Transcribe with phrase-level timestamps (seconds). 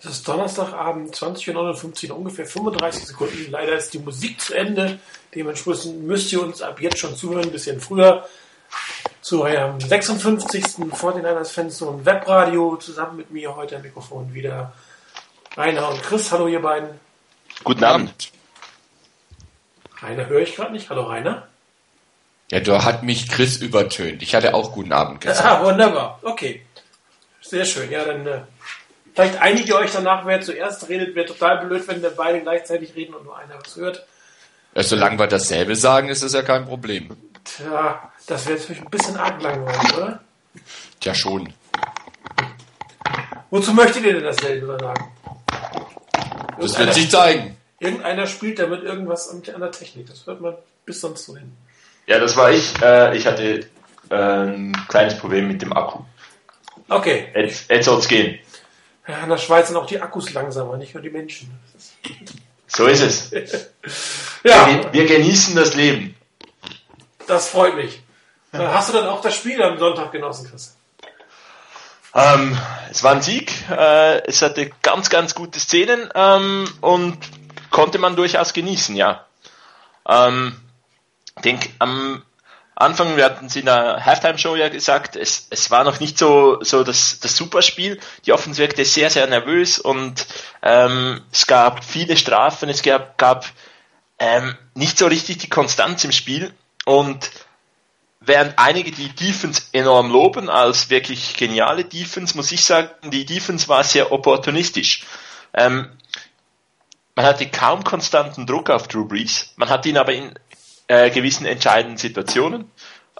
[0.00, 3.50] Es ist Donnerstagabend, 20.59 Uhr, ungefähr 35 Sekunden.
[3.50, 5.00] Leider ist die Musik zu Ende.
[5.34, 8.26] Dementsprechend müsst ihr uns ab jetzt schon zuhören, ein bisschen früher.
[9.20, 10.64] Zu eurem 56.
[10.64, 12.76] 49ers Fanzone Webradio.
[12.76, 14.72] Zusammen mit mir heute am Mikrofon wieder
[15.56, 16.30] Rainer und Chris.
[16.30, 16.90] Hallo, ihr beiden.
[17.64, 18.30] Guten Abend.
[20.00, 20.90] Rainer höre ich gerade nicht.
[20.90, 21.48] Hallo, Rainer.
[22.52, 24.22] Ja, da hat mich Chris übertönt.
[24.22, 25.44] Ich hatte auch guten Abend gesagt.
[25.44, 26.20] Ah, wunderbar.
[26.22, 26.62] Okay.
[27.40, 27.90] Sehr schön.
[27.90, 28.40] Ja, dann äh,
[29.18, 31.16] vielleicht einigt ihr euch danach, wer zuerst redet.
[31.16, 34.06] Wäre total blöd, wenn wir beide gleichzeitig reden und nur einer was hört.
[34.76, 37.16] Ja, solange wir dasselbe sagen, ist das ja kein Problem.
[37.42, 40.20] Tja, das wäre jetzt ein bisschen arg langweilig, oder?
[41.00, 41.52] Tja, schon.
[43.50, 45.12] Wozu möchtet ihr denn dasselbe sagen?
[46.60, 47.56] Das wird sich zeigen.
[47.80, 50.06] Irgendeiner spielt damit irgendwas an der Technik.
[50.06, 50.54] Das hört man
[50.84, 51.56] bis sonst so hin.
[52.06, 52.80] Ja, das war ich.
[52.80, 53.66] Äh, ich hatte
[54.10, 56.00] äh, ein kleines Problem mit dem Akku.
[56.88, 57.28] Okay.
[57.34, 58.38] Jetzt, jetzt soll es gehen.
[59.08, 61.50] Ja, in der Schweiz sind auch die Akkus langsamer, nicht nur die Menschen.
[62.66, 63.30] So ist es.
[64.44, 66.14] Ja, Wir, wir genießen das Leben.
[67.26, 68.02] das freut mich.
[68.52, 70.76] Äh, Hast du dann auch das Spiel am Sonntag genossen, Chris?
[72.14, 72.56] Ähm,
[72.90, 73.52] es war ein Sieg.
[73.70, 77.18] Äh, es hatte ganz, ganz gute Szenen ähm, und
[77.70, 79.24] konnte man durchaus genießen, ja.
[80.06, 80.60] Ähm,
[81.36, 82.22] ich denke, am
[82.80, 86.62] Anfang, wir hatten es in der Halftime-Show ja gesagt, es, es war noch nicht so,
[86.62, 87.98] so das, das Superspiel.
[88.24, 90.26] Die Offense wirkte sehr, sehr nervös und
[90.62, 93.46] ähm, es gab viele Strafen, es gab, gab
[94.20, 96.54] ähm, nicht so richtig die Konstanz im Spiel
[96.84, 97.32] und
[98.20, 103.66] während einige die Defense enorm loben als wirklich geniale Defense, muss ich sagen, die Defense
[103.66, 105.04] war sehr opportunistisch.
[105.52, 105.90] Ähm,
[107.16, 110.32] man hatte kaum konstanten Druck auf Drew Brees, man hat ihn aber in
[110.88, 112.70] äh, gewissen entscheidenden Situationen.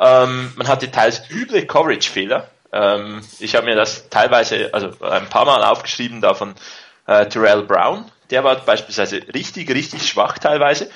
[0.00, 2.48] Ähm, man hatte teils üble Coverage-Fehler.
[2.72, 6.54] Ähm, ich habe mir das teilweise, also ein paar Mal aufgeschrieben da von
[7.06, 8.04] äh, Terrell Brown.
[8.30, 10.90] Der war beispielsweise richtig, richtig schwach teilweise,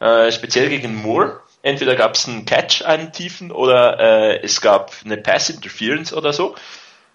[0.00, 1.40] äh, speziell gegen Moore.
[1.62, 6.32] Entweder gab es einen Catch, einen tiefen, oder äh, es gab eine Pass Interference oder
[6.32, 6.54] so.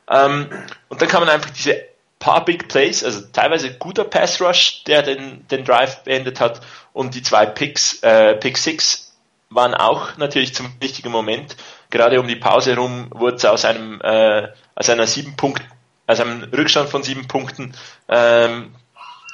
[0.09, 0.49] Ähm,
[0.89, 1.90] und dann kann man einfach diese
[2.21, 6.61] paar Big Plays, also teilweise guter Pass Rush, der den, den Drive beendet hat,
[6.93, 9.13] und die zwei Picks, äh, Pick Six
[9.49, 11.57] waren auch natürlich zum richtigen Moment.
[11.89, 15.61] Gerade um die Pause herum wurde es aus einem, äh, aus einer sieben Punkt,
[16.07, 17.73] aus einem Rückstand von sieben Punkten,
[18.07, 18.73] ähm,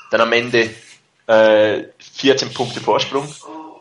[0.09, 0.71] dann am Ende
[1.27, 3.31] äh, 14 Punkte Vorsprung.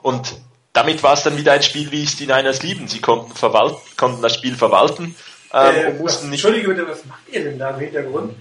[0.03, 0.35] Und
[0.73, 2.87] damit war es dann wieder ein Spiel, wie es die Niners lieben.
[2.89, 5.15] Sie konnten, verwalten, konnten das Spiel verwalten
[5.53, 6.45] ähm, Äh, und mussten nicht.
[6.45, 8.35] Entschuldige bitte, was macht ihr denn da im Hintergrund?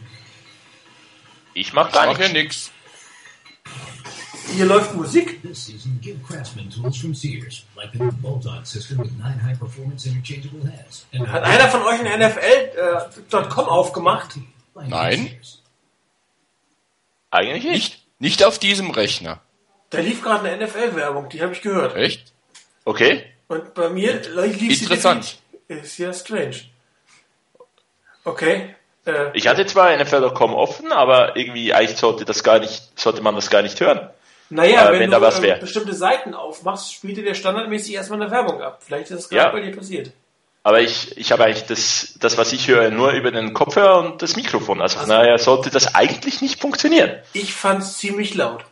[1.55, 2.69] Ich mach gar Mach ja nichts.
[2.69, 2.71] nix.
[4.55, 5.41] Hier läuft Musik.
[5.41, 10.07] This season, give Craftsman tools from Sears, like the new bolt-on system with nine high-performance
[10.07, 11.07] interchangeable heads.
[11.27, 14.35] Hat einer von euch ein NFL.com aufgemacht?
[14.75, 15.39] like Nein.
[17.31, 17.73] Eigentlich nicht.
[17.73, 19.41] Nicht, nicht auf diesem Rechner.
[19.89, 21.95] Da lief gerade eine NFL-Werbung, die habe ich gehört.
[21.95, 22.33] Echt?
[22.83, 23.25] Okay.
[23.47, 25.39] Und bei mir lief sie Interessant.
[25.67, 26.61] Ist ja strange.
[28.23, 28.75] Okay.
[29.05, 33.35] Äh, Ich hatte zwar NFL.com offen, aber irgendwie eigentlich sollte das gar nicht, sollte man
[33.35, 34.09] das gar nicht hören.
[34.49, 35.55] naja, äh, wenn, wenn du da was äh, wär.
[35.57, 38.81] bestimmte Seiten aufmachst, spielt dir der standardmäßig erstmal eine Werbung ab.
[38.85, 39.43] Vielleicht ist das Ja.
[39.49, 40.11] gerade bei dir passiert.
[40.63, 44.23] Aber ich, ich habe eigentlich das, das, was ich höre, nur über den Kopfhörer und
[44.23, 44.81] das Mikrofon.
[44.81, 47.11] Also von daher sollte das eigentlich nicht funktionieren.
[47.33, 48.65] Ich fand's ziemlich laut.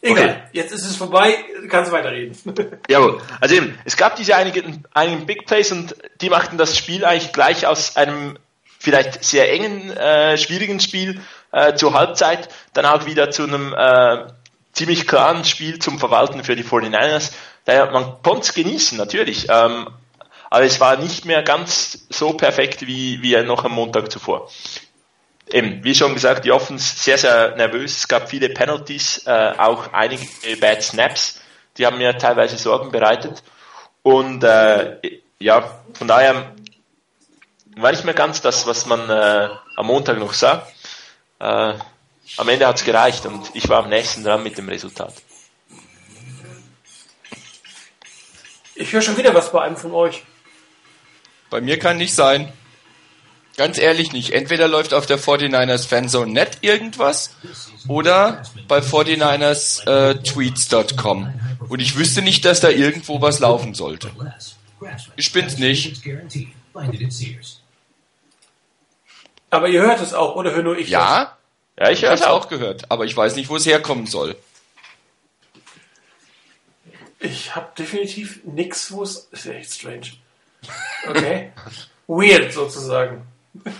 [0.00, 0.34] Egal, Okay.
[0.52, 2.36] jetzt ist es vorbei, du kannst weiterreden.
[2.88, 3.20] Jawohl.
[3.40, 7.32] Also eben, es gab diese einigen, einigen Big Plays und die machten das Spiel eigentlich
[7.34, 8.38] gleich aus einem
[8.78, 11.20] vielleicht sehr engen, äh, schwierigen Spiel
[11.52, 14.26] äh, zur Halbzeit dann auch wieder zu einem äh,
[14.72, 17.32] ziemlich klaren Spiel zum Verwalten für die 49ers.
[17.64, 19.46] Daher, man konnte es genießen, natürlich.
[19.48, 19.88] Ähm,
[20.50, 24.50] aber es war nicht mehr ganz so perfekt wie, wie noch am Montag zuvor.
[25.50, 27.98] Eben, wie schon gesagt, die Offense sehr, sehr nervös.
[27.98, 30.26] Es gab viele Penalties, äh, auch einige
[30.60, 31.40] Bad Snaps.
[31.78, 33.42] Die haben mir teilweise Sorgen bereitet.
[34.02, 34.98] Und äh,
[35.38, 36.52] ja, von daher
[37.82, 40.66] war nicht mehr ganz das, was man äh, am Montag noch sah.
[41.38, 41.74] Äh,
[42.38, 45.14] am Ende hat's gereicht und ich war am nächsten dran mit dem Resultat.
[48.74, 50.24] Ich höre schon wieder was bei einem von euch.
[51.50, 52.52] Bei mir kann nicht sein.
[53.56, 54.32] Ganz ehrlich nicht.
[54.32, 57.36] Entweder läuft auf der 49ers Fanzone net irgendwas
[57.88, 61.32] oder bei 49ers äh, tweets.com.
[61.68, 64.10] Und ich wüsste nicht, dass da irgendwo was laufen sollte.
[65.16, 66.02] Ich bin's nicht.
[69.50, 71.36] Aber ihr hört es auch, oder höre nur ich Ja,
[71.78, 72.48] Ja, ich höre habe es auch.
[72.48, 74.36] gehört, aber ich weiß nicht, wo es herkommen soll.
[77.20, 77.30] das?
[77.30, 79.28] Ich habe definitiv nix, wo es...
[79.30, 80.12] Ist ja echt strange.
[81.08, 81.52] Okay.
[82.06, 83.26] Weird sozusagen.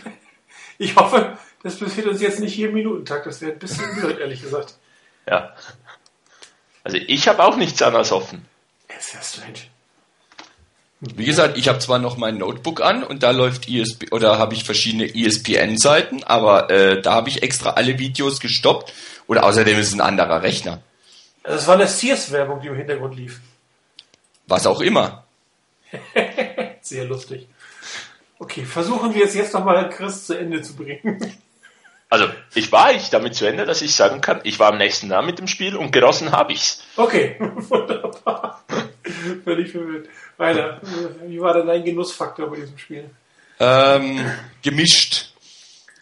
[0.79, 3.25] Ich hoffe, Das passiert uns jetzt nicht hier im Minutentakt.
[3.25, 4.75] Das wäre ein bisschen blöd, ehrlich gesagt.
[5.27, 5.57] Ja.
[6.85, 8.45] Also ich habe auch nichts anderes offen.
[8.87, 9.71] Das ist ja strange.
[11.01, 14.55] Wie gesagt, ich habe zwar noch mein Notebook an und da läuft ESP oder habe
[14.55, 18.95] ich verschiedene ESPN-Seiten, aber äh, da habe ich extra alle Videos gestoppt
[19.27, 20.83] und außerdem ist es ein anderer Rechner.
[21.43, 23.41] Es war eine Sears-Werbung, die im Hintergrund lief.
[24.47, 25.25] Was auch immer.
[26.81, 27.47] Sehr lustig.
[28.39, 31.35] Okay, versuchen wir es jetzt nochmal, Chris zu Ende zu bringen.
[32.09, 35.11] Also ich war ich damit zu Ende, dass ich sagen kann, ich war am nächsten
[35.11, 36.83] Jahr mit dem Spiel und genossen habe ich's.
[36.97, 38.65] Okay, wunderbar.
[39.45, 40.09] Völlig verwirrt.
[40.37, 40.81] Weiter.
[41.27, 43.11] Wie war denn dein Genussfaktor bei diesem Spiel?
[43.59, 44.21] Ähm,
[44.63, 45.33] gemischt.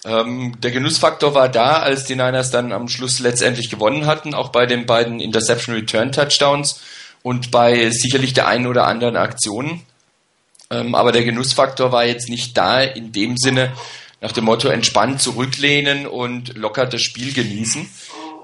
[0.05, 4.50] Ähm, der Genussfaktor war da, als die Niners dann am Schluss letztendlich gewonnen hatten, auch
[4.50, 6.81] bei den beiden Interception Return Touchdowns
[7.23, 9.81] und bei sicherlich der einen oder anderen Aktion.
[10.70, 13.73] Ähm, aber der Genussfaktor war jetzt nicht da in dem Sinne,
[14.20, 17.88] nach dem Motto entspannt zurücklehnen und locker das Spiel genießen.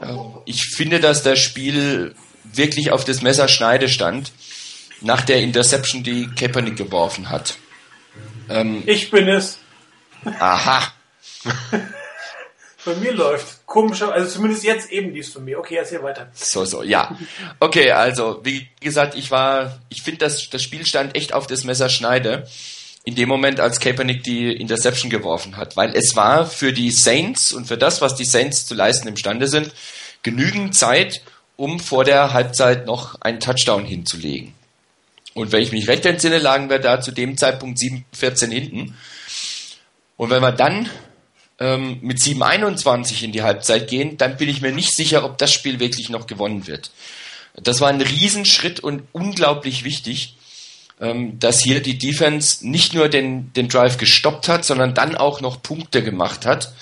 [0.02, 4.32] Ähm, ich finde, dass das Spiel wirklich auf das Messerschneide stand,
[5.00, 7.56] nach der Interception, die Kaepernick geworfen hat.
[8.48, 9.58] Ähm, Ich bin es.
[10.38, 10.92] aha.
[12.84, 13.66] Bei mir läuft.
[13.66, 15.58] Komischer, also zumindest jetzt eben dies von mir.
[15.58, 16.30] Okay, erzähl weiter.
[16.34, 17.16] So, so, ja.
[17.60, 21.64] Okay, also, wie gesagt, ich war, ich finde, das, das Spiel stand echt auf das
[21.64, 22.48] Messerschneide.
[23.04, 25.76] In dem Moment, als Kaepernick die Interception geworfen hat.
[25.76, 29.46] Weil es war für die Saints und für das, was die Saints zu leisten imstande
[29.46, 29.72] sind,
[30.22, 31.22] genügend Zeit,
[31.56, 34.54] um vor der Halbzeit noch einen Touchdown hinzulegen.
[35.34, 38.96] Und wenn ich mich recht entsinne, lagen wir da zu dem Zeitpunkt 7-14 hinten.
[40.16, 40.88] Und wenn wir dann
[41.60, 45.52] ähm, mit 7-21 in die Halbzeit gehen, dann bin ich mir nicht sicher, ob das
[45.52, 46.90] Spiel wirklich noch gewonnen wird.
[47.54, 50.36] Das war ein Riesenschritt und unglaublich wichtig,
[51.00, 55.40] ähm, dass hier die Defense nicht nur den, den Drive gestoppt hat, sondern dann auch
[55.40, 56.72] noch Punkte gemacht hat.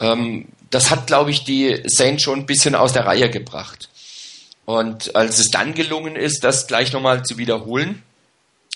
[0.00, 3.88] Ähm, das hat, glaube ich, die Saints schon ein bisschen aus der Reihe gebracht.
[4.66, 8.02] Und als es dann gelungen ist, das gleich nochmal zu wiederholen,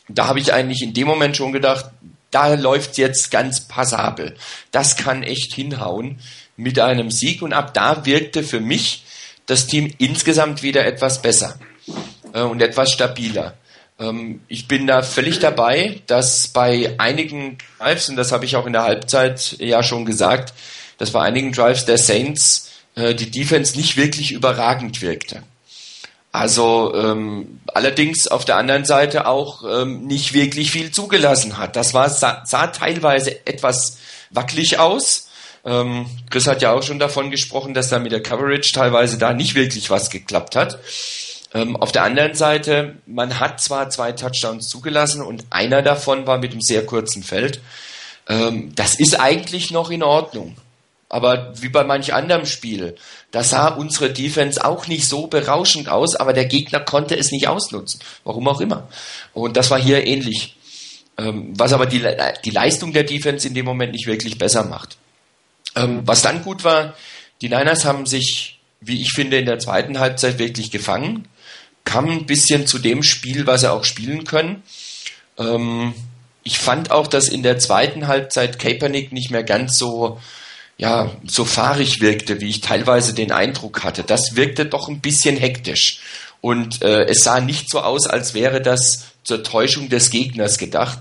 [0.08, 1.86] da habe ich eigentlich in dem Moment schon gedacht,
[2.30, 4.36] da läuft jetzt ganz passabel.
[4.70, 6.20] Das kann echt hinhauen
[6.56, 7.42] mit einem Sieg.
[7.42, 9.04] Und ab da wirkte für mich
[9.46, 11.58] das Team insgesamt wieder etwas besser
[12.32, 13.54] äh, und etwas stabiler.
[13.98, 18.66] Ähm, ich bin da völlig dabei, dass bei einigen Drives, und das habe ich auch
[18.66, 20.54] in der Halbzeit ja schon gesagt,
[20.98, 25.42] dass bei einigen Drives der Saints äh, die Defense nicht wirklich überragend wirkte.
[26.32, 31.74] Also ähm, allerdings auf der anderen Seite auch ähm, nicht wirklich viel zugelassen hat.
[31.74, 33.98] Das war sah, sah teilweise etwas
[34.30, 35.28] wackelig aus.
[35.64, 39.32] Ähm, Chris hat ja auch schon davon gesprochen, dass da mit der Coverage teilweise da
[39.32, 40.78] nicht wirklich was geklappt hat.
[41.52, 46.38] Ähm, auf der anderen Seite, man hat zwar zwei Touchdowns zugelassen und einer davon war
[46.38, 47.60] mit einem sehr kurzen Feld.
[48.28, 50.56] Ähm, das ist eigentlich noch in Ordnung.
[51.10, 52.94] Aber wie bei manch anderem Spiel,
[53.32, 57.48] da sah unsere Defense auch nicht so berauschend aus, aber der Gegner konnte es nicht
[57.48, 58.00] ausnutzen.
[58.22, 58.88] Warum auch immer.
[59.34, 60.54] Und das war hier ähnlich.
[61.18, 62.02] Ähm, was aber die,
[62.44, 64.96] die Leistung der Defense in dem Moment nicht wirklich besser macht.
[65.74, 66.94] Ähm, was dann gut war,
[67.42, 71.26] die Niners haben sich, wie ich finde, in der zweiten Halbzeit wirklich gefangen,
[71.84, 74.62] kamen ein bisschen zu dem Spiel, was sie auch spielen können.
[75.38, 75.92] Ähm,
[76.44, 80.20] ich fand auch, dass in der zweiten Halbzeit Kaepernick nicht mehr ganz so
[80.80, 84.02] ja, so fahrig wirkte, wie ich teilweise den Eindruck hatte.
[84.02, 86.00] Das wirkte doch ein bisschen hektisch.
[86.40, 91.00] Und äh, es sah nicht so aus, als wäre das zur Täuschung des Gegners gedacht.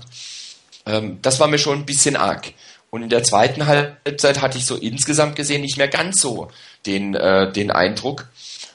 [0.84, 2.52] Ähm, das war mir schon ein bisschen arg.
[2.90, 6.50] Und in der zweiten Halbzeit hatte ich so insgesamt gesehen nicht mehr ganz so
[6.84, 8.28] den, äh, den Eindruck,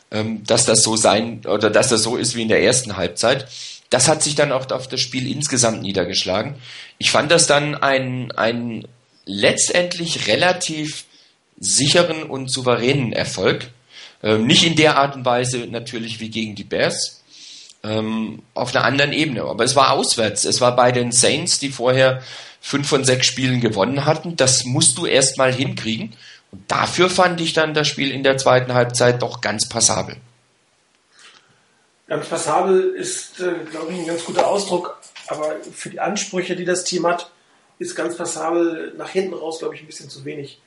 [0.10, 3.48] ähm, dass das so sein oder dass das so ist wie in der ersten Halbzeit.
[3.92, 6.56] Das hat sich dann auch auf das Spiel insgesamt niedergeschlagen.
[6.98, 8.88] Ich fand das dann ein, ein
[9.26, 11.06] letztendlich relativ
[11.60, 13.68] sicheren und souveränen Erfolg.
[14.24, 17.24] Ähm, nicht in der Art und Weise natürlich wie gegen die Bears,
[17.84, 19.44] ähm, auf einer anderen Ebene.
[19.44, 20.46] Aber es war auswärts.
[20.46, 22.22] Es war bei den Saints, die vorher
[22.62, 24.36] fünf von sechs Spielen gewonnen hatten.
[24.36, 26.16] Das musst du erst mal hinkriegen.
[26.52, 30.18] Und dafür fand ich dann das Spiel in der zweiten Halbzeit doch ganz passabel.
[32.08, 34.98] Ganz passabel ist, äh, glaube ich, ein ganz guter Ausdruck.
[35.28, 37.32] Aber für die Ansprüche, die das Team hat,
[37.80, 40.62] ist ganz passabel nach hinten raus, glaube ich, ein bisschen zu wenig.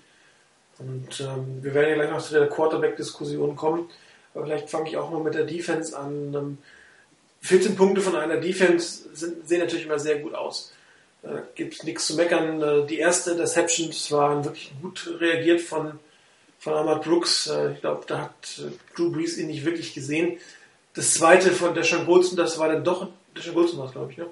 [0.79, 3.89] Und ähm, wir werden ja gleich noch zu der Quarterback-Diskussion kommen.
[4.35, 6.35] Aber vielleicht fange ich auch mal mit der Defense an.
[6.35, 6.59] Ähm,
[7.41, 10.73] 14 Punkte von einer Defense sind, sehen natürlich immer sehr gut aus.
[11.23, 12.63] Da gibt es nichts zu meckern.
[12.63, 15.99] Äh, die erste Interceptions waren wirklich gut reagiert von,
[16.59, 17.49] von Ahmad Brooks.
[17.49, 20.39] Äh, ich glaube, da hat äh, Drew Brees ihn nicht wirklich gesehen.
[20.95, 24.19] Das zweite von Deshaun Goldson, das war dann doch, Deshaun Goldson war es, glaube ich,
[24.19, 24.27] ne?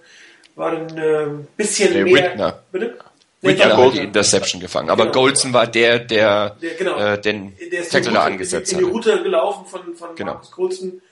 [0.57, 2.31] War dann ein äh, bisschen Jay mehr.
[2.33, 2.63] Whitner.
[2.73, 2.99] Bitte?
[3.43, 4.91] Whitner hat die Interception gefangen.
[4.91, 5.15] Aber Genau.
[5.21, 6.99] Golson war der, der, Der, genau.
[6.99, 8.95] äh, den der ist Tackle da Route- angesetzt in, in die hat.
[8.97, 10.33] Route gelaufen von, von Genau.
[10.33, 11.03] Markus Kurzen.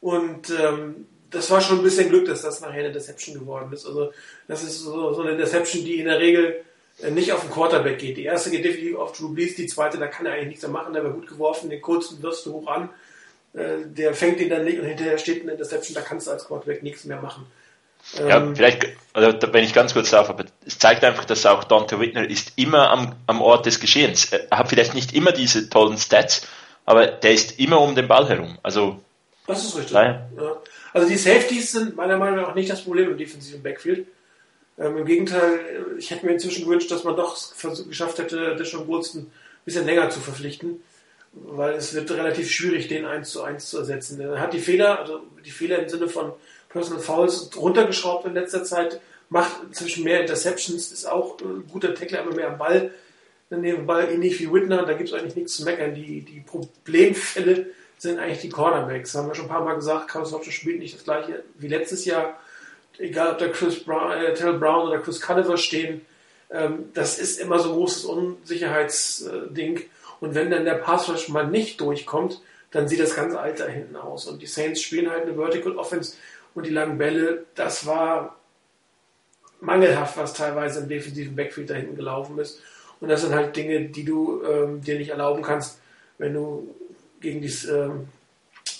[0.00, 3.86] Und ähm, das war schon ein bisschen Glück, dass das nachher eine Deception geworden ist.
[3.86, 4.12] Also
[4.48, 6.64] das ist so, so eine Deception, die in der Regel
[7.02, 8.16] äh, nicht auf den Quarterback geht.
[8.16, 10.70] Die erste geht definitiv auf Drew Brees, die zweite, da kann er eigentlich nichts mehr
[10.72, 12.88] machen, der wird gut geworfen, den kurzen wirfst du hoch an,
[13.54, 16.44] äh, der fängt ihn dann nicht und hinterher steht eine Deception, da kannst du als
[16.46, 17.46] Quarterback nichts mehr machen.
[18.16, 21.44] Ja, Ähm, vielleicht, also, da- wenn ich ganz kurz darf, aber es zeigt einfach, dass
[21.46, 24.32] auch Dante Whitner ist immer am, am Ort des Geschehens.
[24.32, 26.46] Er hat vielleicht nicht immer diese tollen Stats,
[26.86, 28.58] aber der ist immer um den Ball herum.
[28.62, 28.98] Also,
[29.46, 29.92] Das ist richtig.
[29.92, 30.22] Ja.
[30.94, 34.06] Also die Safeties sind meiner Meinung nach nicht das Problem im defensiven Backfield.
[34.78, 35.60] Ähm, Im Gegenteil,
[35.98, 37.36] ich hätte mir inzwischen gewünscht, dass man doch
[37.88, 39.30] geschafft hätte, Deshaun Watson ein
[39.64, 40.82] bisschen länger zu verpflichten,
[41.32, 44.20] weil es wird relativ schwierig, den 1 zu 1 zu ersetzen.
[44.20, 46.32] Er hat die Fehler, also die Fehler im Sinne von
[46.68, 52.20] Personal Fouls runtergeschraubt in letzter Zeit, macht inzwischen mehr Interceptions, ist auch ein guter Tackler,
[52.20, 52.92] aber mehr am Ball.
[53.50, 55.94] Neben Ball ähnlich wie Whitner, da gibt es eigentlich nichts zu meckern.
[55.94, 59.14] Die, die Problemfälle sind eigentlich die Cornerbacks.
[59.14, 62.04] Haben wir schon ein paar Mal gesagt, Carlos Hodgson spielt nicht das gleiche wie letztes
[62.04, 62.38] Jahr.
[62.98, 66.02] Egal, ob da Chris Brown, äh, Terrell Brown oder Chris Culliver stehen.
[66.50, 69.82] Ähm, das ist immer so ein großes Unsicherheitsding.
[70.20, 73.96] Und wenn dann der Pass Rush mal nicht durchkommt, dann sieht das ganze Alter hinten
[73.96, 74.26] aus.
[74.26, 76.16] Und die Saints spielen halt eine Vertical Offense
[76.54, 78.36] und die langen Bälle, das war
[79.60, 82.60] mangelhaft, was teilweise im defensiven Backfield da hinten gelaufen ist.
[83.00, 85.80] Und das sind halt Dinge, die du ähm, dir nicht erlauben kannst,
[86.18, 86.74] wenn du
[87.20, 88.08] gegen die ähm,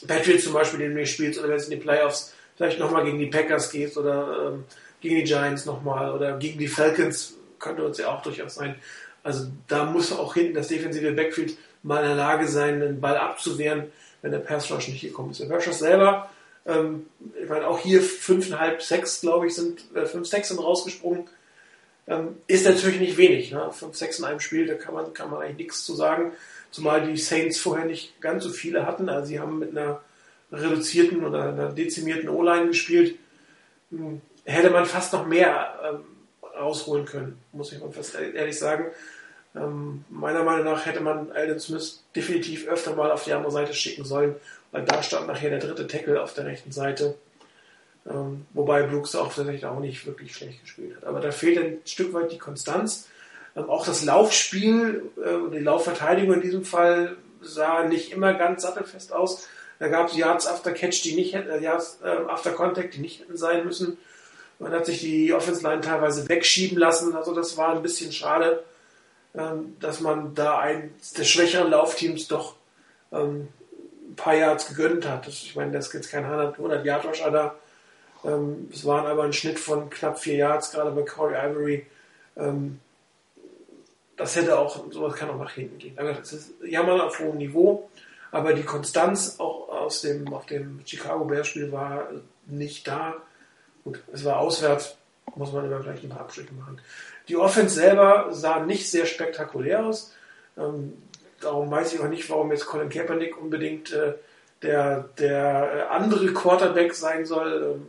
[0.06, 3.26] Patriots zum Beispiel nicht spielst oder wenn es in die Playoffs vielleicht nochmal gegen die
[3.26, 4.64] Packers gehst oder ähm,
[5.00, 8.76] gegen die Giants nochmal oder gegen die Falcons, könnte uns ja auch durchaus sein.
[9.22, 13.16] Also da muss auch hinten das defensive Backfield mal in der Lage sein, den Ball
[13.16, 13.84] abzuwehren,
[14.22, 15.40] wenn der Pass Rush nicht gekommen ist.
[15.40, 16.30] Der Pass Rush selber,
[16.68, 17.06] ähm,
[17.42, 21.26] ich meine auch hier fünfeinhalb, sechs, glaube ich, sind äh, fünf, sechs sind rausgesprungen.
[22.06, 23.50] Ähm, ist natürlich nicht wenig.
[23.50, 23.70] Ne?
[23.72, 26.32] Fünf, sechs in einem Spiel, da kann man, kann man eigentlich nichts zu sagen.
[26.70, 29.08] Zumal die Saints vorher nicht ganz so viele hatten.
[29.08, 30.00] Also sie haben mit einer
[30.52, 33.18] reduzierten oder einer dezimierten O-Line gespielt.
[33.90, 36.04] Hm, hätte man fast noch mehr ähm,
[36.58, 38.86] rausholen können, muss ich mal fast ehrlich sagen.
[39.54, 43.74] Ähm, meiner Meinung nach hätte man Alden Smith definitiv öfter mal auf die andere Seite
[43.74, 44.36] schicken sollen,
[44.72, 47.16] weil da stand nachher der dritte Tackle auf der rechten Seite.
[48.08, 51.04] Ähm, wobei Brooks auch tatsächlich auch nicht wirklich schlecht gespielt hat.
[51.04, 53.08] Aber da fehlt ein Stück weit die Konstanz.
[53.56, 59.12] Ähm, auch das Laufspiel, äh, die Laufverteidigung in diesem Fall sah nicht immer ganz sattelfest
[59.12, 59.48] aus.
[59.78, 63.00] Da gab es Yards after Catch, die nicht hätten, äh, Yards äh, after Contact, die
[63.00, 63.98] nicht hätten sein müssen.
[64.58, 67.14] Man hat sich die Offense Line teilweise wegschieben lassen.
[67.14, 68.64] Also das war ein bisschen schade,
[69.36, 72.56] ähm, dass man da eins der schwächeren Laufteams doch
[73.12, 73.48] ähm,
[74.18, 75.26] paar Yards gegönnt hat.
[75.26, 77.54] Das, ich meine, das ist jetzt kein 100 Yard Rusher da.
[78.24, 81.86] Ähm, es waren aber ein Schnitt von knapp vier Yards, gerade bei Corey Ivory.
[82.36, 82.80] Ähm,
[84.16, 85.98] das hätte auch, sowas kann auch nach hinten gehen.
[85.98, 87.88] Aber das ist Jammern auf hohem Niveau,
[88.32, 92.08] aber die Konstanz auch aus dem, auf dem Chicago Bears Spiel war
[92.46, 93.14] nicht da.
[93.84, 94.96] Gut, es war auswärts,
[95.36, 96.80] muss man immer gleich ein paar Abstriche machen.
[97.28, 100.12] Die Offense selber sah nicht sehr spektakulär aus.
[100.56, 100.94] Ähm,
[101.40, 104.14] darum weiß ich auch nicht, warum jetzt Colin Kaepernick unbedingt äh,
[104.62, 107.76] der, der äh, andere Quarterback sein soll.
[107.76, 107.88] Ähm,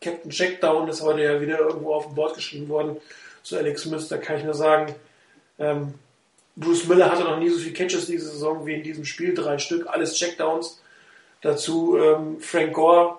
[0.00, 2.96] Captain Checkdown ist heute ja wieder irgendwo auf dem Board geschrieben worden
[3.42, 4.08] zu Alex Smith.
[4.08, 4.94] Da kann ich nur sagen,
[5.58, 5.94] ähm,
[6.54, 9.34] Bruce Miller hatte noch nie so viele Catches diese Saison wie in diesem Spiel.
[9.34, 10.80] Drei Stück, alles Checkdowns.
[11.42, 13.18] Dazu ähm, Frank Gore,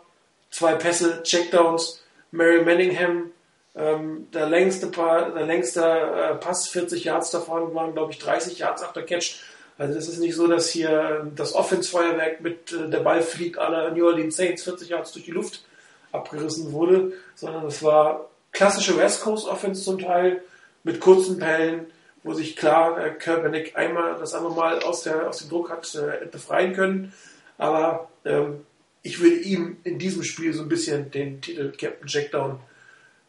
[0.50, 2.03] zwei Pässe, Checkdowns.
[2.31, 3.31] Mary Manningham,
[3.75, 8.60] ähm, der längste, pa der längste äh, Pass, 40 Yards davon waren, glaube ich, 30
[8.60, 9.39] Yards after Catch.
[9.77, 13.57] Also es ist nicht so, dass hier ähm, das Offense-Feuerwerk mit äh, der Ball fliegt
[13.57, 15.65] aller New Orleans Saints 40 Yards durch die Luft
[16.12, 20.41] abgerissen wurde, sondern es war klassische West Coast Offense zum Teil
[20.84, 21.88] mit kurzen Bällen,
[22.24, 25.93] wo sich klar äh, Kaepernick einmal das andere Mal aus, der, aus dem Druck hat
[25.96, 27.13] äh, befreien können.
[27.60, 28.65] Aber ähm,
[29.03, 32.60] ich würde ihm in diesem Spiel so ein bisschen den Titel Captain Jackdown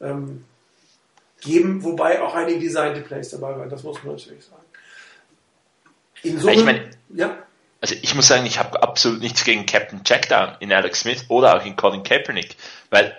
[0.00, 0.44] ähm,
[1.40, 4.62] geben, wobei auch einige designte Plays dabei waren, das muss man natürlich sagen.
[6.22, 7.36] In Summe, Ich mein- ja,
[7.80, 11.56] Also ich muss sagen, ich habe absolut nichts gegen Captain Checkdown in Alex Smith oder
[11.56, 12.56] auch in Colin Kaepernick,
[12.90, 13.16] weil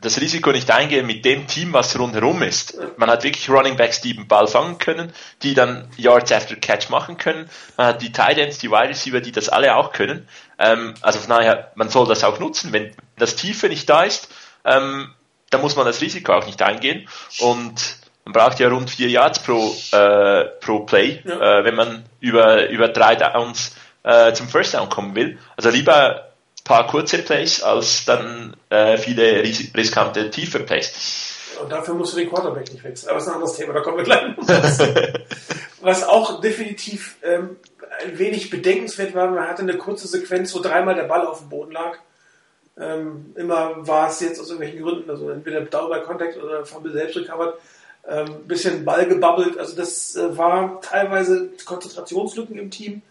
[0.00, 2.74] das Risiko nicht eingehen mit dem Team, was rundherum ist.
[2.96, 6.88] Man hat wirklich Running Backs, die den Ball fangen können, die dann Yards after Catch
[6.88, 7.50] machen können.
[7.76, 10.26] Man hat die Tight Ends, die Wide Receiver, die das alle auch können.
[10.58, 12.72] Ähm, also von daher, man soll das auch nutzen.
[12.72, 14.28] Wenn das Tiefe nicht da ist,
[14.64, 15.14] ähm,
[15.50, 17.06] dann muss man das Risiko auch nicht eingehen.
[17.38, 17.96] Und
[18.30, 21.60] man braucht ja rund vier Yards pro, äh, pro Play, Ja.
[21.60, 25.38] äh, wenn man über, über drei Downs äh, zum First Down kommen will.
[25.56, 31.36] Also lieber ein paar kurze Plays als dann äh, viele ris riskante tiefe Plays.
[31.60, 33.08] Und dafür musst du den Quarterback nicht wechseln.
[33.10, 34.22] Aber das ist ein anderes Thema, da kommen wir gleich.
[35.82, 37.56] Was auch definitiv ähm,
[38.04, 41.48] ein wenig bedenkenswert war, man hatte eine kurze Sequenz, wo dreimal der Ball auf dem
[41.48, 41.98] Boden lag.
[42.78, 46.92] Ähm, immer war es jetzt aus irgendwelchen Gründen, also entweder Dauer bei Kontakt oder Fumble
[46.92, 47.54] selbst recovered,
[48.08, 49.58] ähm, bisschen Ball gebabbelt.
[49.58, 53.02] Also das äh, war teilweise Konzentrationslücken im Team,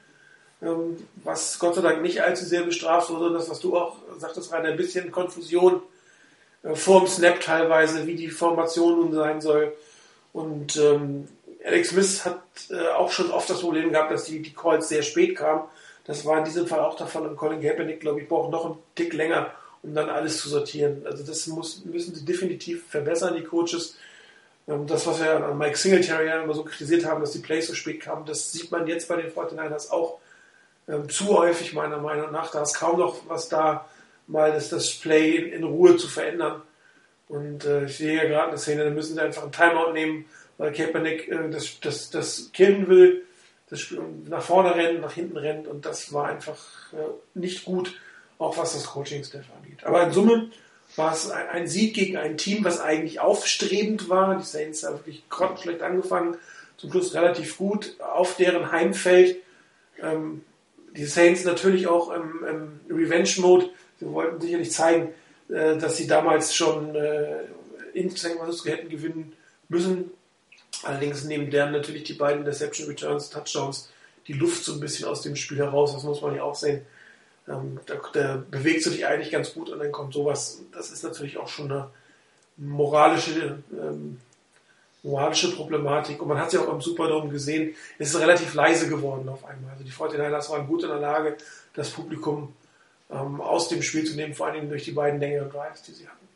[0.61, 3.97] ähm, was Gott sei Dank nicht allzu sehr bestraft wurde, sondern das, was du auch
[4.17, 5.81] sagtest, rein ein bisschen Konfusion
[6.63, 9.73] äh, vor dem Snap teilweise, wie die Formation nun sein soll.
[10.33, 11.27] Und ähm,
[11.63, 15.35] Alex Smith hat äh, auch schon oft das Problem gehabt, dass die, Calls sehr spät
[15.35, 15.63] kamen.
[16.05, 17.27] Das war in diesem Fall auch Fall.
[17.27, 19.51] Und Colin Kaepernick, glaube ich, braucht noch einen Tick länger,
[19.83, 21.05] um dann alles zu sortieren.
[21.05, 23.95] Also das muss, müssen sie definitiv verbessern, die Coaches.
[24.69, 27.73] Ähm, das, was wir an Mike Singletary immer so kritisiert haben, dass die Plays so
[27.73, 30.19] spät kamen, das sieht man jetzt bei den 49ers auch
[30.87, 32.51] ähm, zu häufig, meiner Meinung nach.
[32.51, 33.89] Da ist kaum noch was da,
[34.27, 36.61] mal das, das Play in, in Ruhe zu verändern.
[37.27, 40.25] Und äh, ich sehe ja gerade eine Szene, da müssen sie einfach einen Timeout nehmen,
[40.57, 43.23] weil Kaepernick äh, das, das, das killen will,
[43.69, 46.57] das Spiel nach vorne rennt, nach hinten rennt und das war einfach
[46.93, 46.97] äh,
[47.35, 47.99] nicht gut,
[48.39, 49.83] auch was das Coaching-Staff angeht.
[49.83, 50.49] Aber in Summe
[50.95, 54.37] war es ein, Sieg gegen ein Team, was eigentlich aufstrebend war.
[54.37, 56.37] Die Saints haben wirklich grottenschlecht angefangen,
[56.77, 59.37] zum Schluss relativ gut auf deren Heimfeld.
[60.01, 60.43] Ähm,
[60.95, 62.45] die Saints natürlich auch im,
[62.89, 63.69] im Revenge-Mode.
[63.99, 65.13] Sie wollten sicherlich zeigen,
[65.49, 67.43] äh, dass sie damals schon äh,
[67.93, 69.33] in San Francisco hätten gewinnen
[69.67, 70.11] müssen.
[70.83, 73.89] Allerdings nehmen deren natürlich die beiden Deception Returns, Touchdowns,
[74.27, 75.93] die Luft so ein bisschen aus dem Spiel heraus.
[75.93, 76.85] Das muss man ja auch sehen.
[77.49, 80.61] Ähm, da, da bewegst du dich eigentlich ganz gut und dann kommt sowas.
[80.71, 81.89] Das ist natürlich auch schon eine
[82.57, 84.19] moralische, ähm,
[85.03, 86.21] moralische Problematik.
[86.21, 89.45] Und man hat es ja auch im Superdome gesehen, es ist relativ leise geworden auf
[89.45, 89.71] einmal.
[89.71, 91.37] Also die 49ers waren gut in der Lage,
[91.73, 92.53] das Publikum
[93.09, 95.93] ähm, aus dem Spiel zu nehmen, vor allen Dingen durch die beiden längeren Drives, die
[95.93, 96.27] sie hatten.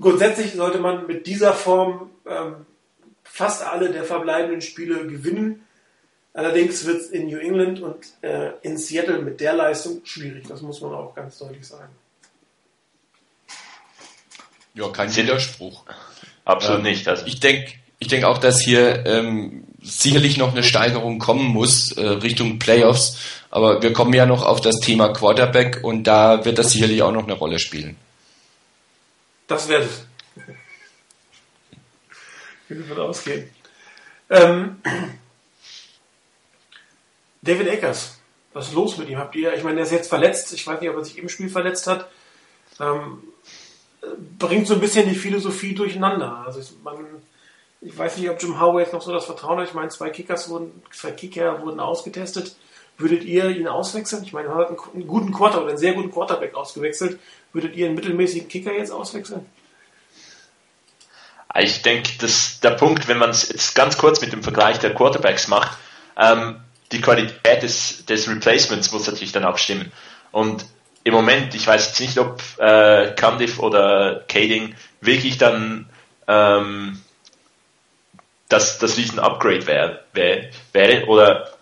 [0.00, 2.66] Grundsätzlich sollte man mit dieser Form ähm,
[3.24, 5.66] fast alle der verbleibenden Spiele gewinnen.
[6.34, 10.46] Allerdings wird es in New England und äh, in Seattle mit der Leistung schwierig.
[10.48, 11.92] Das muss man auch ganz deutlich sagen.
[14.74, 15.84] Ja, kein Widerspruch.
[16.44, 17.06] Absolut ähm, nicht.
[17.06, 17.26] Also.
[17.26, 22.00] Ich denke ich denk auch, dass hier ähm, sicherlich noch eine Steigerung kommen muss äh,
[22.00, 23.18] Richtung Playoffs.
[23.50, 27.12] Aber wir kommen ja noch auf das Thema Quarterback und da wird das sicherlich auch
[27.12, 27.96] noch eine Rolle spielen.
[29.46, 30.06] Das wird es
[32.68, 33.50] wie davon ausgehen.
[34.30, 34.76] Ähm,
[37.42, 38.18] David Eckers,
[38.52, 39.18] was ist los mit ihm?
[39.18, 41.28] Habt ihr, ich meine, der ist jetzt verletzt, ich weiß nicht, ob er sich im
[41.28, 42.08] Spiel verletzt hat.
[42.80, 43.22] Ähm,
[44.38, 46.44] bringt so ein bisschen die Philosophie durcheinander.
[46.46, 46.96] Also ich, man,
[47.80, 49.68] ich weiß nicht, ob Jim Howard jetzt noch so das Vertrauen hat.
[49.68, 52.54] Ich meine, zwei Kickers wurden, zwei Kicker wurden ausgetestet.
[52.98, 54.22] Würdet ihr ihn auswechseln?
[54.22, 57.18] Ich meine, er hat einen guten Quarterback, einen sehr guten Quarterback ausgewechselt.
[57.52, 59.46] Würdet ihr einen mittelmäßigen Kicker jetzt auswechseln?
[61.58, 64.94] Ich denke, dass der Punkt, wenn man es jetzt ganz kurz mit dem Vergleich der
[64.94, 65.76] Quarterbacks macht,
[66.16, 66.60] ähm,
[66.92, 69.90] die Qualität des, des Replacements muss natürlich dann auch stimmen.
[70.30, 70.66] Und
[71.04, 75.88] im Moment, ich weiß jetzt nicht, ob äh, Candiff oder Kading wirklich dann
[76.28, 77.00] ähm,
[78.48, 81.52] das, das riesen Upgrade wäre, wär, wäre oder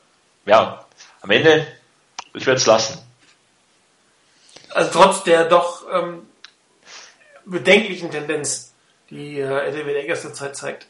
[0.47, 0.85] ja,
[1.23, 1.67] am Ende,
[2.35, 2.99] ich werde es lassen.
[4.71, 6.27] Also trotz der doch ähm,
[7.45, 8.73] bedenklichen Tendenz
[9.11, 10.87] die äh, David Eggers derzeit zeigt.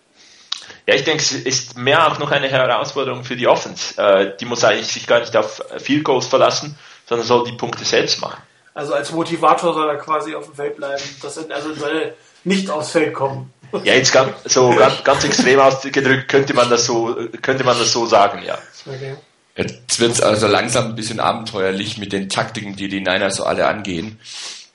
[0.90, 3.96] Ja, ich denke, es ist mehr auch noch eine Herausforderung für die Offense.
[3.96, 6.76] Äh, die muss eigentlich sich gar nicht auf Field Goals verlassen,
[7.09, 8.42] sondern soll die Punkte selbst machen.
[8.74, 11.00] Also als Motivator soll er quasi auf dem Feld bleiben.
[11.22, 13.53] Das sind, also soll er nicht aufs Feld kommen.
[13.85, 17.92] Ja, jetzt ganz, so ganz, ganz extrem ausgedrückt könnte man das so, könnte man das
[17.92, 18.59] so sagen, ja.
[18.85, 19.14] Okay.
[19.55, 23.44] Jetzt wird es also langsam ein bisschen abenteuerlich mit den Taktiken, die die Niners so
[23.44, 24.18] alle angehen.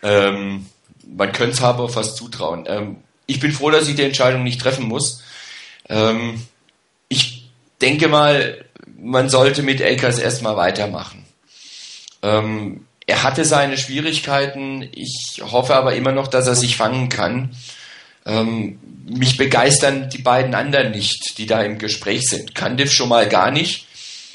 [0.01, 0.67] Ähm,
[1.05, 2.63] man könnte es aber fast zutrauen.
[2.69, 5.24] Ähm, ich bin froh, dass ich die Entscheidung nicht treffen muss.
[5.89, 6.41] Ähm,
[7.09, 7.49] ich
[7.81, 8.65] denke mal,
[8.97, 11.25] man sollte mit Elkers erstmal weitermachen.
[12.21, 14.87] Ähm, er hatte seine Schwierigkeiten.
[14.93, 17.55] Ich hoffe aber immer noch, dass er sich fangen kann.
[18.25, 22.55] Ähm, mich begeistern die beiden anderen nicht, die da im Gespräch sind.
[22.55, 23.85] Candiff schon mal gar nicht.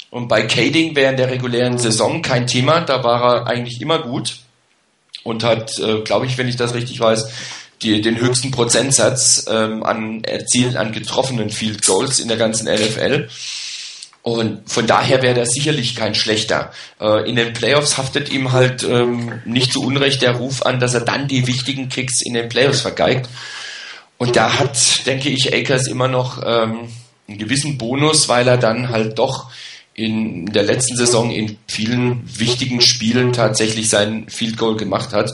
[0.09, 2.81] Und bei Kading während der regulären Saison kein Thema.
[2.81, 4.37] Da war er eigentlich immer gut
[5.23, 7.29] und hat, äh, glaube ich, wenn ich das richtig weiß,
[7.81, 13.27] die, den höchsten Prozentsatz ähm, an erzielen, an getroffenen Field Goals in der ganzen NFL.
[14.23, 16.71] Und von daher wäre das sicherlich kein schlechter.
[16.99, 20.93] Äh, in den Playoffs haftet ihm halt ähm, nicht zu Unrecht der Ruf an, dass
[20.93, 23.27] er dann die wichtigen Kicks in den Playoffs vergeigt.
[24.17, 26.89] Und da hat, denke ich, Akers immer noch ähm,
[27.27, 29.49] einen gewissen Bonus, weil er dann halt doch
[29.95, 35.31] in der letzten Saison in vielen wichtigen Spielen tatsächlich sein Field Goal gemacht hat.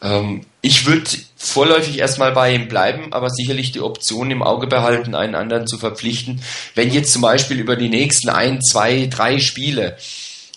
[0.00, 1.10] Ähm, ich würde
[1.46, 5.78] vorläufig erstmal bei ihm bleiben, aber sicherlich die Option im Auge behalten, einen anderen zu
[5.78, 6.42] verpflichten.
[6.74, 9.96] Wenn jetzt zum Beispiel über die nächsten ein, zwei, drei Spiele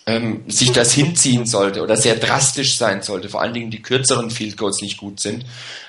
[0.05, 4.31] ähm, sich das hinziehen sollte oder sehr drastisch sein sollte, vor allen Dingen die kürzeren
[4.31, 5.45] Field Goals nicht gut sind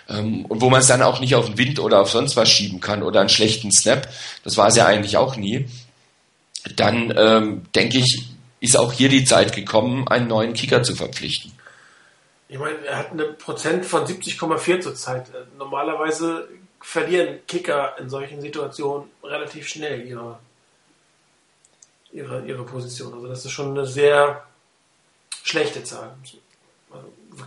[0.08, 2.50] ähm, und wo man es dann auch nicht auf den Wind oder auf sonst was
[2.50, 4.08] schieben kann oder einen schlechten Snap,
[4.42, 5.66] das war es ja eigentlich auch nie,
[6.76, 8.24] dann ähm, denke ich,
[8.61, 11.52] ist auch hier die Zeit gekommen, einen neuen Kicker zu verpflichten.
[12.48, 15.30] Ich meine, er hat eine Prozent von 70,4 zurzeit.
[15.58, 16.48] Normalerweise
[16.80, 20.38] verlieren Kicker in solchen Situationen relativ schnell ihre,
[22.11, 23.12] ihre, ihre Position.
[23.12, 24.46] Also das ist schon eine sehr
[25.42, 26.14] schlechte Zahl,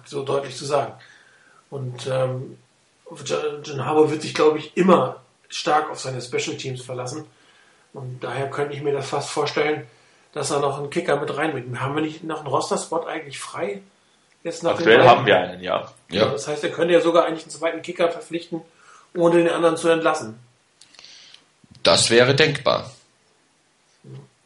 [0.06, 0.94] so deutlich zu sagen.
[1.72, 2.58] Und ähm,
[3.64, 7.26] John Harbour wird sich, glaube ich, immer stark auf seine Special Teams verlassen.
[7.94, 9.88] Und daher könnte ich mir das fast vorstellen,
[10.34, 11.80] dass er noch einen Kicker mit reinbringt.
[11.80, 13.82] Haben wir nicht noch einen Roster-Spot eigentlich frei?
[14.44, 15.92] Jetzt nach Aktuell haben wir einen, ja.
[16.10, 16.26] ja.
[16.26, 18.62] Das heißt, er könnte ja sogar eigentlich einen zweiten Kicker verpflichten,
[19.16, 20.40] ohne den anderen zu entlassen.
[21.84, 22.92] Das wäre denkbar.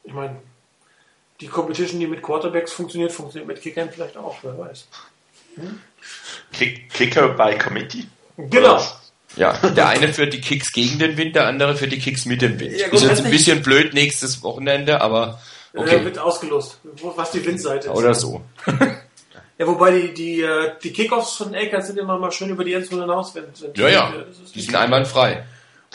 [0.03, 0.35] Ich meine,
[1.41, 4.87] die Competition, die mit Quarterbacks funktioniert, funktioniert mit Kickern vielleicht auch, wer weiß.
[5.55, 5.79] Hm?
[6.51, 8.05] Kicker by Committee?
[8.37, 8.81] Genau.
[9.35, 12.41] Ja, der eine führt die Kicks gegen den Wind, der andere führt die Kicks mit
[12.41, 12.77] dem Wind.
[12.77, 15.41] Ja, gut, ist jetzt ein bisschen blöd nächstes Wochenende, aber
[15.73, 15.97] okay.
[15.97, 17.93] Ja, wird ausgelost, was die Windseite ist.
[17.93, 18.41] Oder so.
[19.57, 22.73] Ja, wobei die, die, äh, die Kickoffs von Akers sind immer mal schön über die
[22.73, 23.33] Endzone hinaus.
[23.35, 24.13] Wenn, wenn ja, ja,
[24.53, 25.45] die sind einwandfrei.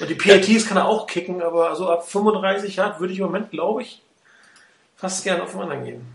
[0.00, 3.26] Und die PATs kann er auch kicken, aber also ab 35 Yard würde ich im
[3.26, 4.00] Moment, glaube ich,
[4.96, 6.06] fast gerne auf den anderen gehen.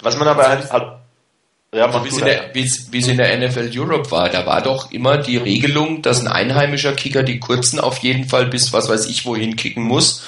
[0.00, 0.98] Was man aber halt, halt
[1.74, 6.02] ja, also wie es in der NFL Europe war, da war doch immer die Regelung,
[6.02, 9.84] dass ein einheimischer Kicker die kurzen auf jeden Fall bis was weiß ich wohin kicken
[9.84, 10.22] muss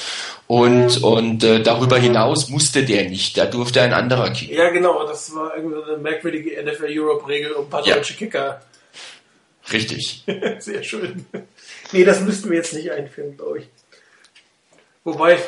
[0.47, 4.57] und, und äh, darüber hinaus musste der nicht, da durfte ein anderer kicken.
[4.57, 7.95] Ja, genau, das war irgendwie eine merkwürdige NFL Europe-Regel um ein paar ja.
[7.95, 8.61] deutsche Kicker.
[9.73, 10.25] Richtig.
[10.59, 11.25] Sehr schön.
[11.93, 13.69] Nee, das müssten wir jetzt nicht einführen, glaube ich.
[15.05, 15.39] Wobei,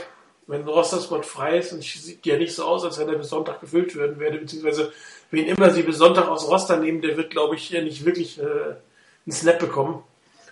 [0.46, 3.28] wenn ein Roster-Spot frei ist und sieht ja nicht so aus, als wenn er bis
[3.28, 4.92] Sonntag gefüllt werden werde, beziehungsweise
[5.30, 8.42] wen immer sie bis Sonntag aus Roster nehmen, der wird, glaube ich, nicht wirklich äh,
[8.42, 10.02] einen Snap bekommen.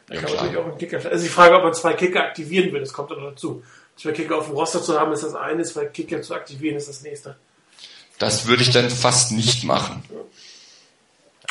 [0.06, 1.10] Da ja, kann man natürlich auch einen Kicker.
[1.10, 3.62] Also die Frage, ob man zwei Kicker aktivieren will, das kommt dann dazu.
[3.96, 6.88] Zwei Kicker auf dem Roster zu haben, ist das eine, zwei Kicker zu aktivieren, ist
[6.88, 7.36] das nächste.
[8.18, 10.02] Das würde ich dann fast nicht machen.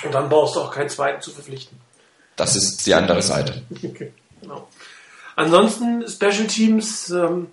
[0.03, 1.79] Und dann brauchst du auch keinen zweiten zu verpflichten.
[2.35, 3.61] Das ist die andere Seite.
[3.83, 4.67] okay, genau.
[5.35, 7.47] Ansonsten, Special Teams ähm,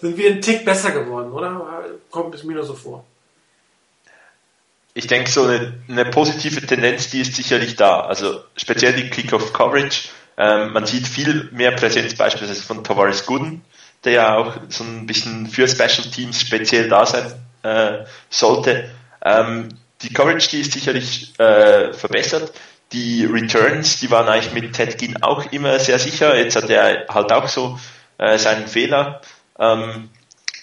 [0.00, 1.84] sind wir einen Tick besser geworden, oder?
[2.10, 3.04] Kommt es mir nur so vor.
[4.94, 8.00] Ich denke, so eine, eine, positive Tendenz, die ist sicherlich da.
[8.00, 10.08] Also speziell die Kick-Off-Coverage.
[10.36, 13.62] Ähm, man sieht viel mehr Präsenz beispielsweise von Tavares Gooden,
[14.04, 17.32] der ja auch so ein bisschen für Special Teams speziell da sein
[17.62, 18.90] äh, sollte.
[19.24, 19.68] Ähm,
[20.02, 22.52] die Coverage, die ist sicherlich äh, verbessert.
[22.92, 26.36] Die Returns, die waren eigentlich mit Ted Ginn auch immer sehr sicher.
[26.36, 27.78] Jetzt hat er halt auch so
[28.18, 29.20] äh, seinen Fehler.
[29.58, 30.10] Ähm,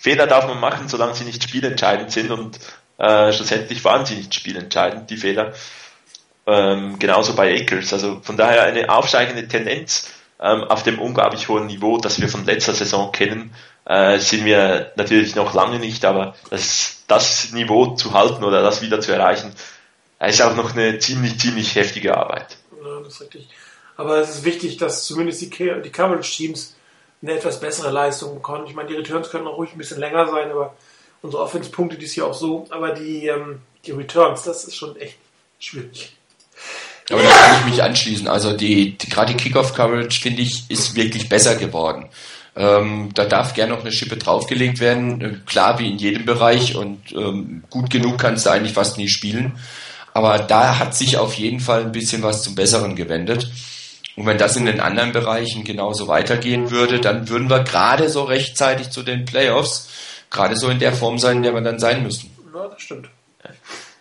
[0.02, 2.60] Fehler darf man machen, solange sie nicht spielentscheidend sind und
[2.98, 5.54] äh, schlussendlich waren sie nicht spielentscheidend, die Fehler.
[6.48, 7.92] Ähm, genauso bei Akers.
[7.92, 12.46] Also von daher eine aufsteigende Tendenz ähm, auf dem unglaublich hohen Niveau, das wir von
[12.46, 13.54] letzter Saison kennen,
[13.86, 18.82] äh, sind wir natürlich noch lange nicht, aber das, das Niveau zu halten oder das
[18.82, 19.54] wieder zu erreichen,
[20.20, 22.58] ist auch noch eine ziemlich, ziemlich heftige Arbeit.
[22.84, 23.50] Ja, das ist richtig.
[23.98, 26.76] Aber es ist wichtig, dass zumindest die, die Coverage-Teams
[27.22, 28.66] eine etwas bessere Leistung bekommen.
[28.68, 30.76] Ich meine, die Returns können auch ruhig ein bisschen länger sein, aber
[31.22, 32.66] unsere Offense-Punkte dies hier auch so.
[32.70, 35.18] Aber die, ähm, die Returns, das ist schon echt
[35.60, 36.16] schwierig.
[37.12, 38.28] Aber da kann ich mich anschließen.
[38.28, 42.10] Also die, die gerade die Kickoff-Coverage, finde ich, ist wirklich besser geworden.
[42.56, 45.22] Ähm, da darf gerne noch eine Schippe draufgelegt werden.
[45.22, 49.10] Äh, klar, wie in jedem Bereich und ähm, gut genug kannst du eigentlich fast nie
[49.10, 49.60] spielen.
[50.14, 53.52] Aber da hat sich auf jeden Fall ein bisschen was zum Besseren gewendet.
[54.16, 58.24] Und wenn das in den anderen Bereichen genauso weitergehen würde, dann würden wir gerade so
[58.24, 59.90] rechtzeitig zu den Playoffs
[60.32, 62.32] gerade so in der Form sein, in der wir dann sein müssen.
[62.54, 63.10] Ja, das stimmt.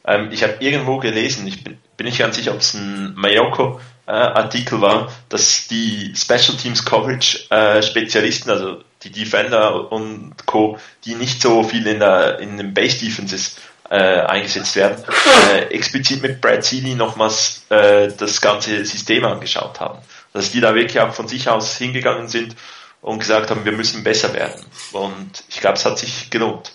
[0.07, 4.79] Ähm, ich habe irgendwo gelesen, ich bin, bin nicht ganz sicher, ob es ein Mayoko-Artikel
[4.79, 11.15] äh, war, dass die Special Teams Coverage äh, Spezialisten, also die Defender und Co., die
[11.15, 13.57] nicht so viel in, der, in den Base Defenses
[13.91, 15.05] äh, eingesetzt werden,
[15.53, 19.99] äh, explizit mit Brad Seeley nochmals äh, das ganze System angeschaut haben.
[20.33, 22.57] Dass die da wirklich auch von sich aus hingegangen sind
[23.03, 24.65] und gesagt haben, wir müssen besser werden.
[24.93, 26.73] Und ich glaube, es hat sich gelohnt.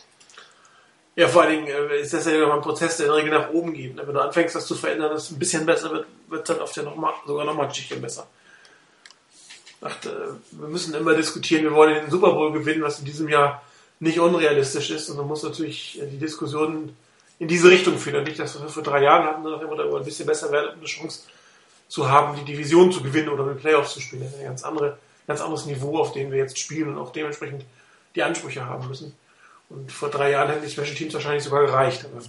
[1.20, 3.38] Ja, vor allen Dingen äh, ist das ja immer ein Prozess, der in der Regel
[3.38, 3.98] nach oben geht.
[3.98, 6.64] Wenn du anfängst, das zu verändern, dass es ein bisschen besser wird, wird es dann
[6.64, 8.26] oft ja noch mal, sogar noch mal ein Schichtchen besser.
[9.82, 10.10] Ach, äh,
[10.52, 13.62] wir müssen immer diskutieren, wir wollen den Super Bowl gewinnen, was in diesem Jahr
[14.00, 15.10] nicht unrealistisch ist.
[15.10, 16.96] Und dann muss natürlich die Diskussion
[17.38, 18.20] in diese Richtung führen.
[18.20, 20.86] Und nicht, dass wir vor drei Jahren hatten, wir da ein bisschen besser werden, eine
[20.86, 21.24] Chance,
[21.90, 24.24] zu haben, die Division zu gewinnen oder mit Playoffs zu spielen.
[24.24, 27.12] Das ist ein ganz, andere, ganz anderes Niveau, auf dem wir jetzt spielen und auch
[27.12, 27.66] dementsprechend
[28.16, 29.14] die Ansprüche haben müssen.
[29.70, 32.06] Und vor drei Jahren hätten die Special Teams wahrscheinlich sogar gereicht.
[32.06, 32.24] Aber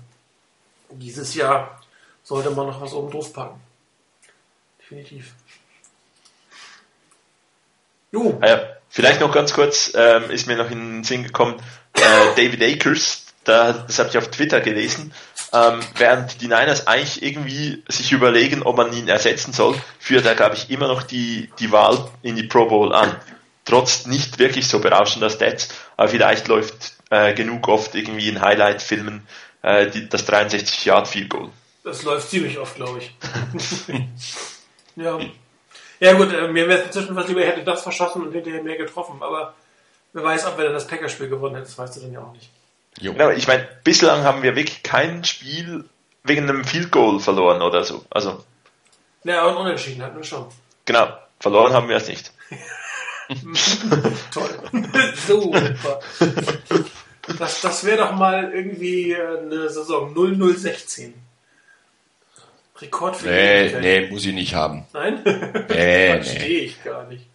[0.91, 1.81] dieses Jahr
[2.23, 3.61] sollte man noch was oben drauf packen.
[4.81, 5.33] Definitiv.
[8.13, 8.39] Jo.
[8.41, 11.63] Ah ja, vielleicht noch ganz kurz, ähm, ist mir noch in den Sinn gekommen,
[11.95, 12.01] äh,
[12.37, 15.15] David Akers, da, das habe ich auf Twitter gelesen,
[15.53, 20.35] ähm, während die Niners eigentlich irgendwie sich überlegen, ob man ihn ersetzen soll, führt er,
[20.35, 23.17] glaube ich, immer noch die, die Wahl in die Pro Bowl an.
[23.65, 29.27] Trotz nicht wirklich so berauschender Stats, aber vielleicht läuft äh, genug oft irgendwie in Highlight-Filmen
[29.63, 31.51] äh, die, das 63 Yard Field Goal.
[31.85, 33.15] Das läuft ziemlich oft, glaube ich.
[34.97, 35.19] ja.
[35.99, 38.77] Ja gut, äh, mir wäre es inzwischen was lieber, hätte das verschossen und hinterher mehr
[38.77, 39.55] getroffen, aber
[40.13, 42.33] wer weiß, ob wir dann das Packerspiel gewonnen hätten, das weißt du dann ja auch
[42.33, 42.51] nicht.
[42.99, 43.13] Jo.
[43.13, 45.85] Genau, ich meine, bislang haben wir wirklich kein Spiel
[46.25, 48.05] wegen einem Field Goal verloren oder so.
[48.11, 48.45] Also.
[49.25, 50.47] Ja, und unentschieden hatten wir schon.
[50.87, 52.33] Genau, verloren haben wir es nicht.
[54.33, 54.51] Toll.
[55.27, 56.01] Super.
[57.39, 61.15] Das, das wäre doch mal irgendwie eine Saison 0016.
[62.79, 64.87] Rekord für Nee, nee, muss ich nicht haben.
[64.93, 65.21] Nein?
[65.25, 66.59] Nee, Verstehe nee.
[66.59, 67.27] ich gar nicht.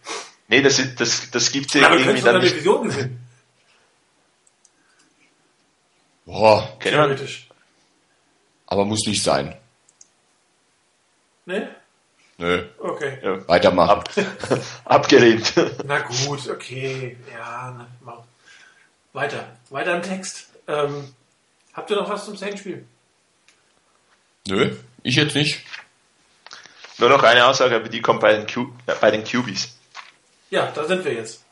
[0.48, 2.54] Nee, das, das, das gibt es ja irgendwie dann nicht.
[2.54, 3.26] Division gewinnen.
[6.24, 7.48] Boah, theoretisch.
[8.66, 9.56] Aber muss nicht sein.
[11.44, 11.68] Ne?
[12.38, 12.64] Nö.
[12.78, 13.18] Okay.
[13.22, 13.48] Ja.
[13.48, 14.00] Weitermachen.
[14.00, 14.10] Ab,
[14.84, 15.54] abgelehnt.
[15.84, 17.16] Na gut, okay.
[17.32, 18.25] Ja, na, mach.
[19.16, 19.48] Weiter.
[19.70, 20.50] Weiter im Text.
[20.68, 21.14] Ähm,
[21.72, 22.84] habt ihr noch was zum Saints-Spiel?
[24.46, 25.62] Nö, ich jetzt nicht.
[26.98, 29.74] Nur noch eine Aussage, aber die kommt bei den, Q äh, bei den QBs.
[30.50, 31.42] Ja, da sind wir jetzt.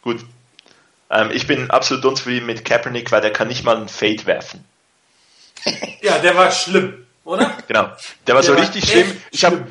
[0.00, 0.24] Gut.
[1.10, 4.64] Ähm, ich bin absolut unzufrieden mit Kaepernick, weil der kann nicht mal einen Fade werfen.
[6.00, 7.58] ja, der war schlimm, oder?
[7.68, 7.92] Genau.
[8.26, 9.20] Der war der so war richtig schlimm.
[9.30, 9.66] Ich habe,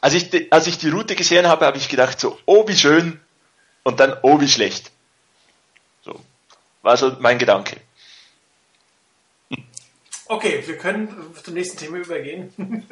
[0.00, 3.20] als ich, als ich die Route gesehen habe, habe ich gedacht so, oh wie schön
[3.84, 4.90] und dann oh wie schlecht.
[6.82, 7.80] War so mein Gedanke.
[10.26, 12.54] Okay, wir können zum nächsten Thema übergehen.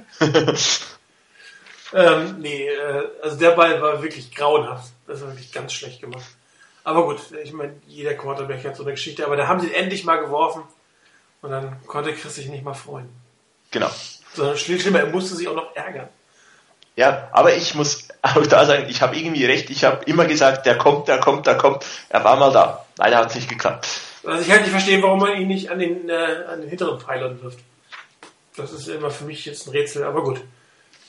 [1.94, 4.92] ähm, nee, äh, also der Ball war wirklich grauenhaft.
[5.06, 6.26] Das war wirklich ganz schlecht gemacht.
[6.82, 10.04] Aber gut, ich meine, jeder Quarterback hat so eine Geschichte, aber da haben sie endlich
[10.04, 10.62] mal geworfen
[11.42, 13.08] und dann konnte Chris sich nicht mal freuen.
[13.70, 13.90] Genau.
[14.34, 16.08] Sondern schlimmer, er musste sich auch noch ärgern.
[16.98, 19.70] Ja, aber ich muss auch da sagen, ich habe irgendwie recht.
[19.70, 21.86] Ich habe immer gesagt, der kommt, der kommt, der kommt.
[22.08, 22.84] Er war mal da.
[22.96, 23.86] Leider hat es nicht geklappt.
[24.24, 26.98] Also ich kann nicht verstehen, warum man ihn nicht an den, äh, an den hinteren
[26.98, 27.60] Pfeilern wirft.
[28.56, 30.40] Das ist immer für mich jetzt ein Rätsel, aber gut.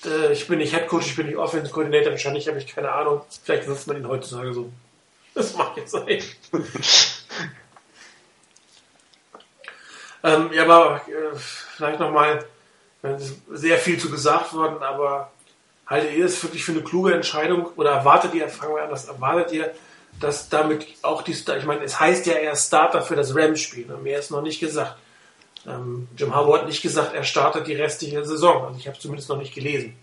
[0.05, 3.21] Äh, ich bin nicht Headcoach, ich bin nicht Offense Coordinator, wahrscheinlich habe ich keine Ahnung.
[3.43, 4.71] Vielleicht wirft man ihn heutzutage so.
[5.33, 6.05] Das mag jetzt sein.
[10.23, 12.45] ähm, ja, aber äh, vielleicht nochmal,
[13.49, 15.31] sehr viel zu gesagt worden, aber
[15.89, 19.07] haltet ihr das wirklich für eine kluge Entscheidung oder erwartet ihr, fangen wir an, das
[19.07, 19.73] erwartet ihr,
[20.19, 23.97] dass damit auch die, ich meine, es heißt ja, er Starter für das Rams-Spiel, ne?
[23.97, 24.97] mehr ist noch nicht gesagt.
[25.67, 29.01] Ähm, Jim Harbaugh hat nicht gesagt, er startet die restliche Saison, also ich habe es
[29.01, 29.95] zumindest noch nicht gelesen.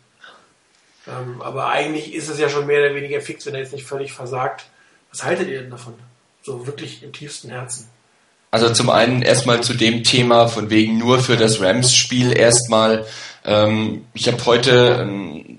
[1.06, 3.86] Ähm, aber eigentlich ist es ja schon mehr oder weniger fix, wenn er jetzt nicht
[3.86, 4.66] völlig versagt,
[5.10, 5.94] was haltet ihr denn davon?
[6.42, 7.88] So wirklich im tiefsten Herzen.
[8.50, 13.06] Also zum einen erstmal zu dem Thema von wegen nur für das Rams-Spiel erstmal.
[13.44, 15.55] Ähm, ich habe heute ein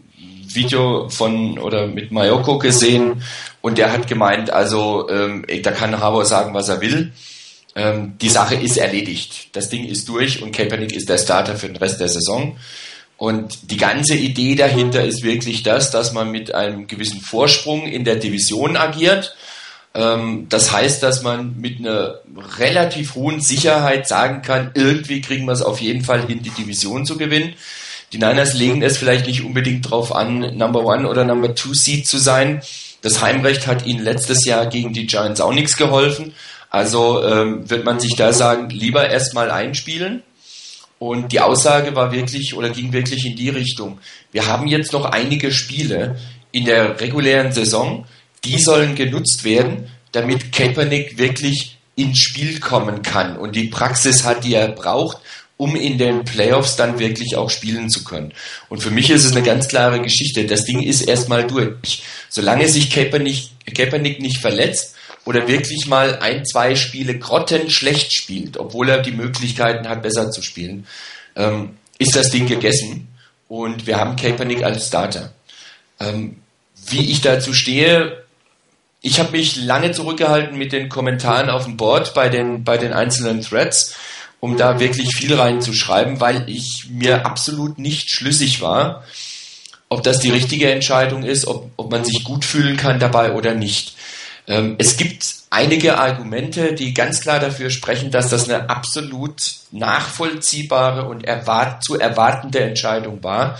[0.58, 3.24] Video von oder mit Mayoko gesehen
[3.62, 7.14] und der hat gemeint, also ähm, da kann Harbour sagen, was er will.
[7.76, 9.56] Ähm, die Sache ist erledigt.
[9.56, 12.58] Das Ding ist durch und Kaepernick ist der Starter für den Rest der Saison.
[13.16, 18.04] Und die ganze Idee dahinter ist wirklich das, dass man mit einem gewissen Vorsprung in
[18.04, 19.36] der Division agiert
[19.98, 22.20] ähm, das heißt, dass man mit einer
[22.60, 27.06] relativ hohen Sicherheit sagen kann, irgendwie kriegen wir es auf jeden Fall hin, die Division
[27.06, 27.56] zu gewinnen.
[28.14, 32.08] Die Niners legen es vielleicht nicht unbedingt darauf an, Number One oder Number Two Seed
[32.08, 32.62] zu sein.
[33.02, 36.34] Das Heimrecht hat ihnen letztes Jahr gegen die Giants auch nichts geholfen.
[36.70, 40.24] Also ähm, wird man sich da sagen, lieber erstmal einspielen.
[41.00, 44.00] Und die Aussage war wirklich oder ging wirklich in die Richtung.
[44.32, 46.18] Wir haben jetzt noch einige Spiele
[46.52, 48.06] in der regulären Saison
[48.44, 54.44] die sollen genutzt werden, damit Kaepernick wirklich ins Spiel kommen kann und die Praxis hat,
[54.44, 55.18] die er braucht,
[55.58, 58.32] um in den Playoffs dann wirklich auch spielen zu können.
[58.70, 60.46] Und für mich ist es eine ganz klare Geschichte.
[60.46, 62.04] Das Ding ist erstmal durch.
[62.30, 68.90] Solange sich Kaepernick, Kaepernick nicht verletzt oder wirklich mal ein, zwei Spiele grottenschlecht spielt, obwohl
[68.90, 70.86] er die Möglichkeiten hat, besser zu spielen,
[71.36, 73.08] ähm, ist das Ding gegessen.
[73.48, 75.34] Und wir haben Kaepernick als Starter.
[76.00, 76.38] Ähm,
[76.90, 78.24] wie ich dazu stehe,
[79.02, 82.94] ich habe mich lange zurückgehalten mit den Kommentaren auf dem Board bei den, bei den
[82.94, 83.96] einzelnen Threads,
[84.40, 89.04] um da wirklich viel reinzuschreiben, weil ich mir absolut nicht schlüssig war,
[89.90, 93.54] ob das die richtige Entscheidung ist, ob, ob man sich gut fühlen kann dabei oder
[93.54, 93.96] nicht.
[94.48, 101.08] Ähm, es gibt einige Argumente, die ganz klar dafür sprechen, dass das eine absolut nachvollziehbare
[101.08, 103.58] und erwart zu erwartende Entscheidung war.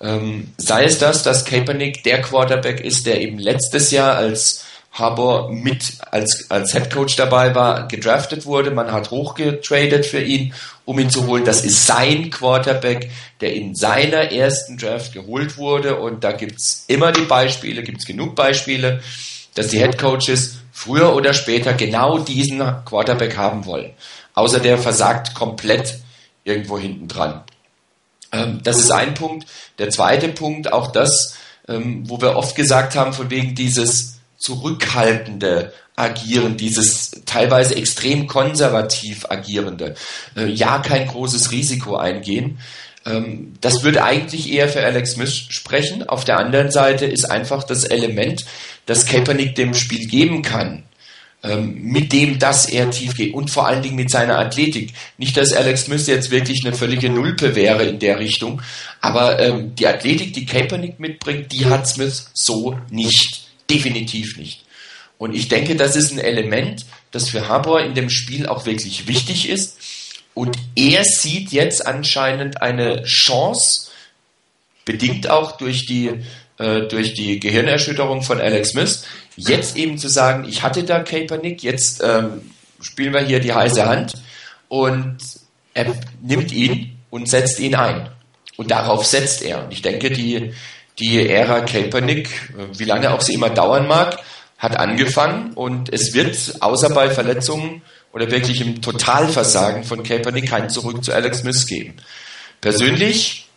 [0.00, 4.64] Ähm, sei es das, dass Kaepernick der Quarterback ist, der eben letztes Jahr als
[4.98, 8.70] Harbour mit als, als Head Coach dabei war, gedraftet wurde.
[8.70, 10.54] Man hat hochgetradet für ihn,
[10.84, 11.44] um ihn zu holen.
[11.44, 15.96] Das ist sein Quarterback, der in seiner ersten Draft geholt wurde.
[15.96, 19.02] Und da gibt's immer die Beispiele, gibt's genug Beispiele,
[19.54, 23.92] dass die Head Coaches früher oder später genau diesen Quarterback haben wollen.
[24.34, 25.98] Außer der versagt komplett
[26.44, 27.42] irgendwo hinten dran.
[28.32, 29.46] Ähm, das ist ein Punkt.
[29.78, 31.36] Der zweite Punkt, auch das,
[31.68, 34.15] ähm, wo wir oft gesagt haben, von wegen dieses
[34.46, 39.94] zurückhaltende Agieren, dieses teilweise extrem konservativ agierende,
[40.36, 42.58] äh, ja kein großes Risiko eingehen.
[43.04, 46.08] Ähm, das würde eigentlich eher für Alex Smith sprechen.
[46.08, 48.44] Auf der anderen Seite ist einfach das Element,
[48.84, 50.84] das Kaepernick dem Spiel geben kann,
[51.42, 54.92] ähm, mit dem, dass er tief geht und vor allen Dingen mit seiner Athletik.
[55.18, 58.62] Nicht, dass Alex Smith jetzt wirklich eine völlige Nulpe wäre in der Richtung,
[59.00, 63.45] aber ähm, die Athletik, die Kaepernick mitbringt, die hat Smith so nicht.
[63.70, 64.64] Definitiv nicht.
[65.18, 69.08] Und ich denke, das ist ein Element, das für Harbour in dem Spiel auch wirklich
[69.08, 69.78] wichtig ist.
[70.34, 73.88] Und er sieht jetzt anscheinend eine Chance,
[74.84, 76.10] bedingt auch durch die,
[76.58, 79.04] äh, durch die Gehirnerschütterung von Alex Smith,
[79.36, 82.50] jetzt eben zu sagen, ich hatte da Kaepernick, jetzt ähm,
[82.80, 84.14] spielen wir hier die heiße Hand
[84.68, 85.16] und
[85.72, 88.10] er nimmt ihn und setzt ihn ein.
[88.56, 89.64] Und darauf setzt er.
[89.64, 90.52] Und ich denke, die,
[90.98, 94.18] die Ära Kaepernick, wie lange auch sie immer dauern mag,
[94.58, 97.82] hat angefangen und es wird außer bei Verletzungen
[98.12, 101.96] oder wirklich im Totalversagen von Kaepernick kein Zurück zu Alex Smith geben.
[102.62, 103.48] Persönlich,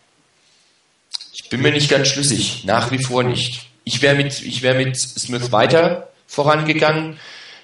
[1.31, 3.69] ich bin mir nicht ganz schlüssig, nach wie vor nicht.
[3.85, 7.17] Ich wäre mit, ich wäre mit Smith weiter vorangegangen.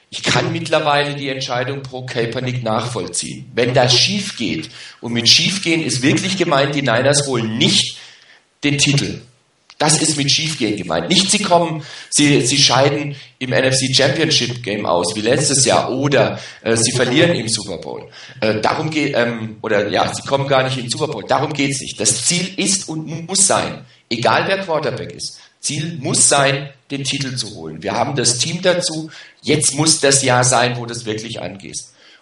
[0.09, 3.51] Ich kann mittlerweile die Entscheidung pro Kaepernick nachvollziehen.
[3.53, 4.69] Wenn das schief geht,
[5.01, 7.97] und mit schiefgehen ist wirklich gemeint, die Niners holen nicht
[8.63, 9.21] den Titel.
[9.77, 11.09] Das ist mit Schiefgehen gemeint.
[11.09, 16.39] Nicht sie kommen, sie, sie scheiden im NFC Championship Game aus, wie letztes Jahr, oder
[16.61, 18.09] äh, sie verlieren im Super Bowl.
[18.39, 21.25] Äh, darum geht, ähm, oder ja, sie kommen gar nicht im Super Bowl.
[21.27, 21.99] Darum geht's nicht.
[21.99, 27.35] Das Ziel ist und muss sein, egal wer Quarterback ist, Ziel muss sein, den Titel
[27.35, 27.83] zu holen.
[27.83, 29.09] Wir haben das Team dazu.
[29.41, 31.77] Jetzt muss das Jahr sein, wo das wirklich angeht.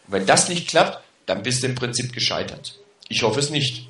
[0.08, 2.80] Und wenn das nicht klappt, dann bist du im Prinzip gescheitert.
[3.10, 3.90] Ich hoffe es nicht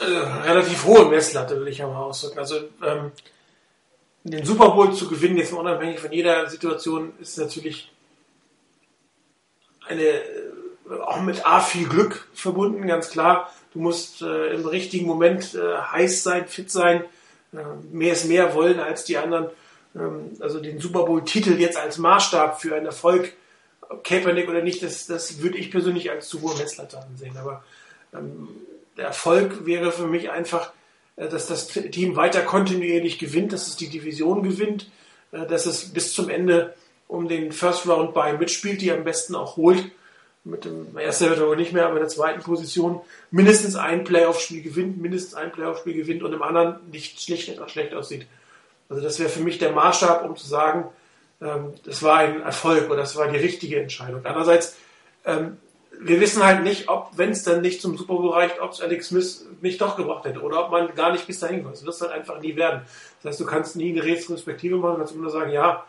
[0.00, 2.38] äh, relativ hohe Messlatte, will ich ja mal ausdrücken.
[2.38, 3.12] Also ähm,
[4.24, 7.92] den Super Bowl zu gewinnen, jetzt mal unabhängig von jeder Situation, ist natürlich
[9.86, 10.20] eine äh,
[11.02, 13.52] auch mit A viel Glück verbunden, ganz klar.
[13.72, 17.04] Du musst äh, im richtigen Moment äh, heiß sein, fit sein,
[17.52, 17.58] äh,
[17.92, 19.48] mehr ist mehr wollen als die anderen.
[19.94, 23.32] Ähm, also den Super Bowl-Titel jetzt als Maßstab für einen Erfolg,
[24.02, 27.36] Kaepernick oder nicht, das, das würde ich persönlich als zu hohe Messlatte ansehen.
[27.36, 27.62] Aber
[28.14, 28.48] ähm,
[28.96, 30.72] der Erfolg wäre für mich einfach,
[31.16, 34.90] äh, dass das Team weiter kontinuierlich gewinnt, dass es die Division gewinnt,
[35.32, 36.74] äh, dass es bis zum Ende
[37.08, 39.84] um den First Round bei mitspielt, die am besten auch holt.
[40.46, 44.62] Mit dem ersten wird aber nicht mehr, aber in der zweiten Position mindestens ein Playoff-Spiel
[44.62, 48.26] gewinnt, mindestens ein Playoff-Spiel gewinnt und im anderen nicht schlecht, schlecht aussieht.
[48.90, 50.84] Also das wäre für mich der Maßstab, um zu sagen,
[51.40, 54.20] ähm, das war ein Erfolg oder das war die richtige Entscheidung.
[54.24, 54.76] Andererseits
[55.24, 55.56] ähm,
[56.00, 58.80] wir wissen halt nicht, ob, wenn es dann nicht zum Super Bowl reicht, ob es
[58.80, 61.76] Alex Smith nicht doch gebracht hätte oder ob man gar nicht bis dahin kommt.
[61.76, 62.82] Das wird halt einfach nie werden.
[63.22, 65.84] Das heißt, du kannst nie eine Retrospektive machen, kannst immer nur sagen, ja,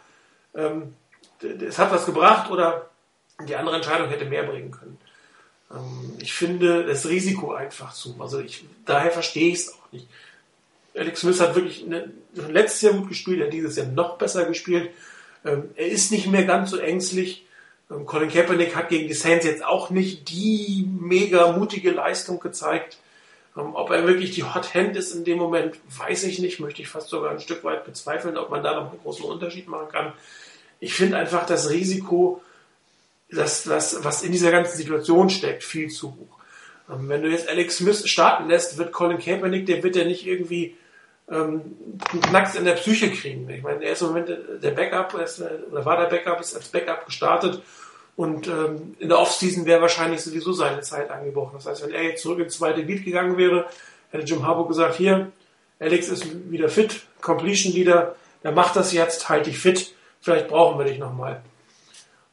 [0.54, 0.94] ähm,
[1.42, 2.90] es hat was gebracht oder
[3.48, 4.98] die andere Entscheidung hätte mehr bringen können.
[5.72, 8.16] Ähm, ich finde das Risiko einfach zu.
[8.20, 10.08] Also ich, daher verstehe ich es auch nicht.
[10.96, 14.46] Alex Smith hat wirklich eine, letztes Jahr gut gespielt, er hat dieses Jahr noch besser
[14.46, 14.92] gespielt.
[15.44, 17.45] Ähm, er ist nicht mehr ganz so ängstlich
[17.88, 22.98] Colin Kaepernick hat gegen die Saints jetzt auch nicht die mega mutige Leistung gezeigt.
[23.56, 26.60] Ähm, ob er wirklich die Hot Hand ist in dem Moment, weiß ich nicht.
[26.60, 29.68] Möchte ich fast sogar ein Stück weit bezweifeln, ob man da noch einen großen Unterschied
[29.68, 30.14] machen kann.
[30.80, 32.42] Ich finde einfach das Risiko,
[33.30, 36.40] das, das, was in dieser ganzen Situation steckt, viel zu hoch.
[36.90, 40.26] Ähm, wenn du jetzt Alex Smith starten lässt, wird Colin Kaepernick, der wird ja nicht
[40.26, 40.76] irgendwie
[41.30, 41.76] ähm,
[42.12, 43.50] einen Knacks in der Psyche kriegen.
[43.50, 44.30] Ich meine, er ist im Moment
[44.62, 47.62] der Backup, ist, oder war der Backup, ist als Backup gestartet
[48.16, 51.56] und ähm, in der Offseason wäre wahrscheinlich sowieso seine Zeit angebrochen.
[51.56, 53.68] Das heißt, wenn er jetzt zurück ins zweite Beat gegangen wäre,
[54.12, 55.32] hätte Jim Harbaugh gesagt, hier,
[55.80, 60.78] Alex ist wieder fit, Completion Leader, der macht das jetzt, halt dich fit, vielleicht brauchen
[60.78, 61.42] wir dich nochmal.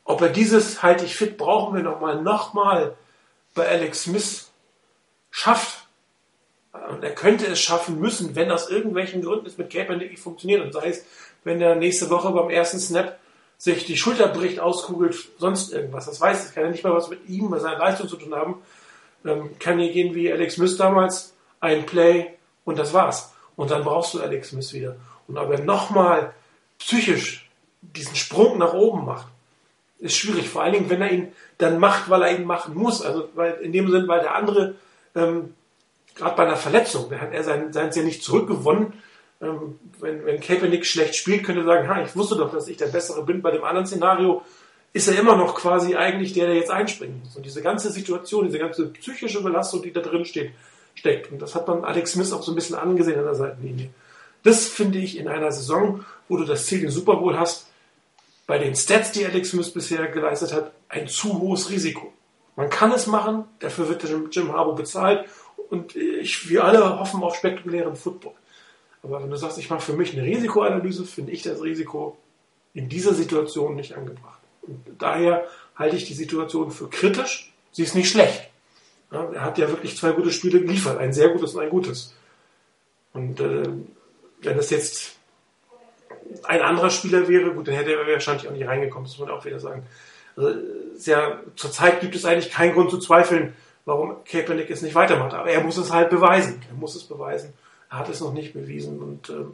[0.04, 2.94] Ob er dieses halt dich fit, brauchen wir nochmal, nochmal
[3.54, 4.50] bei Alex Smith
[5.30, 5.81] schafft,
[6.72, 10.62] Und er könnte es schaffen müssen, wenn aus irgendwelchen Gründen es mit Kaepernick nicht funktioniert.
[10.62, 11.04] Und sei es,
[11.44, 13.18] wenn er nächste Woche beim ersten Snap
[13.58, 16.06] sich die Schulter bricht, auskugelt, sonst irgendwas.
[16.06, 16.54] Das weiß ich.
[16.54, 18.56] Kann ja nicht mal was mit ihm, mit seiner Leistung zu tun haben.
[19.24, 22.30] Ähm, kann hier gehen wie Alex Smith damals, ein Play
[22.64, 23.32] und das war's.
[23.54, 24.96] Und dann brauchst du Alex Smith wieder.
[25.28, 26.34] Und ob er nochmal
[26.78, 27.48] psychisch
[27.82, 29.28] diesen Sprung nach oben macht,
[29.98, 30.48] ist schwierig.
[30.48, 33.02] Vor allen Dingen, wenn er ihn dann macht, weil er ihn machen muss.
[33.02, 34.74] Also weil in dem Sinn, weil der andere
[35.14, 35.54] ähm,
[36.14, 38.92] gerade bei einer Verletzung, da hat er sein, seins ja nicht zurückgewonnen.
[39.40, 42.76] Ähm, wenn, wenn Kaepernick schlecht spielt, könnte er sagen, ha, ich wusste doch, dass ich
[42.76, 43.42] der Bessere bin.
[43.42, 44.42] Bei dem anderen Szenario
[44.92, 47.36] ist er immer noch quasi eigentlich der, der jetzt einspringen muss.
[47.36, 50.52] Und diese ganze Situation, diese ganze psychische Belastung, die da drin steht,
[50.94, 51.32] steckt.
[51.32, 53.90] Und das hat man Alex Smith auch so ein bisschen angesehen an der Seitenlinie.
[54.42, 57.68] Das finde ich in einer Saison, wo du das Ziel den Super Bowl hast,
[58.46, 62.12] bei den Stats, die Alex Smith bisher geleistet hat, ein zu hohes Risiko.
[62.56, 65.26] Man kann es machen, dafür wird Jim Harbour bezahlt
[65.72, 68.34] und ich, wir alle hoffen auf spektakulären Football.
[69.02, 72.18] Aber wenn du sagst, ich mache für mich eine Risikoanalyse, finde ich das Risiko
[72.74, 74.40] in dieser Situation nicht angebracht.
[74.60, 77.54] Und daher halte ich die Situation für kritisch.
[77.72, 78.50] Sie ist nicht schlecht.
[79.10, 82.14] Ja, er hat ja wirklich zwei gute Spiele geliefert, ein sehr gutes und ein gutes.
[83.14, 83.62] Und äh,
[84.42, 85.16] wenn es jetzt
[86.44, 89.36] ein anderer Spieler wäre, gut, dann hätte er wahrscheinlich auch nicht reingekommen, das muss man
[89.38, 89.86] auch wieder sagen.
[90.36, 90.54] Also,
[91.10, 93.54] ja, zurzeit gibt es eigentlich keinen Grund zu zweifeln,
[93.84, 95.34] warum Kaepernick es nicht weitermacht.
[95.34, 96.62] Aber er muss es halt beweisen.
[96.68, 97.52] Er muss es beweisen.
[97.90, 99.00] Er hat es noch nicht bewiesen.
[99.00, 99.44] Und äh,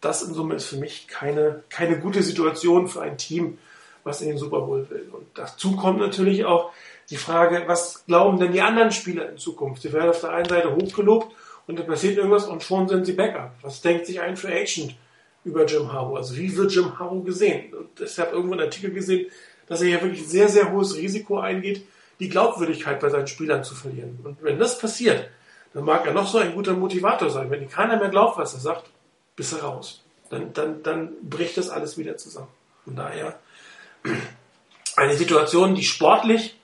[0.00, 3.58] das in Summe ist für mich keine, keine gute Situation für ein Team,
[4.04, 5.08] was in den Super Bowl will.
[5.12, 6.72] Und dazu kommt natürlich auch
[7.10, 9.82] die Frage, was glauben denn die anderen Spieler in Zukunft?
[9.82, 11.34] Sie werden auf der einen Seite hochgelobt
[11.66, 13.52] und da passiert irgendwas und schon sind sie Backup.
[13.62, 14.96] Was denkt sich ein Free Agent
[15.44, 16.16] über Jim Harbaugh?
[16.16, 17.72] Also wie wird Jim Harbaugh gesehen?
[17.74, 19.30] Und ich habe irgendwo einen Artikel gesehen,
[19.66, 21.84] dass er hier wirklich sehr, sehr hohes Risiko eingeht,
[22.22, 24.20] die Glaubwürdigkeit bei seinen Spielern zu verlieren.
[24.22, 25.28] Und wenn das passiert,
[25.74, 27.50] dann mag er noch so ein guter Motivator sein.
[27.50, 28.88] Wenn keiner mehr glaubt, was er sagt,
[29.34, 30.04] bist er raus.
[30.30, 32.48] Dann, dann, dann bricht das alles wieder zusammen.
[32.84, 33.40] Von daher
[34.94, 36.56] eine Situation, die sportlich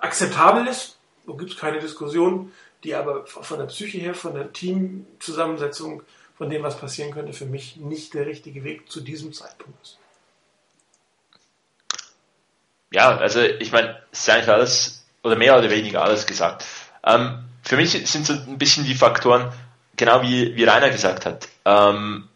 [0.00, 0.96] akzeptabel ist,
[1.26, 2.52] so gibt es keine Diskussion,
[2.84, 6.04] die aber von der Psyche her, von der Teamzusammensetzung,
[6.38, 9.99] von dem, was passieren könnte, für mich nicht der richtige Weg zu diesem Zeitpunkt ist.
[12.92, 16.64] Ja, also ich meine, es ist eigentlich alles oder mehr oder weniger alles gesagt.
[17.04, 19.52] Ähm, für mich sind so ein bisschen die Faktoren,
[19.96, 21.48] genau wie, wie Rainer gesagt hat.
[21.64, 22.28] Ähm,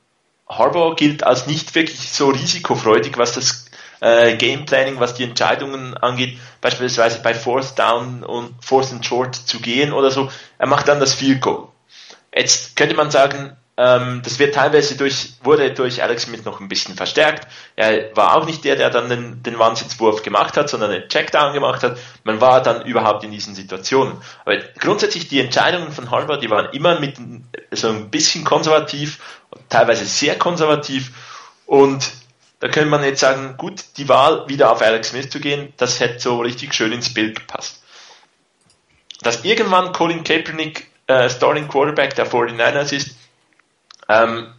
[0.49, 3.67] Harbour gilt als nicht wirklich so risikofreudig, was das
[4.01, 9.61] äh, Gameplanning, was die Entscheidungen angeht, beispielsweise bei Fourth Down und Fourth and Short zu
[9.61, 10.31] gehen oder so.
[10.59, 11.69] Er macht dann das Field Goal.
[12.35, 16.69] Jetzt könnte man sagen, ähm, das wird teilweise durch, wurde durch Alex Smith noch ein
[16.69, 17.49] bisschen verstärkt.
[17.75, 21.53] Er war auch nicht der, der dann den, den Wahnsinnswurf gemacht hat, sondern den Checkdown
[21.53, 21.99] gemacht hat.
[22.23, 24.17] Man war dann überhaupt in diesen Situationen.
[24.45, 27.17] Aber grundsätzlich die Entscheidungen von Harvard, die waren immer mit
[27.73, 29.19] so ein bisschen konservativ,
[29.69, 31.11] teilweise sehr konservativ.
[31.67, 32.13] Und
[32.61, 35.99] da könnte man jetzt sagen, gut, die Wahl wieder auf Alex Smith zu gehen, das
[35.99, 37.83] hätte so richtig schön ins Bild gepasst.
[39.23, 43.17] Dass irgendwann Colin Kaepernick äh, Starting Quarterback der 49ers ist,
[44.09, 44.53] ähm,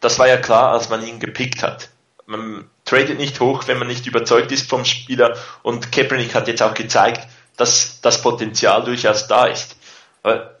[0.00, 1.90] das war ja klar, als man ihn gepickt hat.
[2.26, 6.62] Man tradet nicht hoch, wenn man nicht überzeugt ist vom Spieler und Kaepernick hat jetzt
[6.62, 7.26] auch gezeigt,
[7.56, 9.76] dass das Potenzial durchaus da ist.
[10.22, 10.58] Aber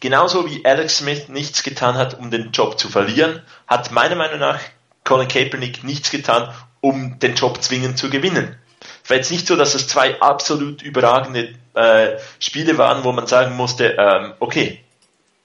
[0.00, 4.38] genauso wie Alex Smith nichts getan hat, um den Job zu verlieren, hat meiner Meinung
[4.38, 4.60] nach
[5.04, 8.56] Colin Kaepernick nichts getan, um den Job zwingend zu gewinnen.
[9.04, 13.26] Es war jetzt nicht so, dass es zwei absolut überragende äh, Spiele waren, wo man
[13.26, 14.82] sagen musste, ähm, okay,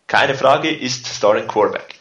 [0.07, 1.96] keine Frage, ist Starring Quarterback.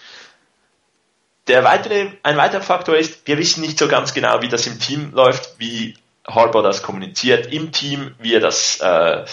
[1.48, 4.80] Der weitere, ein weiterer Faktor ist, wir wissen nicht so ganz genau, wie das im
[4.80, 9.24] Team läuft, wie Harbour das kommuniziert im Team, wie er das, äh,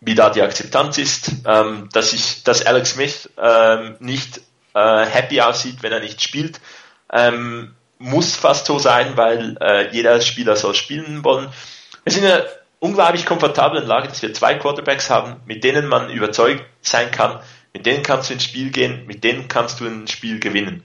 [0.00, 4.42] wie da die Akzeptanz ist, ähm, dass ich, dass Alex Smith ähm, nicht
[4.74, 6.60] äh, happy aussieht, wenn er nicht spielt,
[7.12, 11.48] ähm, muss fast so sein, weil äh, jeder Spieler soll spielen wollen.
[12.04, 12.46] Wir sind in einer
[12.78, 17.40] unglaublich komfortablen Lage, dass wir zwei Quarterbacks haben, mit denen man überzeugt sein kann,
[17.72, 20.84] mit denen kannst du ins Spiel gehen, mit denen kannst du ein Spiel gewinnen.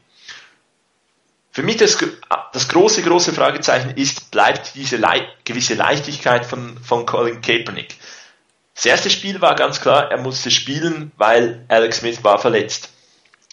[1.55, 1.97] Für mich das,
[2.51, 7.95] das große, große Fragezeichen ist, bleibt diese Le gewisse Leichtigkeit von, von Colin Kaepernick.
[8.73, 12.89] Das erste Spiel war ganz klar, er musste spielen, weil Alex Smith war verletzt.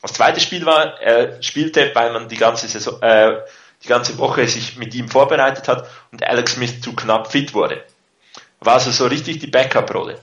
[0.02, 3.38] Das zweite Spiel war, er spielte, weil man die ganze Saison, äh,
[3.84, 7.84] die ganze Woche sich mit ihm vorbereitet hat und Alex Smith zu knapp fit wurde.
[8.58, 10.18] War also so richtig die Backup-Rolle.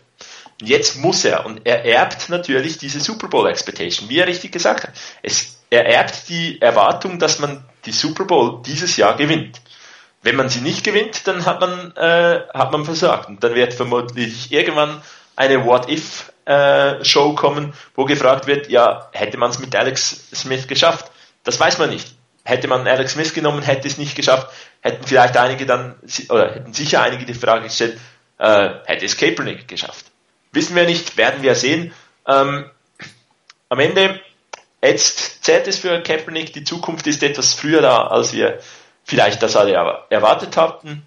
[0.60, 4.52] Und jetzt muss er, und er erbt natürlich diese Super Bowl Expectation, wie er richtig
[4.52, 4.92] gesagt hat.
[5.24, 9.62] Es, er erbt die Erwartung, dass man die Super Bowl dieses Jahr gewinnt.
[10.22, 13.30] Wenn man sie nicht gewinnt, dann hat man, äh, hat man versagt.
[13.30, 15.02] Und dann wird vermutlich irgendwann
[15.36, 21.10] eine What-If-Show kommen, wo gefragt wird, ja, hätte man es mit Alex Smith geschafft?
[21.46, 22.14] Das weiß man nicht.
[22.44, 24.48] Hätte man Alex Smith genommen, hätte es nicht geschafft,
[24.82, 25.96] hätten vielleicht einige dann,
[26.30, 27.98] oder hätten sicher einige die Frage gestellt,
[28.40, 30.08] äh, hätte es Kaepernick geschafft.
[30.52, 31.94] Wissen wir nicht, werden wir sehen.
[32.28, 32.70] Ähm,
[33.70, 34.20] am Ende,
[34.82, 38.60] jetzt zählt es für Kaepernick, die Zukunft ist etwas früher da, als wir
[39.04, 39.74] vielleicht das alle
[40.10, 41.06] erwartet hatten.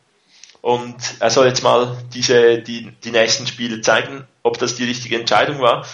[0.60, 5.18] Und er soll jetzt mal diese, die, die nächsten Spiele zeigen, ob das die richtige
[5.18, 5.86] Entscheidung war.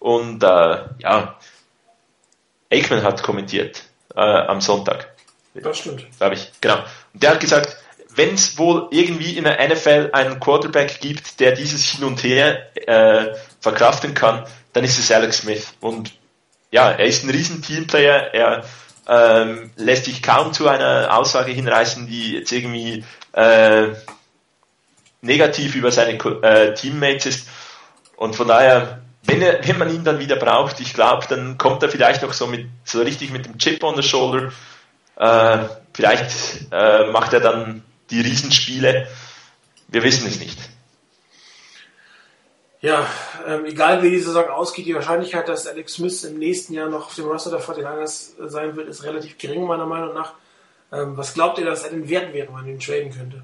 [0.00, 1.38] Und äh, ja,
[2.72, 3.84] Aikman hat kommentiert
[4.14, 5.14] äh, am Sonntag.
[5.54, 6.04] Das stimmt.
[6.18, 6.78] Glaube ich, genau.
[7.14, 7.76] Und der hat gesagt,
[8.14, 12.66] wenn es wohl irgendwie in der NFL einen Quarterback gibt, der dieses Hin und Her
[12.86, 15.74] äh, verkraften kann, dann ist es Alex Smith.
[15.80, 16.12] Und
[16.70, 18.34] ja, er ist ein riesen Teamplayer.
[18.34, 18.64] Er
[19.08, 23.88] ähm, lässt sich kaum zu einer Aussage hinreißen, die jetzt irgendwie äh,
[25.20, 27.48] negativ über seine äh, Teammates ist.
[28.16, 31.82] Und von daher, wenn, er, wenn man ihn dann wieder braucht, ich glaube, dann kommt
[31.82, 34.52] er vielleicht noch so mit so richtig mit dem Chip on the Shoulder.
[35.16, 35.58] Äh,
[35.92, 39.08] vielleicht äh, macht er dann die Riesenspiele.
[39.88, 40.58] Wir wissen es nicht.
[42.86, 43.04] Ja,
[43.48, 47.06] ähm, egal wie die Saison ausgeht, die Wahrscheinlichkeit, dass Alex Smith im nächsten Jahr noch
[47.06, 50.34] auf dem Roster der 49ers sein wird, ist relativ gering, meiner Meinung nach.
[50.92, 53.42] Ähm, was glaubt ihr, dass er denn wert wäre, wenn man ihn traden könnte?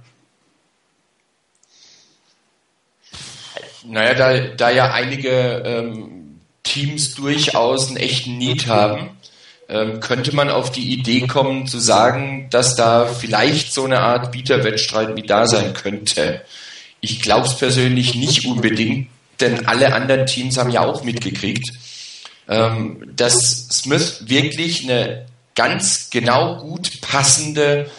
[3.84, 5.30] Naja, da, da ja einige
[5.66, 9.18] ähm, Teams durchaus einen echten Need haben,
[9.68, 14.30] ähm, könnte man auf die Idee kommen zu sagen, dass da vielleicht so eine Art
[14.30, 16.42] Bieterwettstreit mit da sein könnte.
[17.00, 19.08] Ich glaube es persönlich nicht unbedingt,
[19.40, 21.70] denn alle anderen Teams haben ja auch mitgekriegt,
[22.48, 27.90] ähm, dass Smith wirklich eine ganz genau gut passende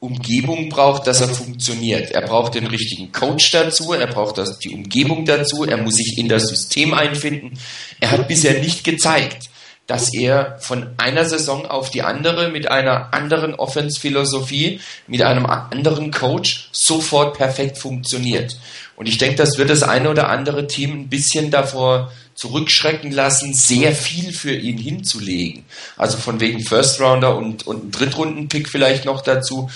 [0.00, 2.10] Umgebung braucht, dass er funktioniert.
[2.12, 6.16] Er braucht den richtigen Coach dazu, er braucht das, die Umgebung dazu, er muss sich
[6.16, 7.58] in das System einfinden.
[8.00, 9.49] Er hat bisher nicht gezeigt,
[9.90, 16.12] dass er von einer Saison auf die andere mit einer anderen Offense-Philosophie, mit einem anderen
[16.12, 18.56] Coach sofort perfekt funktioniert.
[18.94, 23.52] Und ich denke, das wird das eine oder andere Team ein bisschen davor zurückschrecken lassen,
[23.52, 25.64] sehr viel für ihn hinzulegen.
[25.96, 29.70] Also von wegen First Rounder und, und Drittrunden-Pick vielleicht noch dazu,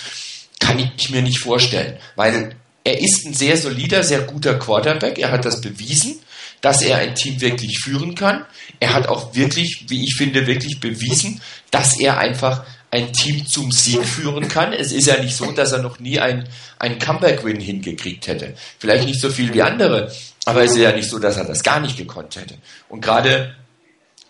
[0.60, 1.96] kann ich mir nicht vorstellen.
[2.14, 2.54] Weil
[2.84, 5.18] er ist ein sehr solider, sehr guter Quarterback.
[5.18, 6.20] Er hat das bewiesen,
[6.64, 8.46] dass er ein Team wirklich führen kann.
[8.80, 13.70] Er hat auch wirklich, wie ich finde, wirklich bewiesen, dass er einfach ein Team zum
[13.70, 14.72] Sieg führen kann.
[14.72, 16.48] Es ist ja nicht so, dass er noch nie ein,
[16.78, 18.54] ein Comeback-Win hingekriegt hätte.
[18.78, 20.10] Vielleicht nicht so viel wie andere,
[20.46, 22.54] aber es ist ja nicht so, dass er das gar nicht gekonnt hätte.
[22.88, 23.54] Und gerade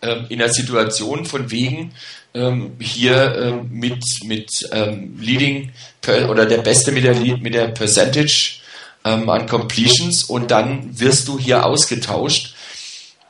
[0.02, 1.92] ähm, in der Situation von wegen
[2.34, 5.70] ähm, hier ähm, mit, mit ähm, Leading
[6.00, 8.63] per, oder der Beste mit der, mit der Percentage
[9.04, 12.54] ähm, an Completions und dann wirst du hier ausgetauscht.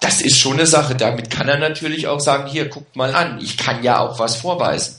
[0.01, 0.95] Das ist schon eine Sache.
[0.95, 4.37] Damit kann er natürlich auch sagen, hier, guckt mal an, ich kann ja auch was
[4.37, 4.97] vorweisen.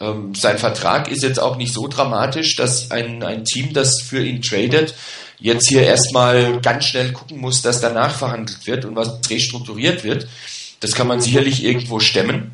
[0.00, 4.24] Ähm, sein Vertrag ist jetzt auch nicht so dramatisch, dass ein, ein Team, das für
[4.24, 4.94] ihn tradet,
[5.38, 10.28] jetzt hier erstmal ganz schnell gucken muss, dass danach verhandelt wird und was restrukturiert wird.
[10.80, 12.52] Das kann man sicherlich irgendwo stemmen.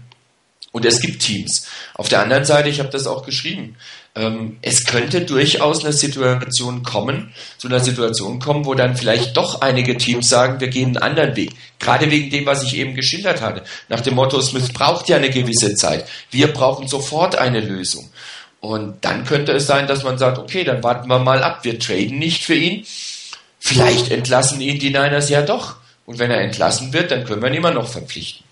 [0.73, 1.67] Und es gibt Teams.
[1.95, 3.77] Auf der anderen Seite, ich habe das auch geschrieben,
[4.15, 9.61] ähm, es könnte durchaus eine Situation kommen, zu einer Situation kommen, wo dann vielleicht doch
[9.61, 11.53] einige Teams sagen, wir gehen einen anderen Weg.
[11.79, 13.63] Gerade wegen dem, was ich eben geschildert hatte.
[13.89, 16.07] Nach dem Motto, Smith braucht ja eine gewisse Zeit.
[16.31, 18.11] Wir brauchen sofort eine Lösung.
[18.61, 21.79] Und dann könnte es sein, dass man sagt, okay, dann warten wir mal ab, wir
[21.79, 22.85] traden nicht für ihn.
[23.61, 25.77] Vielleicht entlassen ihn die Niners ja doch.
[26.07, 28.48] Und wenn er entlassen wird, dann können wir ihn immer noch verpflichten.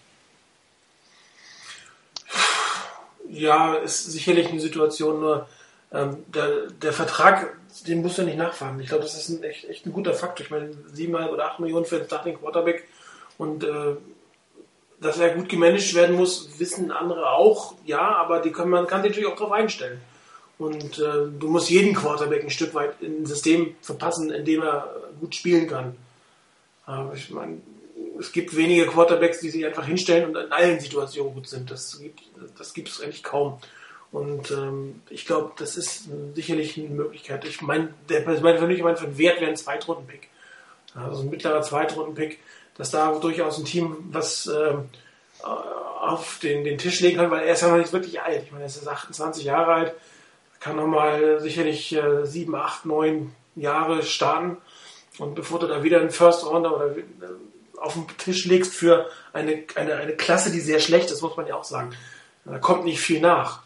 [3.36, 5.46] Ja, ist sicherlich eine Situation, nur
[5.92, 7.56] ähm, der, der Vertrag,
[7.86, 8.80] den musst du nicht nachfahren.
[8.80, 10.44] Ich glaube, das ist ein, echt, echt ein guter Faktor.
[10.44, 12.84] Ich meine, siebeneinhalb oder acht Millionen für den Starting Quarterback
[13.38, 13.96] und äh,
[15.00, 19.02] dass er gut gemanagt werden muss, wissen andere auch, ja, aber die kann, man kann
[19.02, 20.00] sich natürlich auch darauf einstellen.
[20.58, 24.62] Und äh, du musst jeden Quarterback ein Stück weit in ein System verpassen, in dem
[24.62, 25.94] er gut spielen kann.
[26.86, 27.60] Aber ich meine,
[28.18, 31.70] es gibt wenige Quarterbacks, die sich einfach hinstellen und in allen Situationen gut sind.
[31.70, 32.22] Das gibt
[32.58, 33.58] das gibt es eigentlich kaum.
[34.12, 37.44] Und ähm, ich glaube, das ist sicherlich eine Möglichkeit.
[37.44, 40.28] Ich meine, der mein, für mich mein, für Wert wäre ein Zweitrunden-Pick.
[40.94, 42.38] Also ein mittlerer Zweitrunden-Pick,
[42.76, 44.88] dass da durchaus ein Team was ähm,
[45.42, 48.44] auf den, den Tisch legen kann, weil er ist ja noch nicht wirklich alt.
[48.44, 49.94] Ich meine, er ist 28 Jahre alt,
[50.60, 54.56] kann nochmal sicherlich äh, 7, 8, 9 Jahre starten.
[55.18, 57.02] Und bevor du da wieder einen First Rounder oder äh,
[57.76, 61.46] auf den Tisch legst für eine, eine, eine Klasse, die sehr schlecht ist, muss man
[61.46, 61.94] ja auch sagen.
[62.46, 63.60] Da kommt nicht viel nach.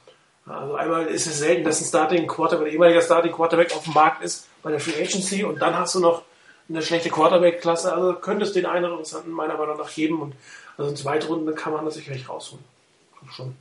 [0.47, 3.93] Also einmal ist es selten, dass ein Starting Quarterback oder ehemaliger Starting Quarterback auf dem
[3.93, 6.23] Markt ist bei der Free Agency und dann hast du noch
[6.69, 7.93] eine schlechte Quarterback-Klasse.
[7.93, 10.23] Also könnte es den einen anderen meiner Meinung nach geben.
[10.23, 10.35] Und
[10.79, 12.65] also in zweiter Runde kann man das sicherlich rausholen.
[13.35, 13.55] Schon.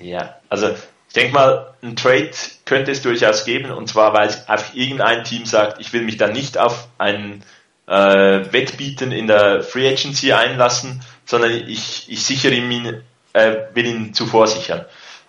[0.00, 2.30] Ja, also ich denke mal, ein Trade
[2.64, 3.70] könnte es durchaus geben.
[3.70, 7.44] Und zwar, weil einfach irgendein Team sagt, ich will mich dann nicht auf ein
[7.86, 13.02] äh, Wettbieten in der Free Agency einlassen, sondern ich, ich sichere ihn,
[13.36, 14.86] äh, will ihn zuvor sichern.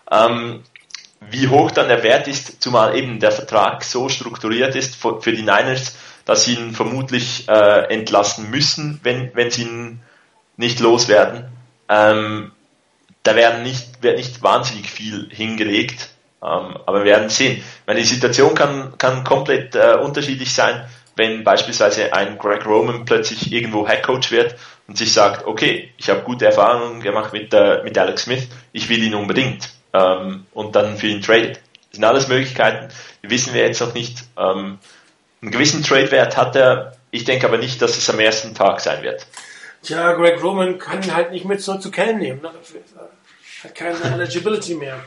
[0.10, 0.64] Ähm,
[1.20, 5.41] wie hoch dann der Wert ist, zumal eben der Vertrag so strukturiert ist für, die
[5.41, 5.95] Niners,
[6.26, 9.99] dass sie ihn vermutlich äh, entlassen müssen, wenn, wenn sie ihn
[10.55, 11.49] nicht loswerden.
[11.89, 12.51] Ähm,
[13.24, 16.10] da werden nicht, wird nicht wahnsinnig viel hingelegt,
[16.41, 17.62] ähm, aber wir werden sehen.
[17.88, 20.88] Meine, die Situation kann, kann komplett äh, unterschiedlich sein,
[21.18, 24.55] wenn beispielsweise ein Greg Roman plötzlich irgendwo Headcoach wird
[24.88, 28.90] und sich sagt, okay, ich habe gute Erfahrungen gemacht mit, äh, mit Alex Smith, ich
[28.90, 31.58] will ihn unbedingt ähm, und dann für ihn tradet.
[31.58, 32.92] Das sind alles Möglichkeiten,
[33.24, 34.24] die wissen wir jetzt noch nicht.
[34.38, 34.80] Ähm,
[35.42, 39.04] einen gewissen Trade-Wert hat er, ich denke aber nicht, dass es am ersten Tag sein
[39.04, 39.28] wird.
[39.84, 42.42] Tja, Greg Roman kann ihn halt nicht mit so zu Kellen nehmen.
[42.42, 42.52] Ne?
[43.64, 45.04] Hat keine Eligibility mehr.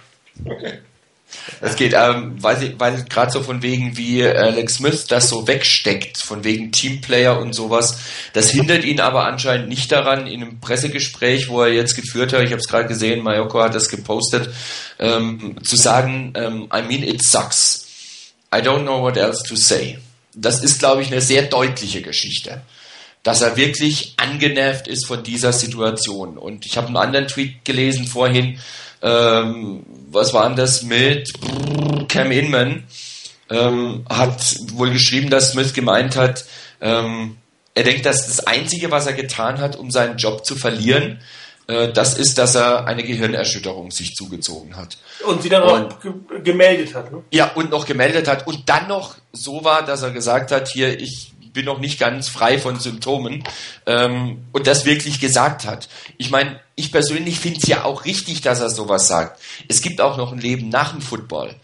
[1.61, 6.19] Es geht, ähm, weil, weil gerade so von wegen wie Alex Smith das so wegsteckt,
[6.19, 7.99] von wegen Teamplayer und sowas,
[8.33, 12.43] das hindert ihn aber anscheinend nicht daran, in einem Pressegespräch, wo er jetzt geführt hat,
[12.43, 14.51] ich habe es gerade gesehen, Mayoko hat das gepostet,
[14.99, 17.87] ähm, zu sagen, ähm, I mean it sucks.
[18.55, 19.99] I don't know what else to say.
[20.35, 22.63] Das ist, glaube ich, eine sehr deutliche Geschichte
[23.23, 26.39] dass er wirklich angenervt ist von dieser Situation.
[26.39, 28.59] Und ich habe einen anderen Tweet gelesen vorhin,
[29.03, 31.33] ähm, was war denn das mit
[32.09, 32.85] Cam Inman,
[33.49, 36.45] ähm, hat wohl geschrieben, dass Smith gemeint hat,
[36.81, 37.37] ähm,
[37.75, 41.21] er denkt, dass das Einzige, was er getan hat, um seinen Job zu verlieren,
[41.69, 44.99] äh, das ist, dass er eine Gehirnerschütterung sich zugezogen hat.
[45.27, 47.13] Und sie dann auch ge gemeldet hat.
[47.13, 47.23] Ne?
[47.31, 48.47] Ja, und noch gemeldet hat.
[48.47, 52.29] Und dann noch so war, dass er gesagt hat, hier, ich bin noch nicht ganz
[52.29, 53.45] frei von Symptomen
[53.87, 55.89] ähm, und das wirklich gesagt hat.
[56.19, 59.41] Ich meine, ich persönlich finde es ja auch richtig, dass er sowas sagt.
[59.69, 61.55] Es gibt auch noch ein Leben nach dem Football.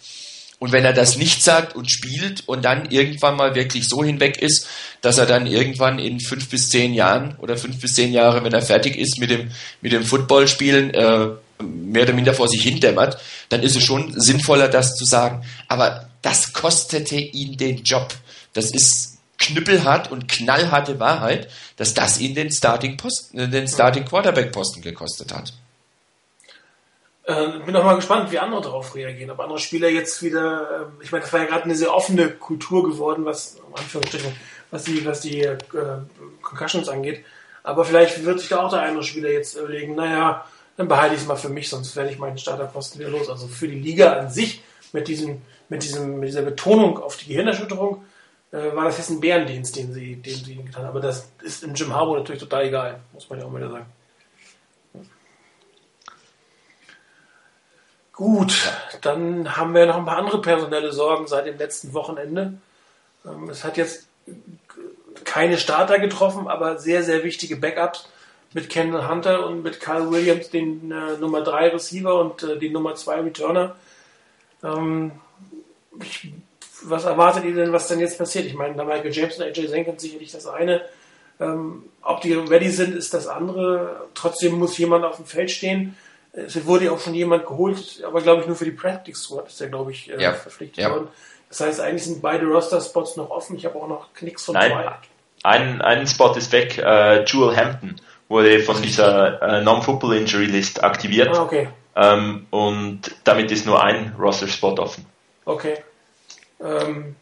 [0.59, 4.41] Und wenn er das nicht sagt und spielt und dann irgendwann mal wirklich so hinweg
[4.41, 4.67] ist,
[5.03, 8.55] dass er dann irgendwann in fünf bis zehn Jahren oder fünf bis zehn Jahre, wenn
[8.55, 9.51] er fertig ist mit dem,
[9.83, 11.29] mit dem Footballspielen, äh,
[11.63, 13.19] mehr oder minder vor sich hindämmert,
[13.51, 15.45] dann ist es schon sinnvoller, das zu sagen.
[15.69, 18.15] Aber das kostete ihn den Job.
[18.53, 24.05] Das ist knüppelhart und knallharte Wahrheit, dass das ihn den Starting, Posten, äh, den Starting
[24.05, 25.53] Quarterback Posten gekostet hat.
[27.25, 29.31] Äh, bin auch mal gespannt, wie andere darauf reagieren.
[29.31, 32.29] Ob andere Spieler jetzt wieder, äh, ich meine, das war ja gerade eine sehr offene
[32.31, 33.57] Kultur geworden, was,
[34.71, 35.59] was die, was die äh,
[36.41, 37.25] Concussions angeht.
[37.65, 41.23] Aber vielleicht wird sich da auch der eine Spieler jetzt überlegen, naja, dann behalte ich
[41.23, 43.29] es mal für mich, sonst werde ich meinen Starterposten wieder los.
[43.29, 44.63] Also für die Liga an sich
[44.93, 48.05] mit diesem, mit diesem, mit dieser Betonung auf die Gehirnerschütterung
[48.75, 50.91] war das jetzt ein Bärendienst, den sie, den sie getan haben.
[50.91, 53.87] Aber das ist im Jim Harbour natürlich total egal, muss man ja auch mal sagen.
[58.13, 62.55] Gut, dann haben wir noch ein paar andere personelle Sorgen seit dem letzten Wochenende.
[63.27, 64.07] Ähm, es hat jetzt
[65.25, 68.09] keine Starter getroffen, aber sehr, sehr wichtige Backups
[68.55, 72.73] mit Kendall Hunter und mit Kyle Williams, den äh, Nummer 3 Receiver und äh, den
[72.73, 73.77] Nummer 2 Returner.
[74.65, 75.13] Ähm,
[76.01, 76.33] ich
[76.85, 78.47] was erwartet ihr denn, was denn jetzt passiert?
[78.47, 80.83] Ich meine, da Michael James und AJ Jenkins sicherlich das eine.
[81.39, 84.09] Ähm, ob die ready sind, ist das andere.
[84.15, 85.97] Trotzdem muss jemand auf dem Feld stehen.
[86.33, 89.49] Es wurde ja auch schon jemand geholt, aber glaube ich nur für die Practice Squad
[89.49, 90.35] ist der, glaube ich, äh, ja.
[90.35, 90.91] verpflichtet ja.
[90.91, 91.09] worden.
[91.49, 93.57] Das heißt, eigentlich sind beide Roster-Spots noch offen.
[93.57, 94.93] Ich habe auch noch Knicks von Nein, zwei.
[95.45, 96.77] Ein, ein Spot ist weg.
[96.79, 97.97] Äh, Jewel Hampton
[98.29, 101.37] wurde von dieser äh, Non-Football Injury List aktiviert.
[101.37, 101.69] Ah, okay.
[101.95, 105.07] Ähm, und damit ist nur ein Roster-Spot offen.
[105.45, 105.79] Okay.
[106.61, 107.17] Ähm,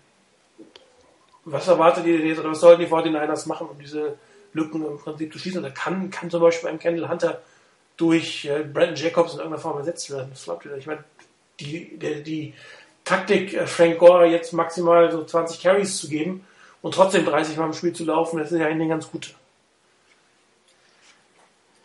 [1.44, 4.16] was erwartet ihr denn jetzt oder was sollten die 49ers machen, um diese
[4.52, 5.60] Lücken im Prinzip zu schließen?
[5.60, 7.42] Oder kann, kann zum Beispiel beim Kendall Hunter
[7.96, 10.28] durch äh, Brandon Jacobs in irgendeiner Form ersetzt werden?
[10.30, 10.76] Das glaubt ihr?
[10.76, 11.04] Ich meine,
[11.60, 12.54] die, die, die
[13.04, 16.46] Taktik, äh, Frank Gore jetzt maximal so 20 Carries zu geben
[16.82, 19.34] und trotzdem 30 Mal im Spiel zu laufen, das ist ja eigentlich ganz gut.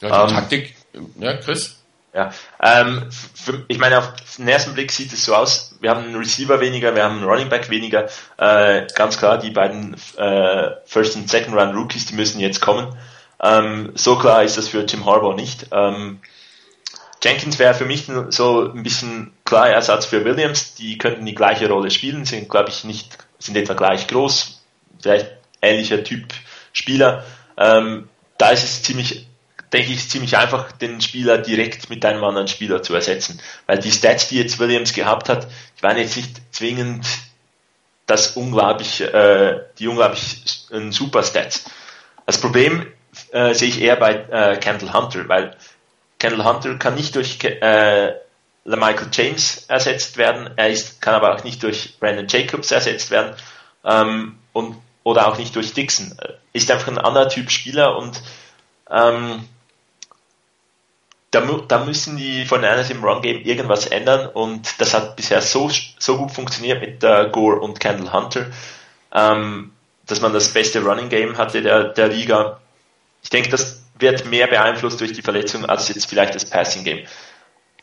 [0.02, 0.76] Ja, die um, ähm, Taktik,
[1.20, 1.76] ja, Chris?
[2.14, 6.04] Ja, ähm, für, ich meine, auf den ersten Blick sieht es so aus, wir haben
[6.06, 8.08] einen Receiver weniger, wir haben einen Running Back weniger.
[8.38, 12.96] Äh, ganz klar, die beiden äh, First- und Second-Round Rookies, die müssen jetzt kommen.
[13.42, 15.68] Ähm, so klar ist das für Tim Harbaugh nicht.
[15.72, 16.20] Ähm,
[17.24, 20.76] Jenkins wäre für mich so ein bisschen klar Ersatz für Williams.
[20.76, 24.62] Die könnten die gleiche Rolle spielen, sind, glaube ich, nicht, sind etwa gleich groß,
[25.02, 26.34] vielleicht ähnlicher Typ
[26.72, 27.26] Spieler.
[27.58, 28.08] Ähm,
[28.38, 29.29] da ist es ziemlich
[29.74, 33.40] denke ich, ziemlich einfach, den Spieler direkt mit einem anderen Spieler zu ersetzen.
[33.66, 35.48] Weil die Stats, die jetzt Williams gehabt hat,
[35.82, 37.06] waren jetzt nicht zwingend
[38.06, 41.66] das unglaublich, äh, die unglaublich ein super Stats.
[42.26, 42.88] Das Problem
[43.32, 45.56] äh, sehe ich eher bei äh, Kendall Hunter, weil
[46.18, 48.14] Kendall Hunter kann nicht durch äh,
[48.66, 53.36] Michael James ersetzt werden, er ist, kann aber auch nicht durch Brandon Jacobs ersetzt werden
[53.84, 56.16] ähm, und, oder auch nicht durch Dixon.
[56.54, 58.22] Ist einfach ein anderer Typ Spieler und
[58.90, 59.48] ähm,
[61.32, 65.42] da, da müssen die von Niners im Run Game irgendwas ändern und das hat bisher
[65.42, 65.70] so,
[66.00, 68.48] so gut funktioniert mit äh, Gore und Kendall Hunter,
[69.14, 69.72] ähm,
[70.08, 72.60] dass man das beste Running Game hatte der, der Liga.
[73.22, 77.06] Ich denke, das wird mehr beeinflusst durch die Verletzung als jetzt vielleicht das Passing Game.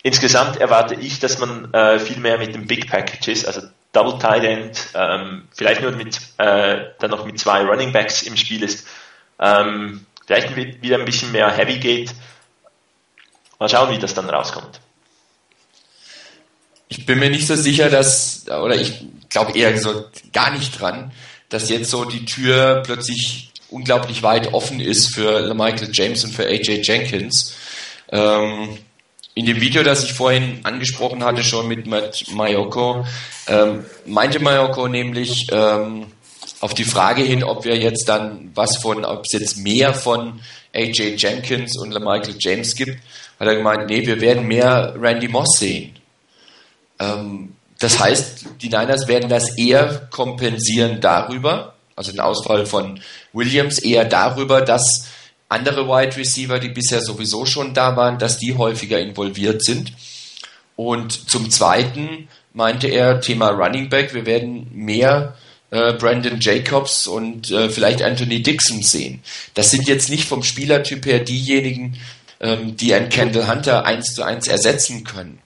[0.03, 4.44] Insgesamt erwarte ich, dass man äh, viel mehr mit den Big Packages, also Double Tight
[4.44, 8.86] End, ähm, vielleicht nur mit äh, dann noch mit zwei Running Backs im Spiel ist,
[9.38, 12.12] ähm, vielleicht wieder ein bisschen mehr Heavy geht
[13.59, 14.80] Mal schauen, wie das dann rauskommt.
[16.88, 21.12] Ich bin mir nicht so sicher, dass, oder ich glaube eher so gar nicht dran,
[21.48, 26.46] dass jetzt so die Tür plötzlich unglaublich weit offen ist für Michael James und für
[26.46, 27.54] AJ Jenkins.
[28.11, 28.78] Ähm,
[29.34, 33.04] in dem Video, das ich vorhin angesprochen hatte, schon mit Mayoko,
[33.48, 36.07] ähm, meinte Mayoko nämlich ähm,
[36.61, 40.40] auf die Frage hin, ob wir jetzt dann was von, ob es jetzt mehr von
[40.74, 42.98] AJ Jenkins und Michael James gibt,
[43.39, 45.95] hat er gemeint, nee, wir werden mehr Randy Moss sehen.
[46.99, 53.01] Ähm, das heißt, die Niners werden das eher kompensieren darüber, also den Ausfall von
[53.32, 55.09] Williams eher darüber, dass
[55.49, 59.93] andere Wide Receiver, die bisher sowieso schon da waren, dass die häufiger involviert sind.
[60.74, 65.37] Und zum Zweiten meinte er, Thema Running Back, wir werden mehr
[65.70, 69.22] äh, Brandon Jacobs und äh, vielleicht Anthony Dixon sehen.
[69.55, 71.99] Das sind jetzt nicht vom Spielertyp her diejenigen,
[72.41, 75.41] ähm, die ein Kendall Hunter eins zu eins ersetzen können.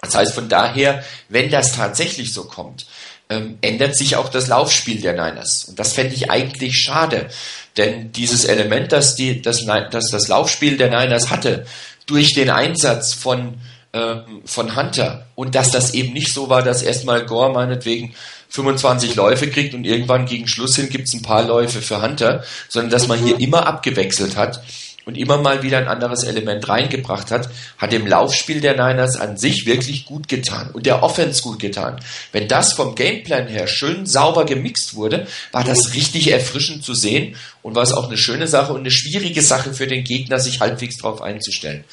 [0.00, 2.86] Das heißt, von daher, wenn das tatsächlich so kommt,
[3.30, 5.64] ähm, ändert sich auch das Laufspiel der Niners.
[5.64, 7.28] Und das fände ich eigentlich schade.
[7.76, 11.66] Denn dieses Element, das, die, das, das das Laufspiel der Niners hatte,
[12.06, 13.54] durch den Einsatz von,
[13.92, 18.14] ähm, von Hunter und dass das eben nicht so war, dass erstmal Gore meinetwegen
[18.50, 22.44] 25 Läufe kriegt und irgendwann gegen Schluss hin gibt es ein paar Läufe für Hunter,
[22.68, 24.62] sondern dass man hier immer abgewechselt hat
[25.08, 27.48] und immer mal wieder ein anderes Element reingebracht hat,
[27.78, 31.98] hat dem Laufspiel der Niners an sich wirklich gut getan und der Offense gut getan.
[32.30, 37.36] Wenn das vom Gameplan her schön sauber gemixt wurde, war das richtig erfrischend zu sehen
[37.62, 40.60] und war es auch eine schöne Sache und eine schwierige Sache für den Gegner, sich
[40.60, 41.84] halbwegs darauf einzustellen.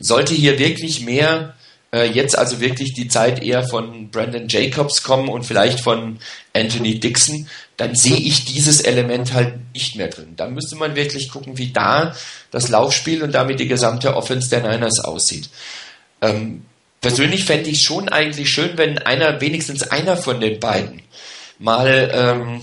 [0.00, 1.54] Sollte hier wirklich mehr
[1.96, 6.18] jetzt also wirklich die Zeit eher von Brandon Jacobs kommen und vielleicht von
[6.52, 10.34] Anthony Dixon, dann sehe ich dieses Element halt nicht mehr drin.
[10.36, 12.14] Da müsste man wirklich gucken, wie da
[12.50, 15.48] das Laufspiel und damit die gesamte Offense der Niners aussieht.
[16.20, 16.64] Ähm,
[17.00, 21.02] persönlich fände ich schon eigentlich schön, wenn einer, wenigstens einer von den beiden,
[21.58, 22.60] mal ähm,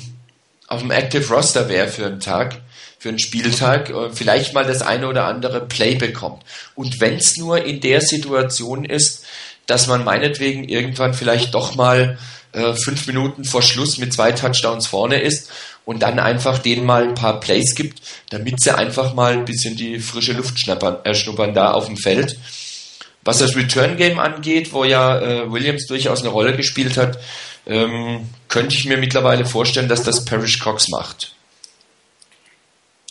[0.67, 2.61] auf dem Active Roster wäre für einen Tag
[3.05, 6.41] für einen Spieltag äh, vielleicht mal das eine oder andere Play bekommt.
[6.73, 9.23] Und wenn es nur in der Situation ist,
[9.67, 12.17] dass man meinetwegen irgendwann vielleicht doch mal
[12.53, 15.51] äh, fünf Minuten vor Schluss mit zwei Touchdowns vorne ist
[15.85, 18.01] und dann einfach denen mal ein paar Plays gibt,
[18.31, 21.97] damit sie einfach mal ein bisschen die frische Luft schnuppern, äh, schnuppern da auf dem
[21.97, 22.39] Feld.
[23.23, 27.19] Was das Return Game angeht, wo ja äh, Williams durchaus eine Rolle gespielt hat,
[27.67, 31.34] ähm, könnte ich mir mittlerweile vorstellen, dass das Parrish Cox macht.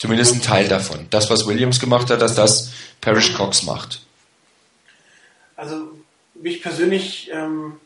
[0.05, 1.07] Zumindest ein Teil davon.
[1.09, 4.03] Das, was Williams gemacht hat, dass das Parrish Cox macht.
[5.57, 5.93] Also
[6.35, 7.81] mich persönlich ähm,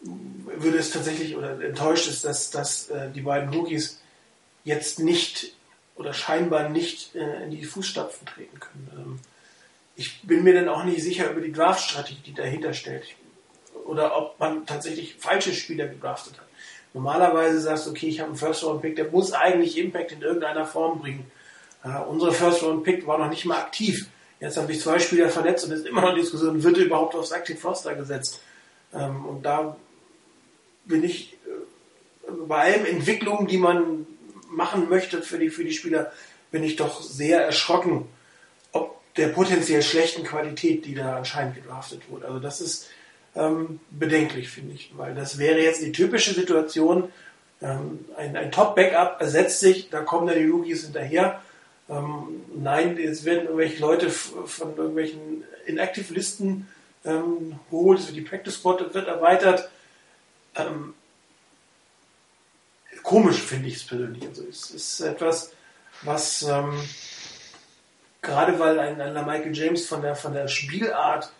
[0.00, 4.00] würde es tatsächlich oder enttäuscht ist, dass, dass äh, die beiden Rookies
[4.64, 5.52] jetzt nicht
[5.96, 8.90] oder scheinbar nicht äh, in die Fußstapfen treten können.
[8.96, 9.18] Ähm,
[9.96, 13.04] ich bin mir dann auch nicht sicher über die Draftstrategie, die dahinter steht.
[13.84, 16.46] Oder ob man tatsächlich falsche Spieler gedraftet hat
[16.94, 21.30] normalerweise sagst, okay, ich habe einen First-Round-Pick, der muss eigentlich Impact in irgendeiner Form bringen.
[21.84, 24.08] Äh, unsere First-Round-Pick war noch nicht mal aktiv.
[24.40, 27.30] Jetzt haben sich zwei Spieler verletzt und ist immer noch Diskussion, wird er überhaupt aufs
[27.30, 28.40] Active Foster gesetzt?
[28.92, 29.76] Ähm, und da
[30.84, 34.06] bin ich äh, bei allen Entwicklungen, die man
[34.50, 36.12] machen möchte für die, für die Spieler,
[36.50, 38.08] bin ich doch sehr erschrocken,
[38.72, 42.26] ob der potenziell schlechten Qualität, die da anscheinend gedraftet wurde.
[42.26, 42.88] Also das ist,
[43.34, 44.92] ähm, bedenklich, finde ich.
[44.96, 47.10] Weil das wäre jetzt die typische Situation,
[47.60, 51.40] ähm, ein, ein Top-Backup ersetzt sich, da kommen dann die Rookies hinterher.
[51.88, 56.68] Ähm, nein, jetzt werden irgendwelche Leute von irgendwelchen Inactive-Listen
[57.04, 59.70] ähm, geholt, die Practice Squad wird erweitert.
[60.54, 60.94] Ähm,
[63.02, 64.26] komisch finde ich es persönlich.
[64.26, 65.52] Also es ist etwas,
[66.02, 66.72] was ähm,
[68.22, 71.32] gerade weil ein, ein Michael James von der, von der Spielart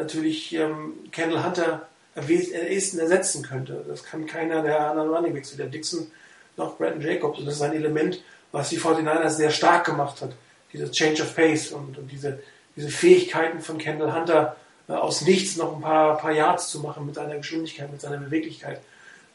[0.00, 3.84] natürlich ähm, Kendall Hunter am ehesten ersetzen könnte.
[3.86, 6.10] Das kann keiner der anderen Running Backs, weder Dixon
[6.56, 7.38] noch Brandon Jacobs.
[7.38, 8.22] Und das ist ein Element,
[8.52, 10.32] was die 49ers sehr stark gemacht hat.
[10.72, 12.40] Dieses Change of Pace und, und diese,
[12.76, 14.56] diese Fähigkeiten von Kendall Hunter,
[14.88, 18.18] äh, aus nichts noch ein paar, paar Yards zu machen mit seiner Geschwindigkeit, mit seiner
[18.18, 18.80] Beweglichkeit.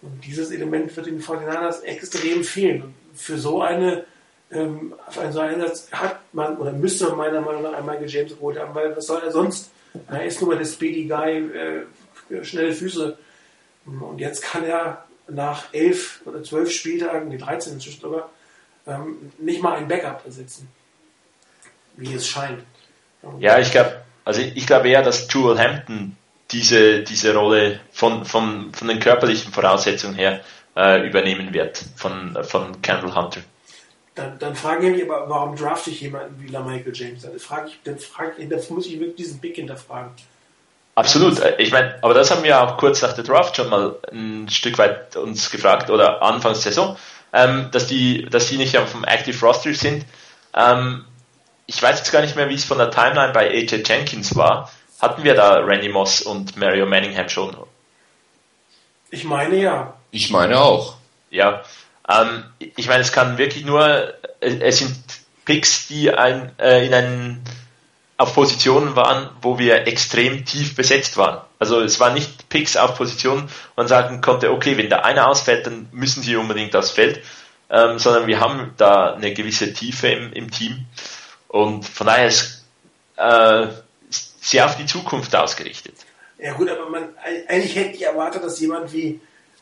[0.01, 2.83] Und dieses Element wird den 49ers extrem fehlen.
[2.83, 4.05] Und für so eine
[4.51, 8.59] ähm, einen so Einsatz hat man oder müsste man meiner Meinung nach einmal James geholt
[8.59, 9.71] haben, weil was soll er sonst?
[10.07, 11.85] Er ist nur mal der Speedy Guy,
[12.31, 13.17] äh, schnelle Füße.
[13.85, 18.29] Und jetzt kann er nach elf oder zwölf Spieltagen, die 13 inzwischen sogar,
[18.87, 20.67] ähm, nicht mal ein Backup ersetzen.
[21.97, 22.63] Wie es scheint.
[23.39, 26.15] Ja, ich glaube, also ich glaube eher, dass Jewel Hampton
[26.51, 30.41] diese, diese Rolle von, von, von den körperlichen Voraussetzungen her
[30.75, 33.41] äh, übernehmen wird von, von Kendall Hunter.
[34.15, 37.23] Dann, dann frage ich mich aber, warum drafte ich jemanden wie Michael James?
[37.23, 40.11] Dann frage ich, dann frage ich, dann muss ich wirklich diesen Pick hinterfragen.
[40.95, 41.41] Absolut.
[41.57, 44.77] Ich meine, aber das haben wir auch kurz nach der Draft schon mal ein Stück
[44.77, 46.95] weit uns gefragt oder Anfangs Saison,
[47.33, 50.05] ähm, dass die, dass die nicht vom Active Roster sind.
[50.53, 51.03] Ähm,
[51.65, 54.71] ich weiß jetzt gar nicht mehr, wie es von der Timeline bei AJ Jenkins war.
[55.01, 57.57] Hatten wir da Randy Moss und Mario Manningham schon?
[59.11, 59.93] Ich meine ja.
[60.11, 60.95] Ich meine auch.
[61.29, 61.61] Ja.
[62.07, 64.95] Ähm, ich meine, es kann wirklich nur, es sind
[65.45, 67.43] Picks, die ein, äh, in einen
[68.17, 71.41] auf Positionen waren, wo wir extrem tief besetzt waren.
[71.59, 75.27] Also es waren nicht Picks auf Positionen, wo man sagen konnte, okay, wenn da einer
[75.27, 77.21] ausfällt, dann müssen sie unbedingt aufs Feld,
[77.69, 80.85] ähm, sondern wir haben da eine gewisse Tiefe im, im Team
[81.49, 82.63] und von daher ist
[83.17, 83.67] äh,
[84.09, 85.95] sehr auf die Zukunft ausgerichtet.
[86.37, 87.09] Ja gut, aber man,
[87.47, 89.19] eigentlich hätte ich erwartet, dass jemand wie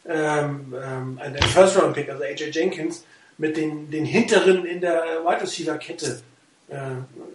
[0.07, 3.05] ähm, ähm, ein First-Round-Pick, also AJ Jenkins,
[3.37, 6.21] mit den, den Hinteren in der Wide Receiver-Kette
[6.69, 6.77] äh,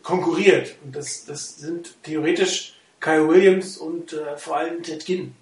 [0.02, 0.74] konkurriert.
[0.84, 5.34] Und das, das sind theoretisch Kyle Williams und äh, vor allem Ted Ginn.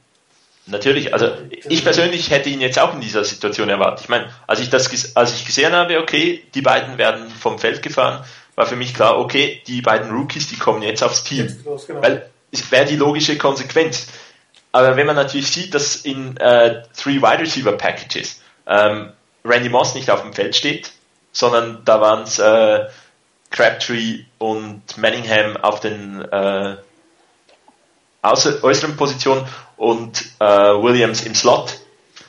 [0.66, 4.00] Natürlich, also ich persönlich hätte ihn jetzt auch in dieser Situation erwartet.
[4.02, 7.82] Ich meine, als ich das als ich gesehen habe, okay, die beiden werden vom Feld
[7.82, 8.24] gefahren,
[8.56, 11.46] war für mich klar, okay, die beiden Rookies, die kommen jetzt aufs Team.
[11.46, 12.02] Jetzt los, genau.
[12.02, 14.08] Weil es wäre die logische Konsequenz.
[14.76, 19.10] Aber wenn man natürlich sieht, dass in äh, Three Wide Receiver Packages ähm,
[19.42, 20.92] Randy Moss nicht auf dem Feld steht,
[21.32, 22.86] sondern da waren es äh,
[23.50, 26.76] Crabtree und Manningham auf den äh,
[28.22, 29.48] äußeren Positionen
[29.78, 31.78] und äh, Williams im Slot,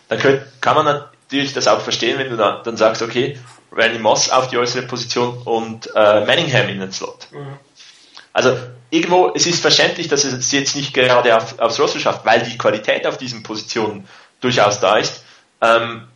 [0.07, 3.37] dann könnt, kann man natürlich das auch verstehen, wenn du dann, dann sagst, okay,
[3.73, 7.27] Randy Moss auf die äußere Position und äh, Manningham in den Slot.
[7.29, 7.59] Mhm.
[8.31, 8.57] Also
[8.89, 12.57] irgendwo, es ist verständlich, dass es jetzt nicht gerade auf, aufs Roster schafft, weil die
[12.57, 14.07] Qualität auf diesen Positionen
[14.41, 15.23] durchaus da ist.
[15.61, 16.07] Ähm,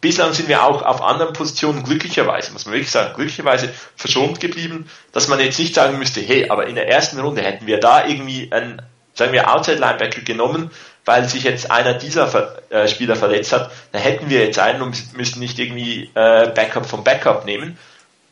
[0.00, 4.88] bislang sind wir auch auf anderen Positionen glücklicherweise, muss man wirklich sagen, glücklicherweise verschont geblieben,
[5.12, 8.06] dass man jetzt nicht sagen müsste, hey, aber in der ersten Runde hätten wir da
[8.06, 8.80] irgendwie einen,
[9.14, 10.70] sagen wir, Outside Linebacker genommen,
[11.04, 15.16] weil sich jetzt einer dieser äh, Spieler verletzt hat, dann hätten wir jetzt einen und
[15.16, 17.78] müssten nicht irgendwie äh, Backup vom Backup nehmen.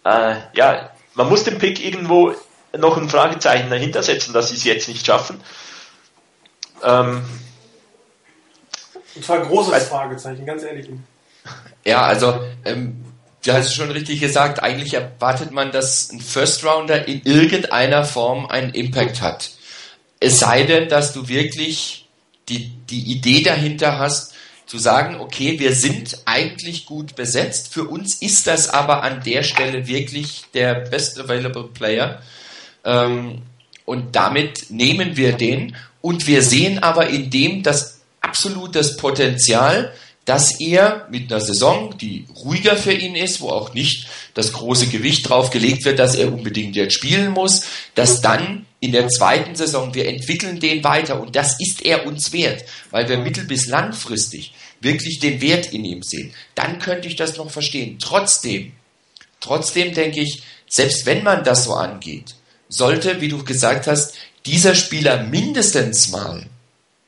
[0.05, 2.35] Äh, ja, man muss den Pick irgendwo
[2.79, 5.41] noch ein Fragezeichen dahinter setzen, dass sie es jetzt nicht schaffen.
[6.85, 7.23] Ähm,
[9.15, 10.89] und zwar ein großes Fragezeichen, ganz ehrlich.
[11.85, 13.05] Ja, also ähm,
[13.45, 18.47] du hast schon richtig gesagt, eigentlich erwartet man, dass ein First Rounder in irgendeiner Form
[18.47, 19.51] einen Impact hat.
[20.21, 22.09] Es sei denn, dass du wirklich
[22.49, 24.35] die, die Idee dahinter hast,
[24.67, 29.45] zu sagen, okay, wir sind eigentlich gut besetzt, für uns ist das aber an der
[29.45, 32.21] Stelle wirklich der best available Player
[32.87, 33.43] ähm,
[33.85, 39.93] und damit nehmen wir den und wir sehen aber in dem das absolutes Potenzial,
[40.25, 44.89] dass er mit einer Saison, die ruhiger für ihn ist, wo auch nicht das große
[44.89, 47.63] Gewicht drauf gelegt wird, dass er unbedingt jetzt spielen muss,
[47.95, 52.33] dass dann in der zweiten Saison wir entwickeln den weiter und das ist er uns
[52.33, 56.35] wert, weil wir mittel- bis langfristig wirklich den Wert in ihm sehen.
[56.55, 57.99] Dann könnte ich das noch verstehen.
[58.01, 58.73] Trotzdem,
[59.41, 62.35] trotzdem denke ich, selbst wenn man das so angeht,
[62.69, 64.15] sollte, wie du gesagt hast,
[64.45, 66.47] dieser Spieler mindestens mal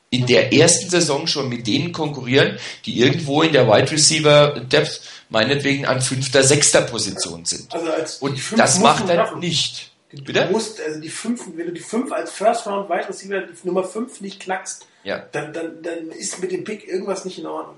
[0.09, 5.01] in der ersten Saison schon mit denen konkurrieren, die irgendwo in der Wide Receiver Depth
[5.29, 7.73] meinetwegen an fünfter, sechster Position sind.
[7.73, 9.91] Also Und das macht er nicht.
[10.11, 10.47] Du Bitte?
[10.51, 14.21] musst, also die fünf, wenn du die fünf als First Round Wide Receiver Nummer fünf
[14.21, 15.23] nicht knackst, ja.
[15.31, 17.77] dann, dann, dann ist mit dem Pick irgendwas nicht in Ordnung.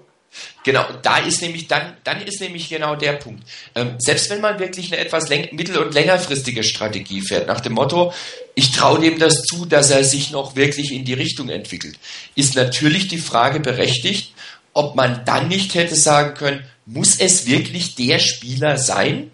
[0.63, 3.43] Genau, da ist nämlich dann, dann ist nämlich genau der Punkt.
[3.75, 8.13] Ähm, selbst wenn man wirklich eine etwas mittel- und längerfristige Strategie fährt, nach dem Motto,
[8.55, 11.97] ich traue dem das zu, dass er sich noch wirklich in die Richtung entwickelt,
[12.35, 14.33] ist natürlich die Frage berechtigt,
[14.73, 19.31] ob man dann nicht hätte sagen können, muss es wirklich der Spieler sein,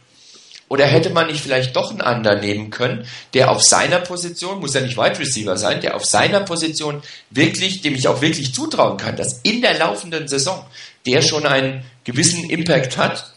[0.70, 4.74] Oder hätte man nicht vielleicht doch einen anderen nehmen können, der auf seiner Position, muss
[4.74, 8.98] ja nicht Wide Receiver sein, der auf seiner Position wirklich, dem ich auch wirklich zutrauen
[8.98, 10.66] kann, dass in der laufenden Saison
[11.08, 13.34] der schon einen gewissen Impact hat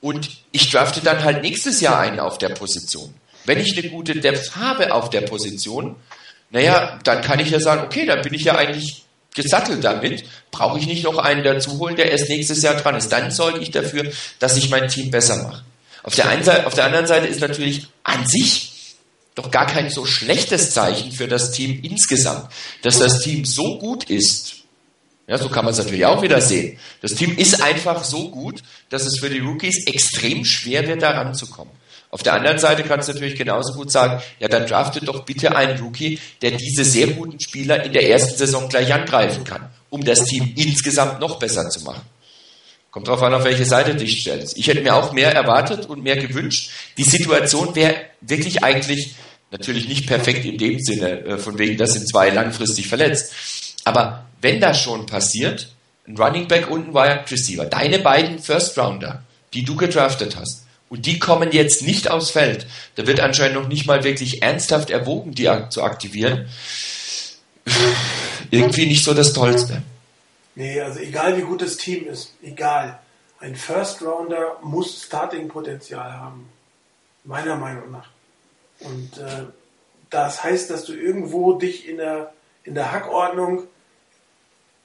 [0.00, 3.14] und ich drafte dann halt nächstes Jahr einen auf der Position.
[3.44, 5.96] Wenn ich eine gute Depth habe auf der Position,
[6.50, 9.04] naja, dann kann ich ja sagen, okay, dann bin ich ja eigentlich
[9.34, 13.10] gesattelt damit, brauche ich nicht noch einen dazu holen, der erst nächstes Jahr dran ist.
[13.10, 15.64] Dann sorge ich dafür, dass ich mein Team besser mache.
[16.02, 18.96] Auf der, einen Seite, auf der anderen Seite ist natürlich an sich
[19.34, 22.50] doch gar kein so schlechtes Zeichen für das Team insgesamt,
[22.82, 24.59] dass das Team so gut ist.
[25.30, 26.76] Ja, so kann man es natürlich auch wieder sehen.
[27.02, 31.10] Das Team ist einfach so gut, dass es für die Rookies extrem schwer wird, da
[31.12, 31.72] ranzukommen.
[32.10, 35.54] Auf der anderen Seite kannst du natürlich genauso gut sagen, ja, dann draftet doch bitte
[35.54, 40.04] einen Rookie, der diese sehr guten Spieler in der ersten Saison gleich angreifen kann, um
[40.04, 42.02] das Team insgesamt noch besser zu machen.
[42.90, 44.58] Kommt drauf an, auf welche Seite du dich stellst.
[44.58, 46.72] Ich hätte mir auch mehr erwartet und mehr gewünscht.
[46.98, 49.14] Die Situation wäre wirklich eigentlich
[49.52, 53.32] natürlich nicht perfekt in dem Sinne, äh, von wegen, das sind zwei langfristig verletzt.
[53.84, 55.72] Aber wenn das schon passiert,
[56.06, 59.22] ein Running Back und ein Wide Receiver, deine beiden First Rounder,
[59.54, 62.66] die du gedraftet hast, und die kommen jetzt nicht aufs Feld.
[62.96, 66.48] Da wird anscheinend noch nicht mal wirklich ernsthaft erwogen, die zu aktivieren.
[68.50, 69.82] Irgendwie nicht so das Tollste.
[70.56, 72.98] Nee, also egal wie gut das Team ist, egal.
[73.38, 76.48] Ein First Rounder muss Starting-Potenzial haben.
[77.24, 78.08] Meiner Meinung nach.
[78.80, 79.44] Und äh,
[80.10, 82.32] das heißt, dass du irgendwo dich in der,
[82.64, 83.64] in der Hackordnung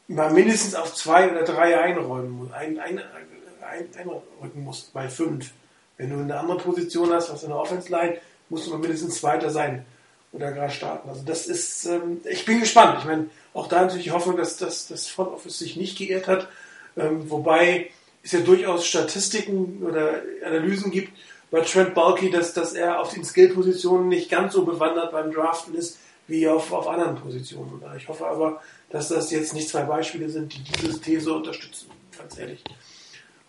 [0.08, 5.52] mal mindestens auf zwei oder drei einräumen ein, ein, ein, einrücken musst bei fünf.
[5.98, 8.18] Wenn du eine andere Position hast, was in der Offense Line,
[8.50, 9.86] musst du mal mindestens Zweiter sein
[10.32, 11.10] oder gerade starten.
[11.10, 13.00] Also das ist, ähm, ich bin gespannt.
[13.00, 16.28] Ich meine, auch da natürlich die Hoffnung, dass das, das Front Office sich nicht geirrt
[16.28, 16.50] hat.
[16.98, 17.90] Ähm, wobei
[18.24, 21.14] es ja durchaus Statistiken oder Analysen gibt
[21.52, 25.76] bei Trent Bulky, dass, dass er auf den Skill-Positionen nicht ganz so bewandert beim Draften
[25.76, 25.98] ist
[26.28, 27.82] wie auf, auf anderen Positionen.
[27.98, 32.38] Ich hoffe aber, dass das jetzt nicht zwei Beispiele sind, die diese These unterstützen, ganz
[32.38, 32.64] ehrlich.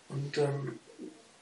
[0.08, 0.78] Und ähm,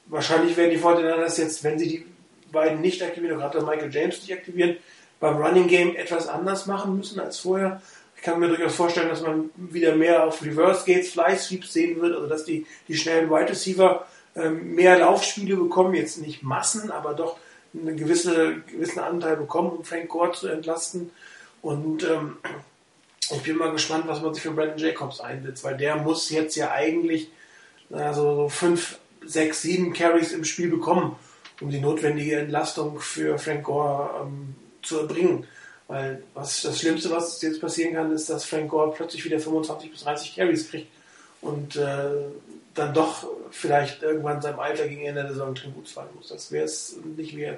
[0.07, 2.05] wahrscheinlich werden die Fortinanders jetzt, wenn sie die
[2.51, 4.77] beiden nicht aktivieren, gerade Michael James nicht aktivieren,
[5.19, 7.81] beim Running Game etwas anders machen müssen als vorher.
[8.15, 12.01] Ich kann mir durchaus vorstellen, dass man wieder mehr auf Reverse Gates, Fly Sweeps sehen
[12.01, 14.05] wird, also dass die, die schnellen Wide Receiver
[14.35, 17.37] ähm, mehr Laufspiele bekommen, jetzt nicht Massen, aber doch
[17.73, 21.11] einen gewisse, gewissen Anteil bekommen, um Frank Gore zu entlasten.
[21.65, 22.37] Und ähm,
[23.21, 26.55] ich bin mal gespannt, was man sich für Brandon Jacobs einsetzt, weil der muss jetzt
[26.55, 27.31] ja eigentlich
[27.91, 31.15] also so fünf sechs, sieben Carries im Spiel bekommen,
[31.59, 34.53] um die notwendige Entlastung für Frank Gore ähm,
[34.83, 35.47] zu erbringen.
[35.87, 39.89] Weil was das Schlimmste, was jetzt passieren kann, ist, dass Frank Gore plötzlich wieder 25
[39.89, 40.91] bis 30 Carries kriegt
[41.41, 42.27] und äh,
[42.75, 46.27] dann doch vielleicht irgendwann seinem Alter gegen Ende der Saison Tribut fallen muss.
[46.27, 47.57] Das wäre es nicht wert.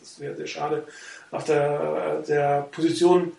[0.00, 0.86] Das wäre sehr schade.
[1.30, 3.32] Auf der, der Position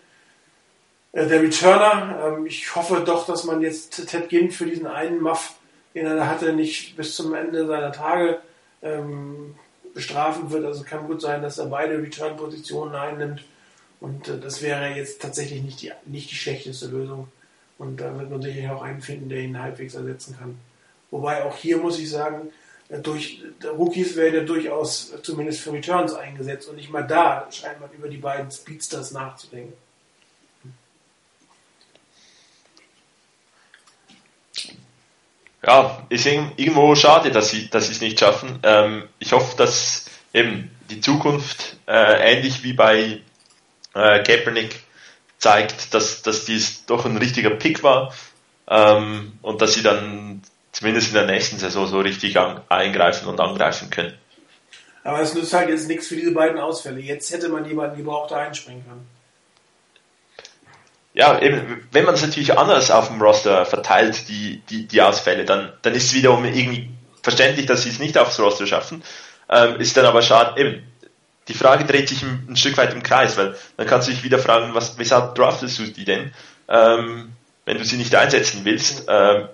[1.12, 5.20] äh, der Returner, ähm, ich hoffe doch, dass man jetzt Ted Ginn für diesen einen
[5.20, 5.54] Muff
[5.94, 8.40] den er hatte, nicht bis zum Ende seiner Tage
[8.82, 9.54] ähm,
[9.94, 10.64] bestrafen wird.
[10.64, 13.44] Also kann gut sein, dass er beide Return-Positionen einnimmt.
[14.00, 17.28] Und äh, das wäre jetzt tatsächlich nicht die, nicht die schlechteste Lösung.
[17.78, 20.58] Und da wird man sicherlich auch einen finden, der ihn halbwegs ersetzen kann.
[21.10, 22.52] Wobei auch hier muss ich sagen,
[22.98, 27.90] durch Rookies werden ja durchaus zumindest für Returns eingesetzt und nicht mal da scheint man
[27.92, 29.74] über die beiden Speedsters nachzudenken.
[35.66, 38.58] ja, ist irgendwo schade, dass sie, dass sie es nicht schaffen.
[38.62, 43.20] Ähm, ich hoffe, dass eben die Zukunft äh, ähnlich wie bei
[43.94, 44.80] äh, Kaepernick
[45.38, 48.14] zeigt, dass, dass dies doch ein richtiger Pick war
[48.68, 50.42] ähm, und dass sie dann
[50.72, 54.14] zumindest in der nächsten Saison so richtig an, eingreifen und angreifen können.
[55.02, 57.00] Aber es nützt halt jetzt nichts für diese beiden Ausfälle.
[57.00, 59.06] Jetzt hätte man jemanden gebraucht, der einspringen kann
[61.12, 65.44] ja, eben, wenn man es natürlich anders auf dem Roster verteilt, die, die, die Ausfälle,
[65.44, 66.90] dann, dann ist es wiederum irgendwie
[67.22, 69.02] verständlich, dass sie es nicht aufs Roster schaffen.
[69.48, 70.82] Ähm, ist dann aber schade, eben,
[71.48, 74.22] die Frage dreht sich ein, ein, Stück weit im Kreis, weil dann kannst du dich
[74.22, 76.32] wieder fragen, was, weshalb draftest du die denn,
[76.68, 77.32] ähm,
[77.64, 79.06] wenn du sie nicht einsetzen willst?
[79.08, 79.48] Ähm,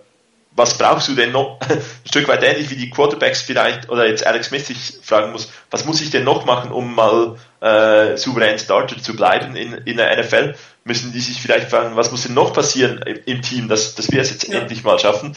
[0.56, 1.60] was brauchst du denn noch?
[1.68, 5.50] ein Stück weit ähnlich wie die Quarterbacks vielleicht, oder jetzt Alex Smith sich fragen muss,
[5.70, 9.96] was muss ich denn noch machen, um mal äh, souverän Starter zu bleiben in, in
[9.98, 10.54] der NFL?
[10.84, 14.20] Müssen die sich vielleicht fragen, was muss denn noch passieren im Team, dass, dass wir
[14.20, 14.60] es jetzt ja.
[14.60, 15.36] endlich mal schaffen?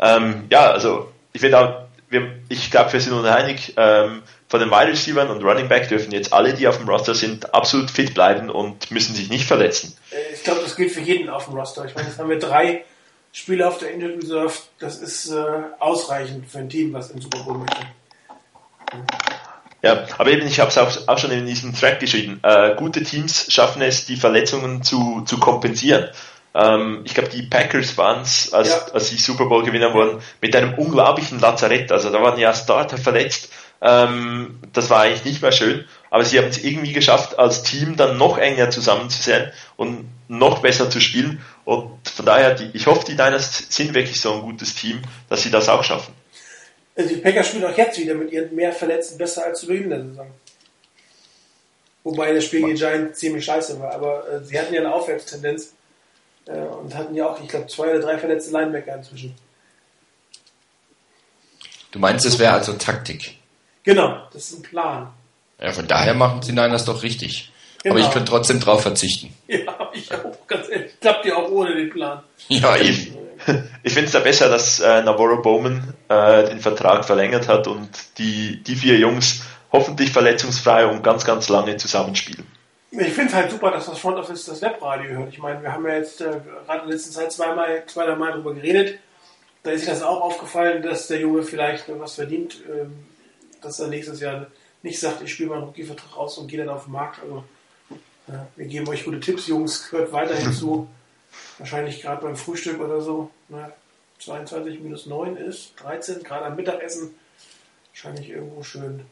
[0.00, 4.60] Ähm, ja, also ich finde auch, wir, ich glaube, wir sind uns einig, ähm, von
[4.60, 7.90] den Wide Receivers und Running Back dürfen jetzt alle, die auf dem Roster sind, absolut
[7.90, 9.94] fit bleiben und müssen sich nicht verletzen.
[10.10, 11.84] Äh, ich glaube, das gilt für jeden auf dem Roster.
[11.84, 12.84] Ich meine, jetzt haben wir drei
[13.32, 15.44] Spieler auf der Injured Reserve, das ist äh,
[15.78, 17.86] ausreichend für ein Team, was in Super Bowl möchte.
[19.82, 22.40] Ja, aber eben, ich habe es auch, auch schon in diesem Thread geschrieben.
[22.42, 26.08] Äh, gute Teams schaffen es, die Verletzungen zu, zu kompensieren.
[26.54, 28.92] Ähm, ich glaube, die Packers waren es, als, Ja.
[28.92, 31.92] als sie Super Bowl Gewinner wurden, mit einem unglaublichen Lazarett.
[31.92, 33.50] Also da waren ja Starter verletzt.
[33.80, 35.84] Ähm, das war eigentlich nicht mehr schön.
[36.10, 40.08] Aber sie haben es irgendwie geschafft, als Team dann noch enger zusammen zu sein und
[40.28, 41.42] noch besser zu spielen.
[41.64, 45.42] Und von daher, die, ich hoffe, die Niners sind wirklich so ein gutes Team, dass
[45.42, 46.14] sie das auch schaffen.
[46.96, 49.90] Also die Packers spielen auch jetzt wieder mit ihren mehr Verletzten besser als zu Beginn
[49.90, 50.30] der Saison.
[52.04, 54.92] Wobei das Spiel gegen die Giants ziemlich scheiße war, aber äh, sie hatten ja eine
[54.92, 55.74] Aufwärtstendenz
[56.46, 59.34] äh, und hatten ja auch, ich glaube, zwei oder drei verletzte Linebacker inzwischen.
[61.90, 63.36] Du meinst, es wäre also Taktik.
[63.84, 65.12] Genau, das ist ein Plan.
[65.60, 67.52] Ja, von daher machen die Niners doch richtig.
[67.82, 67.94] Genau.
[67.94, 69.34] Aber ich könnte trotzdem drauf verzichten.
[69.48, 71.00] Ja, ich auch, ganz ehrlich.
[71.00, 72.22] Klappt ja auch ohne den Plan.
[72.48, 73.16] Ja, eben.
[73.84, 77.88] Ich finde es da besser, dass äh, Navarro Bowman äh, den Vertrag verlängert hat und
[78.18, 79.42] die, die vier Jungs
[79.72, 82.44] hoffentlich verletzungsfrei und ganz, ganz lange zusammenspielen.
[82.90, 85.32] Ich finde es halt super, dass das Front Office das Webradio hört.
[85.32, 86.24] Ich meine, wir haben ja jetzt äh,
[86.66, 88.98] gerade in der letzten Zeit zweimal, zwei, drei Mal darüber geredet.
[89.62, 93.06] Da ist sich das auch aufgefallen, dass der Junge vielleicht was verdient, ähm,
[93.62, 94.46] dass er nächstes Jahr
[94.82, 97.20] nicht sagt, ich spiele meinen Rookie-Vertrag aus und gehe dann auf den Markt.
[97.22, 97.44] Also,
[98.28, 100.88] ja, wir geben euch gute Tipps, Jungs, hört weiterhin zu.
[101.58, 103.30] Wahrscheinlich gerade beim Frühstück oder so.
[103.48, 103.72] Ne?
[104.20, 107.14] 22 minus 9 ist 13, gerade am Mittagessen.
[107.92, 109.06] Wahrscheinlich irgendwo schön ein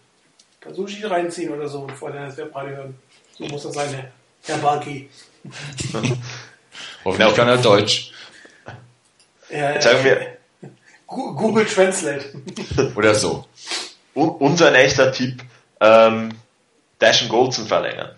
[0.61, 2.99] paar Sushi reinziehen oder so und vorher das Webradio hören.
[3.39, 4.11] So muss das sein, Herr-
[4.45, 5.09] Herr Balki.
[7.05, 8.13] Hoffentlich kann er Deutsch.
[9.51, 10.37] Ja, Sagen wir,
[11.07, 12.25] Google Translate.
[12.97, 13.45] Oder so.
[14.15, 15.43] un unser nächster Tipp,
[15.81, 16.31] ähm,
[16.99, 18.15] Dashen Goldson verlängern.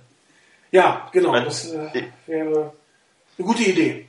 [0.71, 1.33] Ja, genau.
[1.33, 2.73] Mein- Das äh, wäre
[3.39, 4.07] eine gute Idee.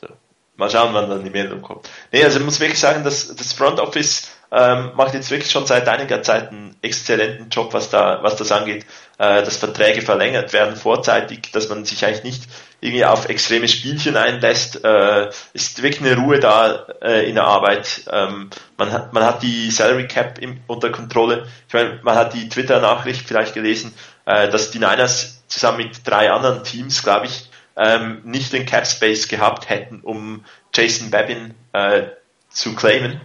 [0.00, 0.08] So.
[0.56, 1.88] Mal schauen, wann dann die Meldung kommt.
[2.12, 5.66] Nee, also ich muss wirklich sagen, dass das Front Office ähm, macht jetzt wirklich schon
[5.66, 8.86] seit einiger Zeit einen exzellenten Job, was da, was das angeht,
[9.18, 12.44] äh, dass Verträge verlängert werden vorzeitig, dass man sich eigentlich nicht
[12.80, 14.84] irgendwie auf extreme Spielchen einlässt.
[14.84, 18.04] Äh, ist wirklich eine Ruhe da äh, in der Arbeit.
[18.12, 21.48] Ähm, man hat, man hat die Salary Cap im, unter Kontrolle.
[21.66, 23.92] Ich meine, man hat die Twitter-Nachricht vielleicht gelesen,
[24.24, 28.86] äh, dass die Niners zusammen mit drei anderen Teams, glaube ich, ähm, nicht den Cap
[28.86, 32.04] Space gehabt hätten, um Jason Babin äh,
[32.50, 33.20] zu claimen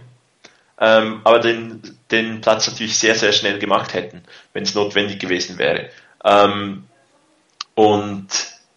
[0.80, 4.22] ähm, aber den, den Platz natürlich sehr, sehr schnell gemacht hätten,
[4.52, 5.90] wenn es notwendig gewesen wäre.
[6.24, 6.84] Ähm,
[7.74, 8.28] und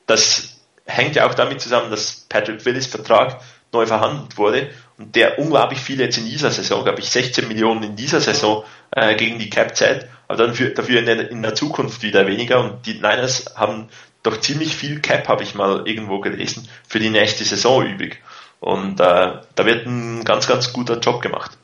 [0.06, 3.40] das hängt ja auch damit zusammen, dass Patrick Willis Vertrag
[3.72, 7.84] neu verhandelt wurde und der unglaublich viel jetzt in dieser Saison, glaube ich 16 Millionen
[7.84, 11.42] in dieser Saison äh, gegen die Cap zählt, aber dann für, dafür in der, in
[11.42, 13.90] der Zukunft wieder weniger und die Niners haben
[14.22, 18.22] doch ziemlich viel Cap, habe ich mal irgendwo gelesen, für die nächste Saison übrig.
[18.60, 21.58] Und äh, da wird ein ganz, ganz guter Job gemacht.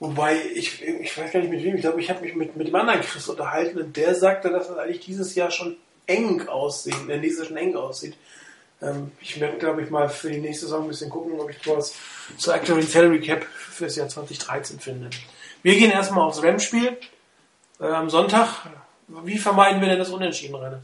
[0.00, 2.66] Wobei, ich, ich weiß gar nicht mit wem, ich glaube, ich habe mich mit, mit
[2.66, 5.76] dem anderen Chris unterhalten und der sagte, dass das eigentlich dieses Jahr schon
[6.06, 8.16] eng aussieht, äh, nächstes Jahr schon eng aussieht.
[8.80, 11.56] Ähm, ich werde, glaube ich, mal für die nächste Saison ein bisschen gucken, ob ich
[11.66, 11.94] was
[12.38, 15.10] zur aktuellen Salary Cap für das Jahr 2013 finde.
[15.62, 16.96] Wir gehen erstmal aufs Rams-Spiel
[17.78, 18.48] äh, am Sonntag.
[19.06, 20.80] Wie vermeiden wir denn das Unentschieden, Rennen?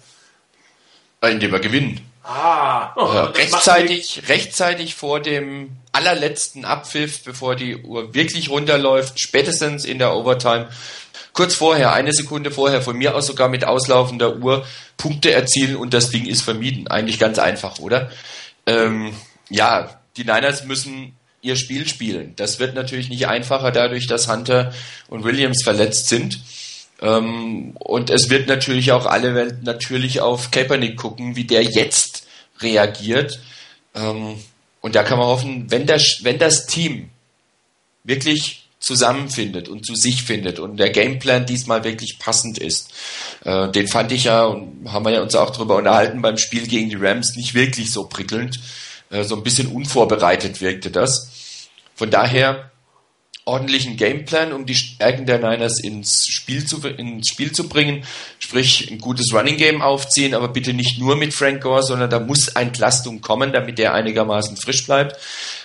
[1.22, 2.00] Indem wir gewinnen.
[2.22, 8.50] Ah, oh, Äh, das macht rechtzeitig, rechtzeitig vor dem allerletzten Abpfiff, bevor die Uhr wirklich
[8.50, 10.68] runterläuft, spätestens in der Overtime,
[11.32, 14.66] kurz vorher, eine Sekunde vorher, von mir aus sogar mit auslaufender Uhr,
[14.98, 16.86] Punkte erzielen und das Ding ist vermieden.
[16.88, 18.10] Eigentlich ganz einfach, oder?
[18.66, 19.14] Ähm,
[19.48, 22.34] ja, die Niners müssen ihr Spiel spielen.
[22.36, 24.74] Das wird natürlich nicht einfacher dadurch, dass Hunter
[25.08, 26.40] und Williams verletzt sind.
[27.00, 32.26] Ähm, und es wird natürlich auch alle Welt natürlich auf Kaepernick gucken, wie der jetzt
[32.60, 33.40] reagiert.
[33.94, 34.36] Ähm,
[34.86, 37.10] und da kann man hoffen, wenn das, wenn das Team
[38.04, 42.92] wirklich zusammenfindet und zu sich findet und der Gameplan diesmal wirklich passend ist,
[43.44, 46.68] äh, den fand ich ja und haben wir ja uns auch darüber unterhalten beim Spiel
[46.68, 48.60] gegen die Rams nicht wirklich so prickelnd.
[49.10, 51.32] Äh, so ein bisschen unvorbereitet wirkte das.
[51.96, 52.70] Von daher
[53.46, 58.04] ordentlichen Gameplan, um die Stärken der Niners ins Spiel zu, ins Spiel zu bringen.
[58.40, 62.18] Sprich, ein gutes Running Game aufziehen, aber bitte nicht nur mit Frank Gore, sondern da
[62.18, 65.16] muss Entlastung kommen, damit der einigermaßen frisch bleibt.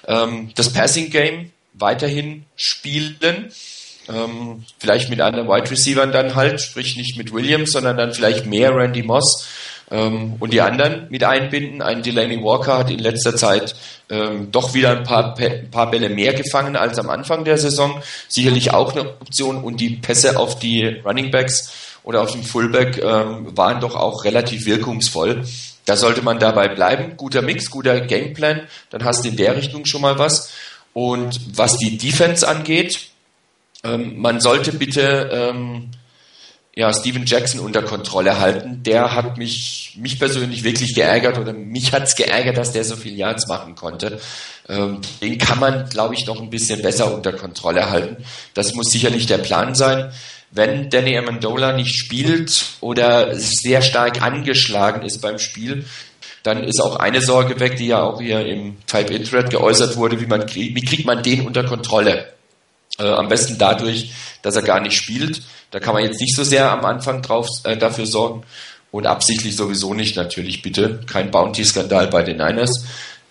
[0.07, 3.51] Ähm, das Passing Game weiterhin spielen.
[4.07, 8.45] Ähm, vielleicht mit anderen Wide Receivern dann halt, sprich nicht mit Williams, sondern dann vielleicht
[8.45, 9.47] mehr Randy Moss
[9.91, 11.81] ähm, und die anderen mit einbinden.
[11.81, 13.76] Ein Delaney Walker hat in letzter Zeit
[14.09, 18.01] ähm, doch wieder ein paar, ein paar Bälle mehr gefangen als am Anfang der Saison.
[18.27, 21.73] Sicherlich auch eine Option und die Pässe auf die Running Backs
[22.03, 25.43] oder auf den Fullback ähm, waren doch auch relativ wirkungsvoll.
[25.85, 27.18] Da sollte man dabei bleiben.
[27.18, 30.51] Guter Mix, guter Gameplan, dann hast du in der Richtung schon mal was.
[30.93, 33.09] Und was die Defense angeht,
[33.84, 35.91] ähm, man sollte bitte ähm,
[36.73, 38.81] ja, Steven Jackson unter Kontrolle halten.
[38.84, 43.15] Der hat mich, mich persönlich wirklich geärgert oder mich hat's geärgert, dass der so viel
[43.15, 44.22] Yards machen konnte.
[44.69, 48.23] Ähm, den kann man, glaube ich, noch ein bisschen besser unter Kontrolle halten.
[48.53, 50.14] Das muss sicherlich der Plan sein.
[50.52, 55.85] Wenn Danny Amendola nicht spielt oder sehr stark angeschlagen ist beim Spiel,
[56.43, 60.19] dann ist auch eine Sorge weg, die ja auch hier im Type Internet geäußert wurde,
[60.19, 62.34] wie man wie kriegt man den unter Kontrolle?
[62.99, 64.11] Äh, am besten dadurch,
[64.41, 65.41] dass er gar nicht spielt.
[65.72, 68.43] Da kann man jetzt nicht so sehr am Anfang drauf äh, dafür sorgen
[68.91, 72.85] und absichtlich sowieso nicht natürlich bitte kein Bounty-Skandal bei den Niners.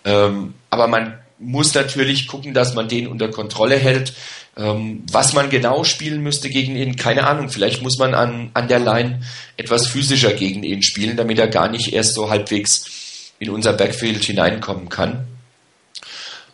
[0.05, 4.15] Ähm, aber man muss natürlich gucken, dass man den unter Kontrolle hält.
[4.57, 7.51] Ähm, was man genau spielen müsste gegen ihn, keine Ahnung.
[7.51, 9.21] Vielleicht muss man an, an der Line
[9.57, 14.23] etwas physischer gegen ihn spielen, damit er gar nicht erst so halbwegs in unser Backfield
[14.25, 15.27] hineinkommen kann.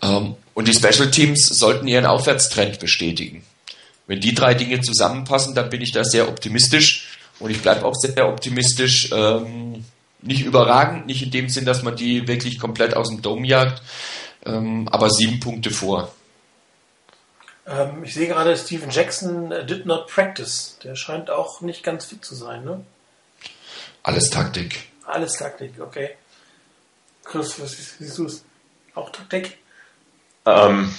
[0.03, 3.45] Ähm, und die Special Teams sollten ihren Aufwärtstrend bestätigen.
[4.07, 7.95] Wenn die drei Dinge zusammenpassen, dann bin ich da sehr optimistisch und ich bleibe auch
[7.95, 9.11] sehr optimistisch.
[9.13, 9.85] Ähm,
[10.23, 13.83] nicht überragend, nicht in dem Sinn, dass man die wirklich komplett aus dem Dom jagt,
[14.47, 16.11] ähm, aber sieben Punkte vor.
[17.67, 20.79] Ähm, ich sehe gerade, Steven Jackson äh, did not practice.
[20.83, 22.83] Der scheint auch nicht ganz fit zu sein, ne?
[24.03, 24.87] Alles Taktik.
[25.05, 26.13] Alles Taktik, okay.
[27.25, 28.31] Chris, was siehst du?
[28.95, 29.59] Auch Taktik?
[30.47, 30.95] Ähm,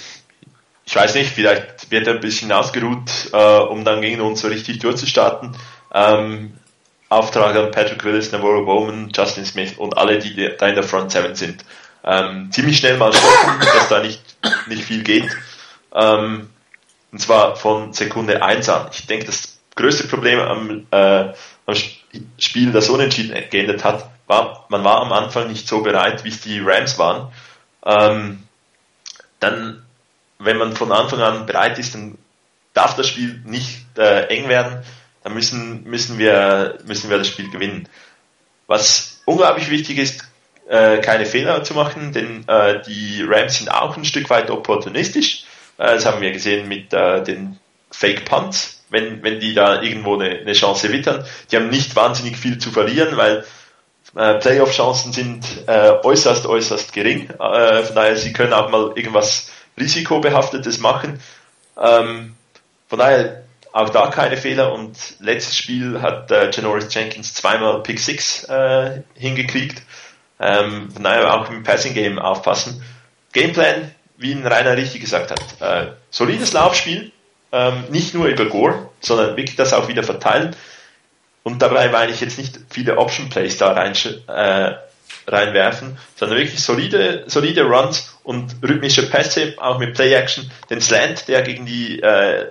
[0.84, 4.48] ich weiß nicht, vielleicht wird er ein bisschen ausgeruht, äh, um dann gegen uns so
[4.48, 5.56] richtig durchzustarten.
[5.92, 6.54] Ähm,
[7.08, 11.12] Auftrag an Patrick Willis, Navarro Bowman, Justin Smith und alle, die da in der Front
[11.12, 11.64] 7 sind.
[12.04, 14.22] Ähm, ziemlich schnell mal stoppen, dass da nicht,
[14.66, 15.28] nicht viel geht.
[15.94, 16.50] Ähm,
[17.10, 18.88] und zwar von Sekunde 1 an.
[18.92, 21.32] Ich denke, das größte Problem am, äh,
[21.66, 21.74] am
[22.38, 26.40] Spiel, das unentschieden geendet hat, war, man war am Anfang nicht so bereit, wie es
[26.42, 27.32] die Rams waren.
[27.84, 28.47] Ähm,
[29.40, 29.82] dann
[30.38, 32.16] wenn man von Anfang an bereit ist, dann
[32.74, 34.82] darf das Spiel nicht äh, eng werden,
[35.24, 37.88] dann müssen, müssen, wir, müssen wir das Spiel gewinnen.
[38.66, 40.24] Was unglaublich wichtig ist,
[40.68, 45.44] äh, keine Fehler zu machen, denn äh, die Rams sind auch ein Stück weit opportunistisch.
[45.78, 47.58] Äh, das haben wir gesehen mit äh, den
[47.90, 51.24] Fake Punts, wenn, wenn die da irgendwo eine, eine Chance wittern.
[51.50, 53.44] Die haben nicht wahnsinnig viel zu verlieren, weil
[54.14, 57.28] Playoff-Chancen sind äh, äußerst, äußerst gering.
[57.30, 61.20] Äh, von daher, sie können auch mal irgendwas risikobehaftetes machen.
[61.80, 62.34] Ähm,
[62.88, 68.00] von daher auch da keine Fehler und letztes Spiel hat äh, Janoris Jenkins zweimal Pick
[68.00, 69.82] 6 äh, hingekriegt.
[70.40, 72.82] Ähm, von daher auch im Passing Game aufpassen.
[73.32, 77.12] Gameplan, wie ein Rainer richtig gesagt hat, äh, solides Laufspiel,
[77.52, 80.56] ähm, nicht nur über Gore, sondern wirklich das auch wieder verteilen.
[81.48, 83.94] Und dabei meine ich jetzt nicht viele Option Plays da rein,
[84.26, 84.74] äh,
[85.26, 90.50] reinwerfen, sondern wirklich solide, solide Runs und rhythmische Pässe, auch mit Play Action.
[90.68, 92.48] Den Slant, der gegen die, äh,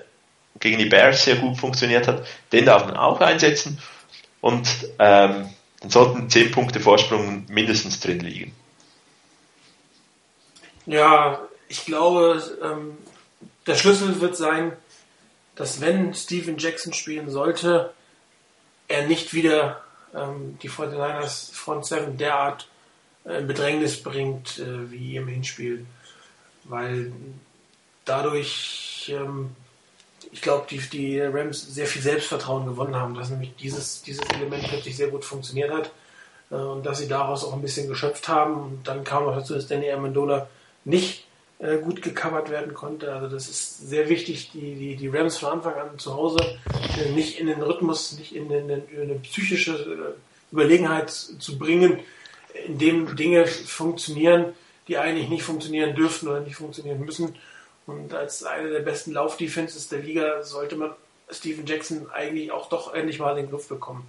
[0.60, 3.80] gegen die Bears sehr gut funktioniert hat, den darf man auch einsetzen
[4.42, 4.68] und
[4.98, 5.48] ähm,
[5.80, 8.52] dann sollten 10 Punkte Vorsprung mindestens drin liegen.
[10.88, 12.98] Ja, ich glaube, ähm,
[13.68, 14.72] der Schlüssel wird sein,
[15.54, 17.94] dass wenn Steven Jackson spielen sollte,
[18.88, 19.82] er nicht wieder
[20.16, 22.68] ähm, die 49ers Front 7 derart
[23.26, 25.86] äh, in Bedrängnis bringt äh, wie im Hinspiel.
[26.64, 27.12] Weil
[28.06, 29.56] dadurch, ähm,
[30.32, 34.68] ich glaube, die, die Rams sehr viel Selbstvertrauen gewonnen haben, dass nämlich dieses, dieses Element
[34.68, 35.92] plötzlich sehr gut funktioniert hat
[36.52, 38.56] äh, und dass sie daraus auch ein bisschen geschöpft haben.
[38.56, 40.50] Und dann kam noch dazu, dass Danny Amendola
[40.86, 41.27] nicht
[41.60, 43.12] äh, gut gecovert werden konnte.
[43.12, 46.60] Also das ist sehr wichtig, die, die, die Rams von Anfang an zu Hause
[47.00, 52.00] äh, nicht in den Rhythmus, nicht in, den, in eine psychische äh, Überlegenheit zu bringen,
[52.68, 54.54] in dem Dinge funktionieren,
[54.88, 57.36] die eigentlich nicht funktionieren dürften oder nicht funktionieren müssen.
[57.88, 60.92] Und als eine der besten Laufdefenses der Liga sollte man
[61.30, 64.08] Steven Jackson eigentlich auch doch endlich mal in den Griff bekommen.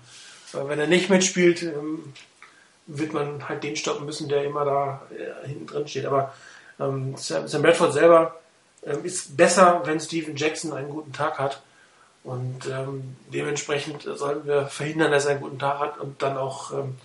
[0.53, 2.13] Weil wenn er nicht mitspielt, ähm,
[2.87, 5.07] wird man halt den stoppen müssen, der immer da
[5.45, 6.07] hinten drin steht.
[6.07, 6.35] Aber
[6.81, 8.41] ähm, Sam Bradford selber
[8.85, 11.63] ähm, ist besser, wenn Steven Jackson einen guten Tag hat.
[12.25, 16.73] Und ähm, dementsprechend sollten wir verhindern, dass er einen guten Tag hat und dann auch
[16.73, 16.97] ähm,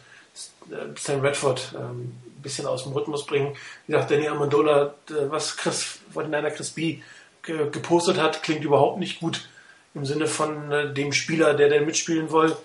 [0.98, 3.56] Sam Redford ähm, ein bisschen aus dem Rhythmus bringen.
[3.86, 4.96] Wie gesagt, Danny Amendola,
[5.30, 7.02] was Chris von einer Chris B
[7.44, 9.48] ge gepostet hat, klingt überhaupt nicht gut
[9.94, 12.56] im Sinne von äh, dem Spieler, der denn mitspielen will,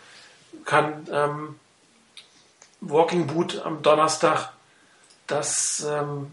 [0.64, 1.56] kann ähm,
[2.80, 4.52] Walking Boot am Donnerstag,
[5.26, 6.30] das ähm,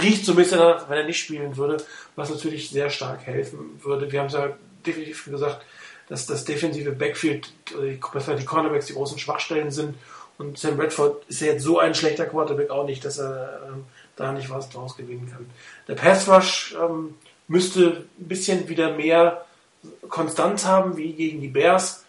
[0.00, 1.78] riecht so ein bisschen danach, wenn er nicht spielen würde,
[2.14, 4.10] was natürlich sehr stark helfen würde.
[4.10, 4.56] Wir haben es ja
[4.86, 5.64] definitiv gesagt,
[6.08, 7.52] dass das defensive Backfield,
[8.12, 9.96] dass die Cornerbacks die großen Schwachstellen sind.
[10.38, 13.84] Und Sam Bradford ist ja jetzt so ein schlechter Quarterback auch nicht, dass er ähm,
[14.16, 15.46] da nicht was draus gewinnen kann.
[15.88, 17.14] Der Pass Rush ähm,
[17.48, 19.44] müsste ein bisschen wieder mehr
[20.08, 22.04] Konstanz haben wie gegen die Bears.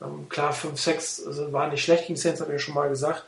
[0.00, 3.24] Ähm, klar, 5-6 also waren nicht schlecht gegen Saints, habe ich ja schon mal gesagt.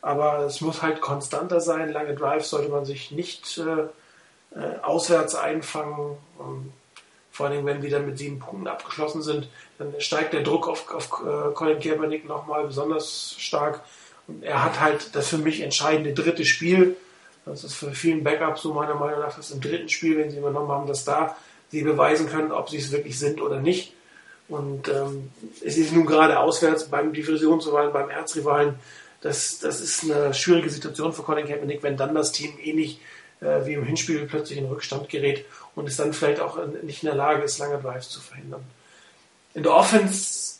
[0.00, 1.92] Aber es muss halt konstanter sein.
[1.92, 6.16] Lange Drives sollte man sich nicht äh, äh, auswärts einfangen.
[6.40, 6.72] Ähm,
[7.30, 9.48] vor allem, wenn wir dann mit sieben Punkten abgeschlossen sind,
[9.78, 13.80] dann steigt der Druck auf, auf äh, Colin Kaepernick nochmal besonders stark.
[14.26, 16.96] Und er hat halt das für mich entscheidende dritte Spiel.
[17.44, 20.38] Das ist für vielen Backups so meiner Meinung nach das im dritten Spiel, wenn sie
[20.38, 21.36] übernommen haben, dass da
[21.70, 23.94] sie beweisen können, ob sie es wirklich sind oder nicht.
[24.48, 25.30] Und ähm,
[25.64, 28.76] es ist nun gerade auswärts beim Divisionsrivalen, beim Erzrivalen.
[29.20, 33.00] Das, das ist eine schwierige Situation für Colin Kaepernick, wenn dann das Team ähnlich
[33.40, 37.08] äh, wie im Hinspiel plötzlich in Rückstand gerät und es dann vielleicht auch nicht in
[37.08, 38.64] der Lage ist, lange Drives zu verhindern.
[39.54, 40.58] In der Offense,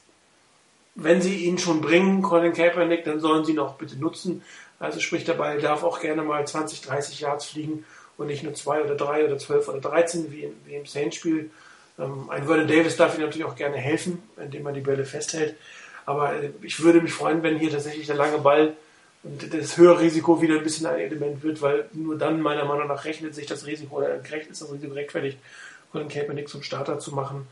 [0.94, 4.42] wenn sie ihn schon bringen, Colin Kaepernick, dann sollen sie ihn auch bitte nutzen.
[4.80, 7.84] Also sprich, der Ball darf auch gerne mal 20, 30 Yards fliegen
[8.16, 11.50] und nicht nur 2 oder 3 oder 12 oder 13 wie, wie im Saints-Spiel.
[11.98, 15.56] Ähm, ein Vernon Davis darf ihm natürlich auch gerne helfen, indem er die Bälle festhält.
[16.08, 18.72] Aber äh, ich würde mich freuen, wenn hier tatsächlich der lange Ball
[19.22, 22.88] und das höhere Risiko wieder ein bisschen ein Element wird, weil nur dann meiner Meinung
[22.88, 25.38] nach rechnet sich das Risiko oder ist das Risiko rechtfertigt,
[25.92, 27.46] Colin Kaepernick zum Starter zu machen.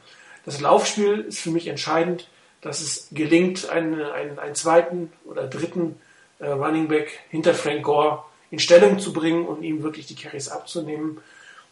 [0.47, 2.29] Das Laufspiel ist für mich entscheidend,
[2.63, 5.97] dass es gelingt, einen, einen, einen zweiten oder dritten
[6.39, 10.49] äh, Running Back hinter Frank Gore in Stellung zu bringen und ihm wirklich die Carries
[10.49, 11.19] abzunehmen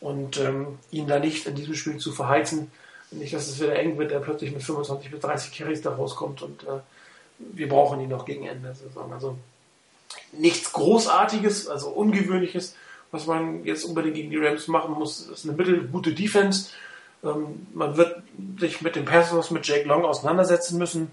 [0.01, 2.71] und ähm, ihn da nicht in diesem Spiel zu verheizen.
[3.19, 6.43] Nicht, dass es wieder eng wird, er plötzlich mit 25 bis 30 Carries da rauskommt
[6.43, 6.81] und äh,
[7.39, 9.13] wir brauchen ihn noch gegen Ende der Saison.
[9.13, 9.39] Also
[10.33, 12.77] nichts Großartiges, also Ungewöhnliches,
[13.11, 15.29] was man jetzt unbedingt gegen die Rams machen muss.
[15.29, 16.71] Das ist eine mittelgute Defense.
[17.23, 18.23] Ähm, man wird
[18.59, 21.11] sich mit dem Passers mit Jake Long auseinandersetzen müssen.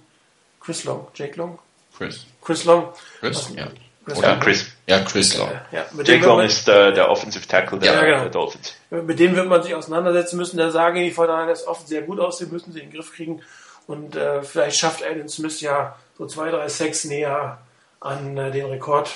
[0.59, 1.59] Chris Long, Jake Long?
[1.97, 2.25] Chris.
[2.41, 2.89] Chris Long.
[3.19, 3.67] Chris, ja.
[4.05, 4.39] Chris Ja, Long.
[4.39, 4.65] Chris.
[4.87, 5.51] Ja, Chris Long.
[5.71, 8.19] Ja, mit dem Jake wird Long man- ist äh, der Offensive Tackle der, Ja, genau.
[8.21, 8.73] der Dolphins.
[8.89, 10.57] Mit denen wird man sich auseinandersetzen müssen.
[10.57, 13.41] Da sagen die Fortinanders oft sehr gut aus, den müssen sie in den Griff kriegen.
[13.87, 17.59] Und äh, vielleicht schafft Alan Smith ja so zwei, drei Sacks näher
[17.99, 19.09] an äh, den Rekord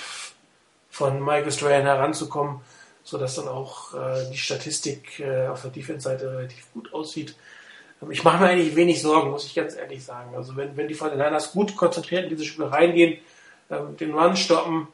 [0.90, 2.62] von Michael Strahan heranzukommen,
[3.04, 7.36] sodass dann auch äh, die Statistik äh, auf der Defense-Seite relativ gut aussieht.
[8.02, 10.36] Ähm, Ich mache mir eigentlich wenig Sorgen, muss ich ganz ehrlich sagen.
[10.36, 13.18] Also wenn, wenn die Fortinanders gut konzentriert in diese Spiele reingehen,
[13.70, 14.88] den Run stoppen,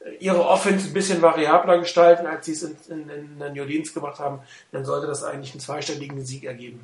[0.00, 3.92] äh, ihre Offense ein bisschen variabler gestalten, als sie es in, in, in New Orleans
[3.92, 4.40] gemacht haben,
[4.72, 6.80] dann sollte das eigentlich einen zweistelligen Sieg ergeben.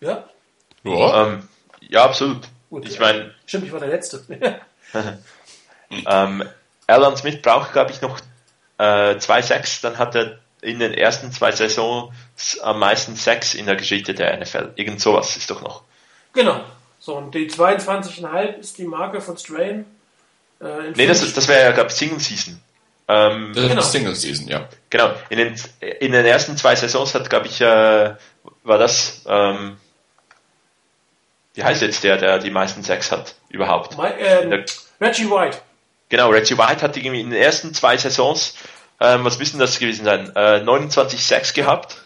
[0.00, 0.28] Ja?
[0.84, 1.26] Ja.
[1.26, 1.48] Ähm,
[1.80, 2.48] ja, absolut.
[2.70, 3.00] Gut, ich ja.
[3.00, 4.24] meine, Stimmt, ich war der Letzte.
[5.90, 6.44] ähm,
[6.86, 8.20] Alan Smith braucht, glaube ich, noch
[8.78, 9.80] äh, zwei Sacks.
[9.80, 12.12] Dann hat er in den ersten zwei Saisons
[12.60, 14.72] am meisten Sacks in der Geschichte der NFL.
[14.76, 15.82] Irgend sowas ist doch noch.
[16.36, 16.60] Genau.
[17.00, 19.84] So, und die 22,5 ist die Marke von Strain.
[20.60, 22.60] Äh, in Nee, das, das wäre ja, glaube ich, Single Season.
[23.08, 23.82] Ähm, Das ist Genau.
[23.82, 24.68] Single Season, ja.
[24.90, 25.54] Genau, in den,
[26.00, 28.14] in den ersten zwei Saisons hat, glaube ich, äh,
[28.64, 29.76] war das, ähm,
[31.54, 33.96] wie heißt jetzt der, der die meisten Sacks hat überhaupt?
[33.96, 34.64] Mi- ähm, der-
[35.00, 35.58] Reggie White.
[36.08, 38.54] Genau, Reggie White hat irgendwie in den ersten zwei Saisons,
[39.00, 41.98] ähm, was müssen das gewesen sein, äh, 29 Sacks gehabt.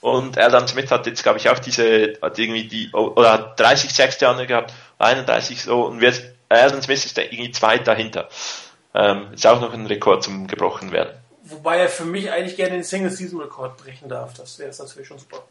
[0.00, 3.92] Und Alan Smith hat jetzt, glaube ich, auch diese, hat irgendwie die, oder hat 30
[3.92, 8.28] Sacks der andere gehabt, 31 so, und wird, Alan Smith ist da irgendwie zwei dahinter.
[8.94, 11.16] Ähm, ist auch noch ein Rekord zum gebrochen werden.
[11.42, 14.34] Wobei er für mich eigentlich gerne den Single-Season-Rekord brechen darf.
[14.34, 15.42] Das wäre natürlich schon super.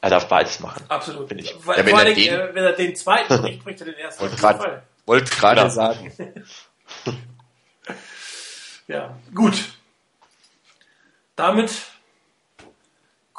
[0.00, 0.82] Er darf beides machen.
[0.88, 1.28] Absolut.
[1.28, 1.54] Bin ich.
[1.66, 3.96] Weil, Ja, wenn vor er den- äh, wenn er den zweiten bricht, bricht er den
[3.96, 4.22] ersten.
[5.06, 5.68] Wollte gerade Genau.
[5.72, 6.12] sagen.
[8.88, 9.54] Ja, gut.
[11.36, 11.70] Damit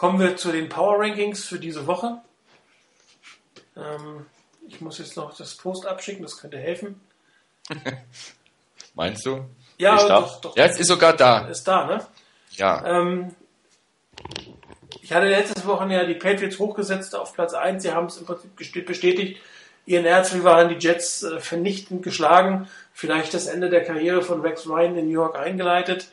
[0.01, 2.17] kommen wir zu den Power Rankings für diese Woche.
[3.77, 4.25] Ähm,
[4.67, 6.99] ich muss jetzt noch das Post abschicken, das könnte helfen.
[8.95, 9.45] Meinst du?
[9.77, 10.57] Ja, doch, doch.
[10.57, 11.47] Ja, es ist sogar da.
[11.47, 12.07] Ist da, ne?
[12.53, 12.83] Ja.
[12.83, 13.35] Ähm,
[15.03, 17.83] ich hatte letztes Wochen ja die Patriots hochgesetzt auf Platz 1.
[17.83, 19.39] Sie haben es im Prinzip bestätigt.
[19.85, 22.67] Ihren Erzrivalen, die Jets, äh, vernichtend geschlagen.
[22.91, 26.07] Vielleicht das Ende der Karriere von Rex Ryan in New York eingeleitet.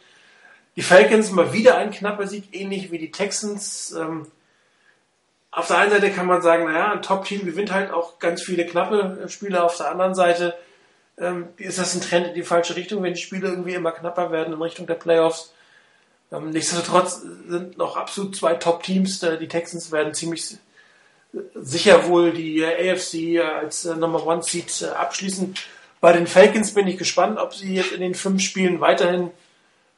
[0.78, 3.90] Die Falcons mal wieder ein knapper Sieg, ähnlich wie die Texans.
[3.98, 4.28] Ähm,
[5.50, 8.64] auf der einen Seite kann man sagen, naja, ein Top-Team gewinnt halt auch ganz viele
[8.64, 9.64] knappe äh, Spiele.
[9.64, 10.54] Auf der anderen Seite
[11.18, 14.30] ähm, ist das ein Trend in die falsche Richtung, wenn die Spiele irgendwie immer knapper
[14.30, 15.52] werden in Richtung der Playoffs.
[16.30, 19.18] Ähm, nichtsdestotrotz sind noch absolut zwei Top-Teams.
[19.18, 20.58] Die Texans werden ziemlich
[21.56, 25.56] sicher wohl die äh, AFC äh, als Number One Seed abschließen.
[26.00, 29.32] Bei den Falcons bin ich gespannt, ob sie jetzt in den fünf Spielen weiterhin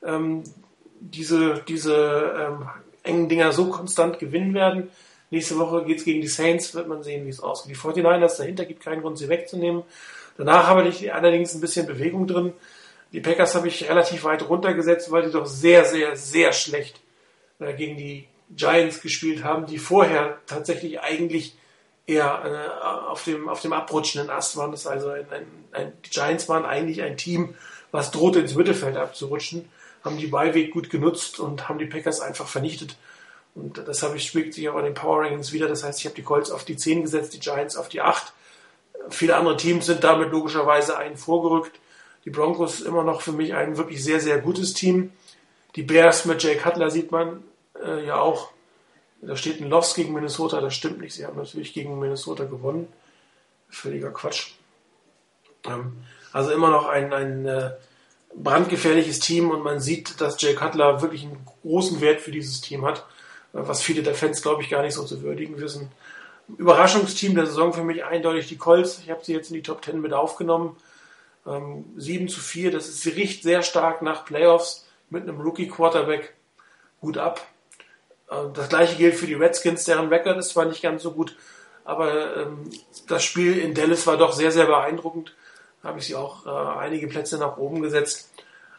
[0.02, 0.43] ähm,
[1.01, 2.68] diese, diese ähm,
[3.02, 4.90] engen Dinger so konstant gewinnen werden.
[5.31, 7.74] Nächste Woche geht's gegen die Saints, wird man sehen, wie es ausgeht.
[7.74, 9.82] Die 49ers dahinter gibt keinen Grund, sie wegzunehmen.
[10.36, 12.52] Danach habe ich allerdings ein bisschen Bewegung drin.
[13.12, 17.01] Die Packers habe ich relativ weit runtergesetzt, weil die doch sehr, sehr, sehr schlecht
[17.59, 21.56] äh, gegen die Giants gespielt haben, die vorher tatsächlich eigentlich
[22.06, 24.72] eher äh, auf, dem, auf dem abrutschenden Ast waren.
[24.72, 27.55] Das also ein, ein, ein, die Giants waren eigentlich ein Team,
[27.93, 29.68] was drohte ins Mittelfeld abzurutschen,
[30.05, 32.97] haben die Beiweg gut genutzt und haben die Packers einfach vernichtet.
[33.55, 35.68] Und das habe ich spielt sich auch in den Power Rankings wieder.
[35.68, 38.32] Das heißt, ich habe die Colts auf die 10 gesetzt, die Giants auf die 8.
[39.09, 41.78] Viele andere Teams sind damit logischerweise einen vorgerückt.
[42.24, 45.12] Die Broncos immer noch für mich ein wirklich sehr, sehr gutes Team.
[45.77, 47.43] Die Bears mit Jay Cutler sieht man
[47.82, 48.51] äh, ja auch.
[49.22, 51.14] Da steht ein Loss gegen Minnesota, das stimmt nicht.
[51.14, 52.90] Sie haben natürlich gegen Minnesota gewonnen.
[53.68, 54.52] Völliger Quatsch.
[55.66, 57.70] Ähm, also immer noch ein, ein äh,
[58.35, 62.85] brandgefährliches Team und man sieht, dass Jay Cutler wirklich einen großen Wert für dieses Team
[62.85, 63.01] hat,
[63.52, 65.90] äh, was viele der Fans, glaube ich, gar nicht so zu würdigen wissen.
[66.59, 69.01] Überraschungsteam der Saison für mich eindeutig die Colts.
[69.05, 70.77] Ich habe sie jetzt in die Top 10 mit aufgenommen.
[71.47, 76.35] Ähm, 7 zu 4, das ist, riecht sehr stark nach Playoffs mit einem Rookie-Quarterback.
[77.01, 77.47] Gut ab.
[78.31, 81.36] Ähm, das gleiche gilt für die Redskins, deren Record ist zwar nicht ganz so gut,
[81.85, 82.70] aber ähm,
[83.09, 85.35] das Spiel in Dallas war doch sehr, sehr beeindruckend.
[85.82, 88.31] Habe ich sie auch äh, einige Plätze nach oben gesetzt.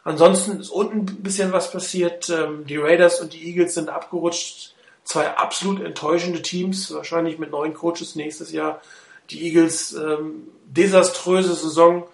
[0.04, 2.28] Ansonsten ist unten ein bisschen was passiert.
[2.30, 4.74] Ähm, die Raiders und die Eagles sind abgerutscht.
[5.04, 8.80] Zwei absolut enttäuschende Teams, wahrscheinlich mit neuen Coaches nächstes Jahr.
[9.30, 12.06] Die Eagles, ähm, desaströse Saison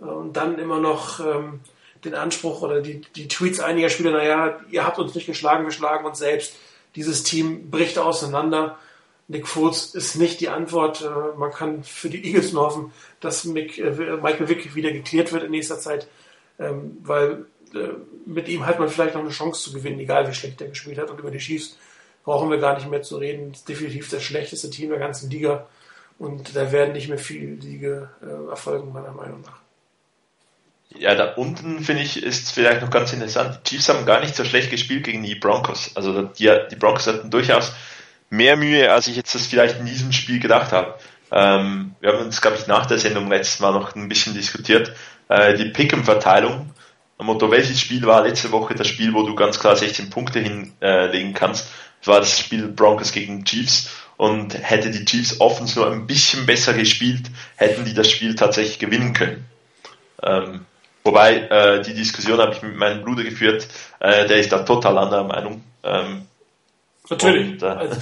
[0.00, 1.60] äh, und dann immer noch ähm,
[2.04, 5.72] den Anspruch oder die, die Tweets einiger Spieler, naja, ihr habt uns nicht geschlagen, wir
[5.72, 6.54] schlagen uns selbst.
[6.96, 8.78] Dieses Team bricht auseinander.
[9.30, 11.02] Nick Foles ist nicht die Antwort.
[11.02, 15.44] Äh, man kann für die Eagles nur hoffen, dass äh, Michael Wick wieder geklärt wird
[15.44, 16.08] in nächster Zeit,
[16.58, 17.90] ähm, weil äh,
[18.26, 20.98] mit ihm hat man vielleicht noch eine Chance zu gewinnen, egal wie schlecht er gespielt
[20.98, 21.10] hat.
[21.10, 21.78] Und über die Chiefs
[22.24, 23.52] brauchen wir gar nicht mehr zu reden.
[23.52, 25.68] Das ist definitiv das schlechteste Team der ganzen Liga.
[26.18, 28.10] Und da werden nicht mehr viele Siege
[28.50, 29.58] erfolgen, meiner Meinung nach.
[30.98, 33.60] Ja, da unten finde ich, ist vielleicht noch ganz interessant.
[33.64, 35.92] Die Chiefs haben gar nicht so schlecht gespielt gegen die Broncos.
[35.94, 37.72] Also die, die Broncos hatten durchaus
[38.30, 40.94] mehr Mühe, als ich jetzt das vielleicht in diesem Spiel gedacht habe.
[41.32, 44.92] Ähm, wir haben uns, glaube ich, nach der Sendung letztes Mal noch ein bisschen diskutiert.
[45.28, 46.70] Äh, die Pick'em-Verteilung.
[47.18, 51.34] Motto, welches Spiel war letzte Woche das Spiel, wo du ganz klar 16 Punkte hinlegen
[51.34, 51.68] kannst?
[52.00, 53.90] Das war das Spiel Broncos gegen Chiefs.
[54.16, 58.78] Und hätte die Chiefs offens nur ein bisschen besser gespielt, hätten die das Spiel tatsächlich
[58.78, 59.46] gewinnen können.
[60.22, 60.66] Ähm,
[61.04, 63.66] wobei, äh, die Diskussion habe ich mit meinem Bruder geführt,
[63.98, 65.64] äh, der ist da total anderer Meinung.
[65.82, 66.26] Ähm,
[67.10, 67.52] Natürlich.
[67.52, 67.94] Und, äh, also,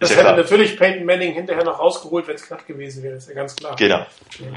[0.00, 0.36] das hätte klar.
[0.36, 3.76] natürlich Peyton Manning hinterher noch rausgeholt, wenn es knapp gewesen wäre, ist ja ganz klar.
[3.76, 4.04] Genau.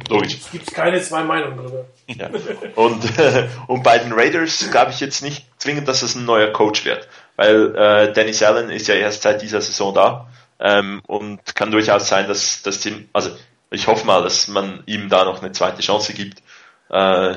[0.10, 0.38] Logisch.
[0.42, 1.86] Es gibt keine zwei Meinungen darüber.
[2.08, 2.30] Ja.
[2.76, 6.52] Und, äh, und bei den Raiders glaube ich jetzt nicht zwingend, dass es ein neuer
[6.52, 10.28] Coach wird, weil äh, Dennis Allen ist ja erst seit dieser Saison da
[10.60, 13.30] ähm, und kann durchaus sein, dass das Team, also
[13.70, 16.42] ich hoffe mal, dass man ihm da noch eine zweite Chance gibt,
[16.90, 17.36] äh,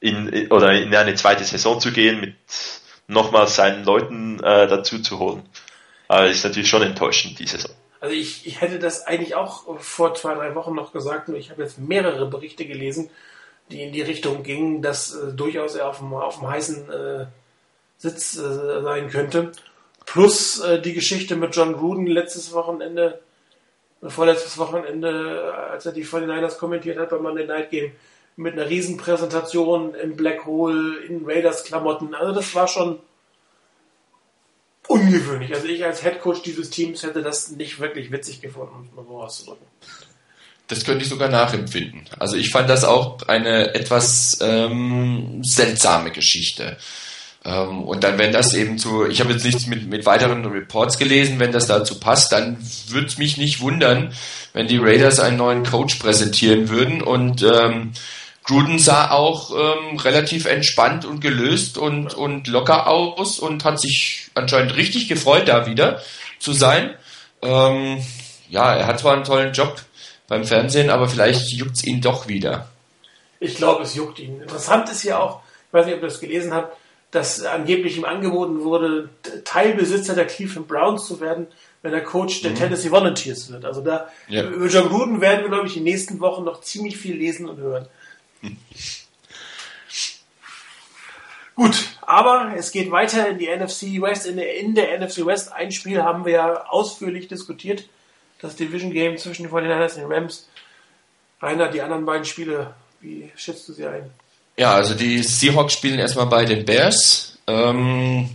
[0.00, 2.34] in, oder in eine zweite Saison zu gehen mit
[3.06, 5.42] nochmal seinen Leuten äh, dazu zu holen.
[6.08, 7.76] Aber ist natürlich schon enttäuschend, diese Saison.
[8.00, 11.50] Also ich, ich hätte das eigentlich auch vor zwei, drei Wochen noch gesagt, nur ich
[11.50, 13.10] habe jetzt mehrere Berichte gelesen,
[13.70, 17.26] die in die Richtung gingen, dass äh, durchaus er auf dem, auf dem heißen äh,
[17.96, 19.52] Sitz äh, sein könnte.
[20.04, 23.20] Plus äh, die Geschichte mit John Gruden letztes Wochenende,
[24.02, 27.92] äh, vorletztes Wochenende, als er die 49ers kommentiert hat beim Monday Night Game,
[28.36, 32.14] mit einer Riesenpräsentation im Black Hole, in Raiders-Klamotten.
[32.14, 32.98] Also das war schon
[34.88, 35.54] ungewöhnlich.
[35.54, 39.04] Also ich als Headcoach dieses Teams hätte das nicht wirklich witzig gefunden, um es mal
[39.06, 39.66] so auszudrücken.
[40.66, 42.04] Das könnte ich sogar nachempfinden.
[42.18, 46.78] Also ich fand das auch eine etwas ähm, seltsame Geschichte.
[47.44, 50.98] Ähm, und dann, wenn das eben zu, ich habe jetzt nichts mit, mit weiteren Reports
[50.98, 52.56] gelesen, wenn das dazu passt, dann
[52.88, 54.14] würde es mich nicht wundern,
[54.54, 57.92] wenn die Raiders einen neuen Coach präsentieren würden und ähm,
[58.44, 64.30] Gruden sah auch ähm, relativ entspannt und gelöst und, und locker aus und hat sich
[64.34, 66.02] anscheinend richtig gefreut, da wieder
[66.38, 66.94] zu sein.
[67.40, 68.02] Ähm,
[68.50, 69.82] ja, er hat zwar einen tollen Job
[70.28, 72.68] beim Fernsehen, aber vielleicht juckt's ihn doch wieder.
[73.40, 74.40] Ich glaube, es juckt ihn.
[74.42, 76.76] Interessant ist ja auch, ich weiß nicht, ob ihr das gelesen habt,
[77.10, 79.08] dass angeblich ihm angeboten wurde,
[79.44, 81.46] Teilbesitzer der Cleveland Browns zu werden,
[81.80, 82.56] wenn er Coach der mhm.
[82.56, 83.64] Tennessee Volunteers wird.
[83.64, 84.42] Also da ja.
[84.44, 87.48] über John Gruden werden wir, glaube ich, in den nächsten Wochen noch ziemlich viel lesen
[87.48, 87.86] und hören.
[91.54, 94.26] Gut, aber es geht weiter in die NFC West.
[94.26, 97.84] In der, in der NFC West ein Spiel haben wir ja ausführlich diskutiert.
[98.40, 100.48] Das Division Game zwischen den 49ers und den Rams.
[101.40, 104.10] Rainer, die anderen beiden Spiele, wie schätzt du sie ein?
[104.56, 107.38] Ja, also die Seahawks spielen erstmal bei den Bears.
[107.46, 108.30] Ähm,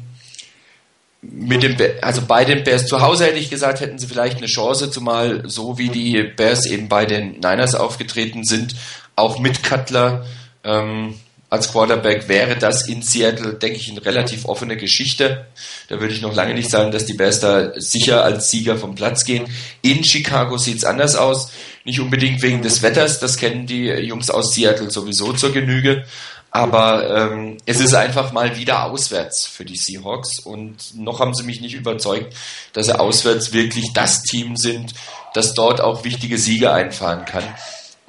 [1.21, 4.47] mit dem, also bei den Bears zu Hause hätte ich gesagt, hätten sie vielleicht eine
[4.47, 8.75] Chance, zumal so wie die Bears eben bei den Niners aufgetreten sind,
[9.19, 10.25] auch mit Cutler.
[10.63, 11.15] Ähm,
[11.49, 15.47] als Quarterback wäre das in Seattle, denke ich, eine relativ offene Geschichte.
[15.87, 18.93] Da würde ich noch lange nicht sagen, dass die Bears da sicher als Sieger vom
[18.93, 19.47] Platz gehen.
[19.81, 21.51] In Chicago sieht's anders aus.
[21.85, 26.05] Nicht unbedingt wegen des Wetters, das kennen die Jungs aus Seattle sowieso zur Genüge.
[26.51, 31.43] Aber ähm, es ist einfach mal wieder auswärts für die Seahawks und noch haben sie
[31.43, 32.35] mich nicht überzeugt,
[32.73, 34.93] dass sie auswärts wirklich das Team sind,
[35.35, 37.43] das dort auch wichtige Siege einfahren kann.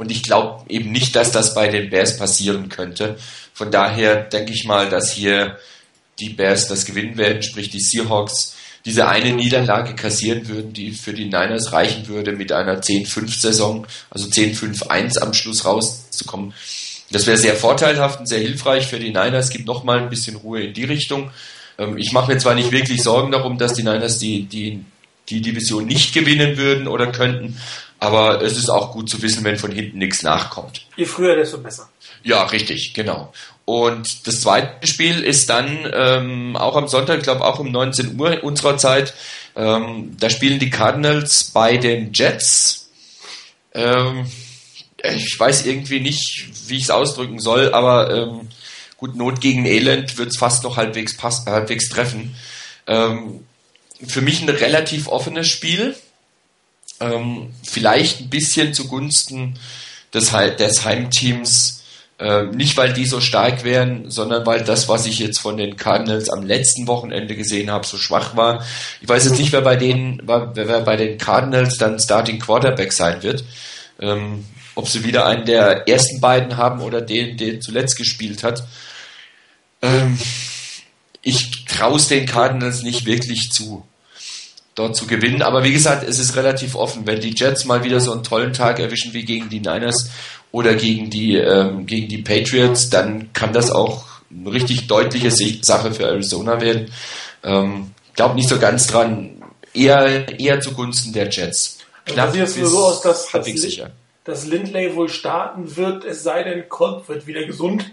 [0.00, 3.18] Und ich glaube eben nicht, dass das bei den Bears passieren könnte.
[3.52, 5.58] Von daher denke ich mal, dass hier
[6.18, 8.56] die Bears das gewinnen werden, sprich die Seahawks
[8.86, 14.26] diese eine Niederlage kassieren würden, die für die Niners reichen würde, mit einer 10-5-Saison, also
[14.26, 16.54] 10-5-1 am Schluss rauszukommen.
[17.10, 20.62] Das wäre sehr vorteilhaft und sehr hilfreich für die Niners, gibt nochmal ein bisschen Ruhe
[20.62, 21.30] in die Richtung.
[21.76, 24.82] Ähm, ich mache mir zwar nicht wirklich Sorgen darum, dass die Niners die, die,
[25.28, 27.58] die Division nicht gewinnen würden oder könnten,
[28.00, 30.86] aber es ist auch gut zu wissen, wenn von hinten nichts nachkommt.
[30.96, 31.88] Je früher, desto besser.
[32.22, 33.32] Ja, richtig, genau.
[33.66, 38.18] Und das zweite Spiel ist dann ähm, auch am Sonntag, ich glaube auch um 19
[38.18, 39.14] Uhr unserer Zeit.
[39.54, 42.90] Ähm, da spielen die Cardinals bei den Jets.
[43.72, 44.26] Ähm,
[45.02, 48.48] ich weiß irgendwie nicht, wie ich es ausdrücken soll, aber ähm,
[48.96, 52.34] gut, Not gegen Elend wird es fast noch halbwegs, pass halbwegs treffen.
[52.86, 53.44] Ähm,
[54.06, 55.94] für mich ein relativ offenes Spiel.
[57.00, 59.58] Ähm, vielleicht ein bisschen zugunsten
[60.12, 61.82] des, des Heimteams.
[62.18, 65.76] Ähm, nicht, weil die so stark wären, sondern weil das, was ich jetzt von den
[65.76, 68.62] Cardinals am letzten Wochenende gesehen habe, so schwach war.
[69.00, 73.22] Ich weiß jetzt nicht, wer bei denen, wer bei den Cardinals dann Starting Quarterback sein
[73.22, 73.44] wird.
[74.00, 74.44] Ähm,
[74.74, 78.64] ob sie wieder einen der ersten beiden haben oder den, der zuletzt gespielt hat.
[79.82, 80.18] Ähm,
[81.22, 83.86] ich traue es den Cardinals nicht wirklich zu
[84.80, 85.42] dort zu gewinnen.
[85.42, 87.06] Aber wie gesagt, es ist relativ offen.
[87.06, 90.10] Wenn die Jets mal wieder so einen tollen Tag erwischen wie gegen die Niners
[90.50, 95.92] oder gegen die, ähm, gegen die Patriots, dann kann das auch eine richtig deutliche Sache
[95.92, 96.90] für Arizona werden.
[97.42, 99.42] Ähm, glaube nicht so ganz dran.
[99.72, 101.78] Eher, eher zugunsten der Jets.
[102.04, 103.90] Also Knapp sieht es so aus, dass, dass, sicher.
[104.24, 107.92] dass Lindley wohl starten wird, es sei denn, Kolb wird wieder gesund.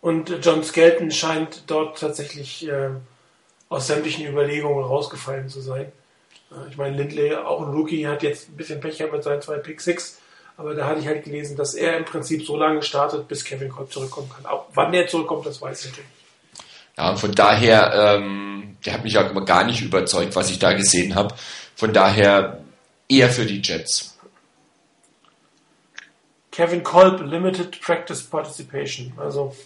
[0.00, 2.90] Und John Skelton scheint dort tatsächlich äh,
[3.68, 5.92] aus sämtlichen Überlegungen rausgefallen zu sein.
[6.70, 9.58] Ich meine, Lindley, auch ein Rookie, hat jetzt ein bisschen Pech gehabt mit seinen zwei
[9.58, 10.18] Pick Six.
[10.56, 13.68] Aber da hatte ich halt gelesen, dass er im Prinzip so lange startet, bis Kevin
[13.68, 14.46] Kolb zurückkommen kann.
[14.46, 16.10] Auch wann er zurückkommt, das weiß ich natürlich.
[16.96, 20.72] Ja, und von daher, ähm, der hat mich auch gar nicht überzeugt, was ich da
[20.72, 21.34] gesehen habe.
[21.74, 22.60] Von daher
[23.08, 24.16] eher für die Jets.
[26.52, 29.12] Kevin Kolb, Limited Practice Participation.
[29.16, 29.56] Also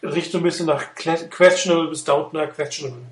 [0.00, 3.02] riecht so ein bisschen nach questionable bis doubtner questionable.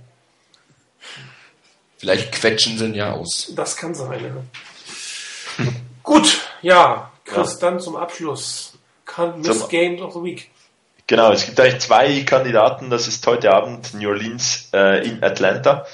[1.99, 3.53] Vielleicht quetschen sie ihn ja aus.
[3.55, 5.65] Das kann sein, ja.
[6.03, 7.59] Gut, ja, Chris, ja.
[7.61, 8.73] dann zum Abschluss.
[9.05, 10.51] Can Miss zum, Games of the Week.
[11.07, 12.91] Genau, es gibt eigentlich zwei Kandidaten.
[12.91, 15.87] Das ist heute Abend New Orleans äh, in Atlanta.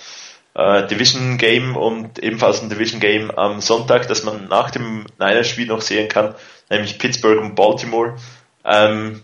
[0.55, 5.66] Äh, Division Game und ebenfalls ein Division Game am Sonntag, das man nach dem Niners-Spiel
[5.66, 6.35] noch sehen kann,
[6.70, 8.16] nämlich Pittsburgh und Baltimore.
[8.64, 9.22] Ähm,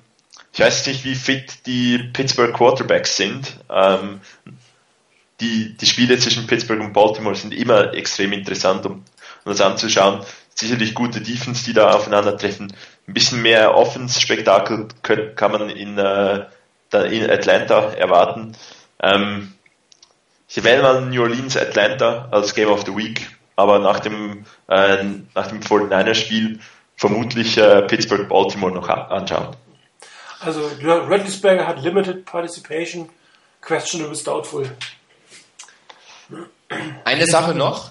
[0.53, 3.59] ich weiß nicht, wie fit die Pittsburgh Quarterbacks sind.
[3.71, 4.21] Ähm,
[5.41, 9.05] die, die Spiele zwischen Pittsburgh und Baltimore sind immer extrem interessant, um, um
[9.45, 10.21] das anzuschauen.
[10.55, 12.73] Sicherlich gute Defense, die da aufeinandertreffen.
[13.09, 14.89] Ein bisschen mehr Offense-Spektakel
[15.35, 16.47] kann man in, äh,
[17.11, 18.57] in Atlanta erwarten.
[19.03, 19.55] Ähm,
[20.49, 23.27] ich wähle mal New Orleans Atlanta als Game of the Week,
[23.57, 25.05] aber nach dem, äh,
[25.35, 26.59] nach dem 49er-Spiel
[26.97, 29.57] vermutlich äh, Pittsburgh Baltimore noch anschauen.
[30.41, 33.09] Also Redlisberger hat Limited Participation,
[33.61, 34.71] questionable doubtful.
[37.05, 37.91] Eine Sache noch,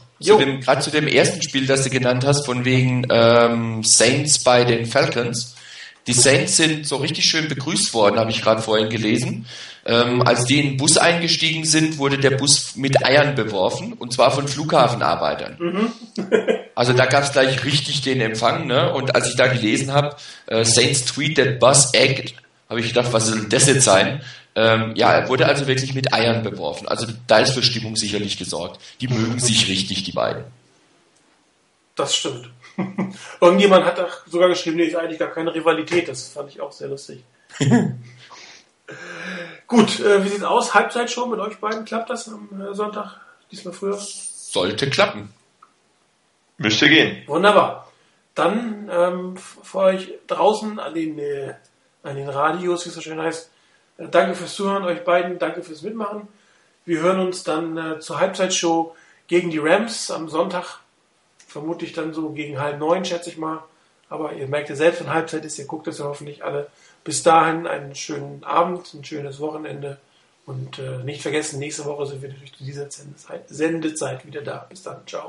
[0.61, 4.85] gerade zu dem ersten Spiel, das du genannt hast, von wegen ähm, Saints bei den
[4.85, 5.55] Falcons.
[6.07, 9.45] Die Saints sind so richtig schön begrüßt worden, habe ich gerade vorhin gelesen.
[9.85, 14.13] Ähm, als die in den Bus eingestiegen sind, wurde der Bus mit Eiern beworfen, und
[14.13, 15.57] zwar von Flughafenarbeitern.
[15.59, 15.91] Mhm.
[16.75, 18.67] also da gab es gleich richtig den Empfang.
[18.67, 18.91] Ne?
[18.93, 20.15] Und als ich da gelesen habe,
[20.47, 22.33] äh, Saints tweet that bus egged,
[22.69, 24.21] habe ich gedacht, was soll das jetzt sein?
[24.55, 26.87] Ähm, ja, er wurde also wirklich mit Eiern beworfen.
[26.87, 28.81] Also da ist für Stimmung sicherlich gesorgt.
[28.99, 30.43] Die mögen sich richtig, die beiden.
[31.95, 32.49] Das stimmt.
[33.41, 36.07] Irgendjemand hat auch sogar geschrieben, nee, ist eigentlich gar keine Rivalität.
[36.07, 37.23] Das fand ich auch sehr lustig.
[39.67, 40.73] Gut, äh, wie sieht's aus?
[40.73, 41.85] Halbzeit schon mit euch beiden?
[41.85, 43.19] Klappt das am äh, Sonntag?
[43.51, 43.97] Diesmal früher?
[43.99, 45.33] Sollte klappen.
[46.57, 47.23] Müsste gehen.
[47.27, 47.91] Wunderbar.
[48.33, 51.53] Dann ähm, für euch draußen an den, äh,
[52.03, 53.49] an den Radios, wie es so schön heißt, äh,
[54.07, 55.39] danke fürs Zuhören, euch beiden.
[55.39, 56.27] Danke fürs Mitmachen.
[56.85, 58.95] Wir hören uns dann äh, zur Halbzeitshow
[59.27, 60.79] gegen die Rams am Sonntag.
[61.47, 63.63] Vermutlich dann so gegen halb neun, schätze ich mal.
[64.09, 66.67] Aber ihr merkt ja selbst, wenn Halbzeit ist, ihr guckt es ja hoffentlich alle.
[67.03, 69.97] Bis dahin einen schönen Abend, ein schönes Wochenende.
[70.45, 72.87] Und äh, nicht vergessen, nächste Woche sind wir durch diese
[73.47, 74.65] Sendezeit wieder da.
[74.67, 75.27] Bis dann, ciao.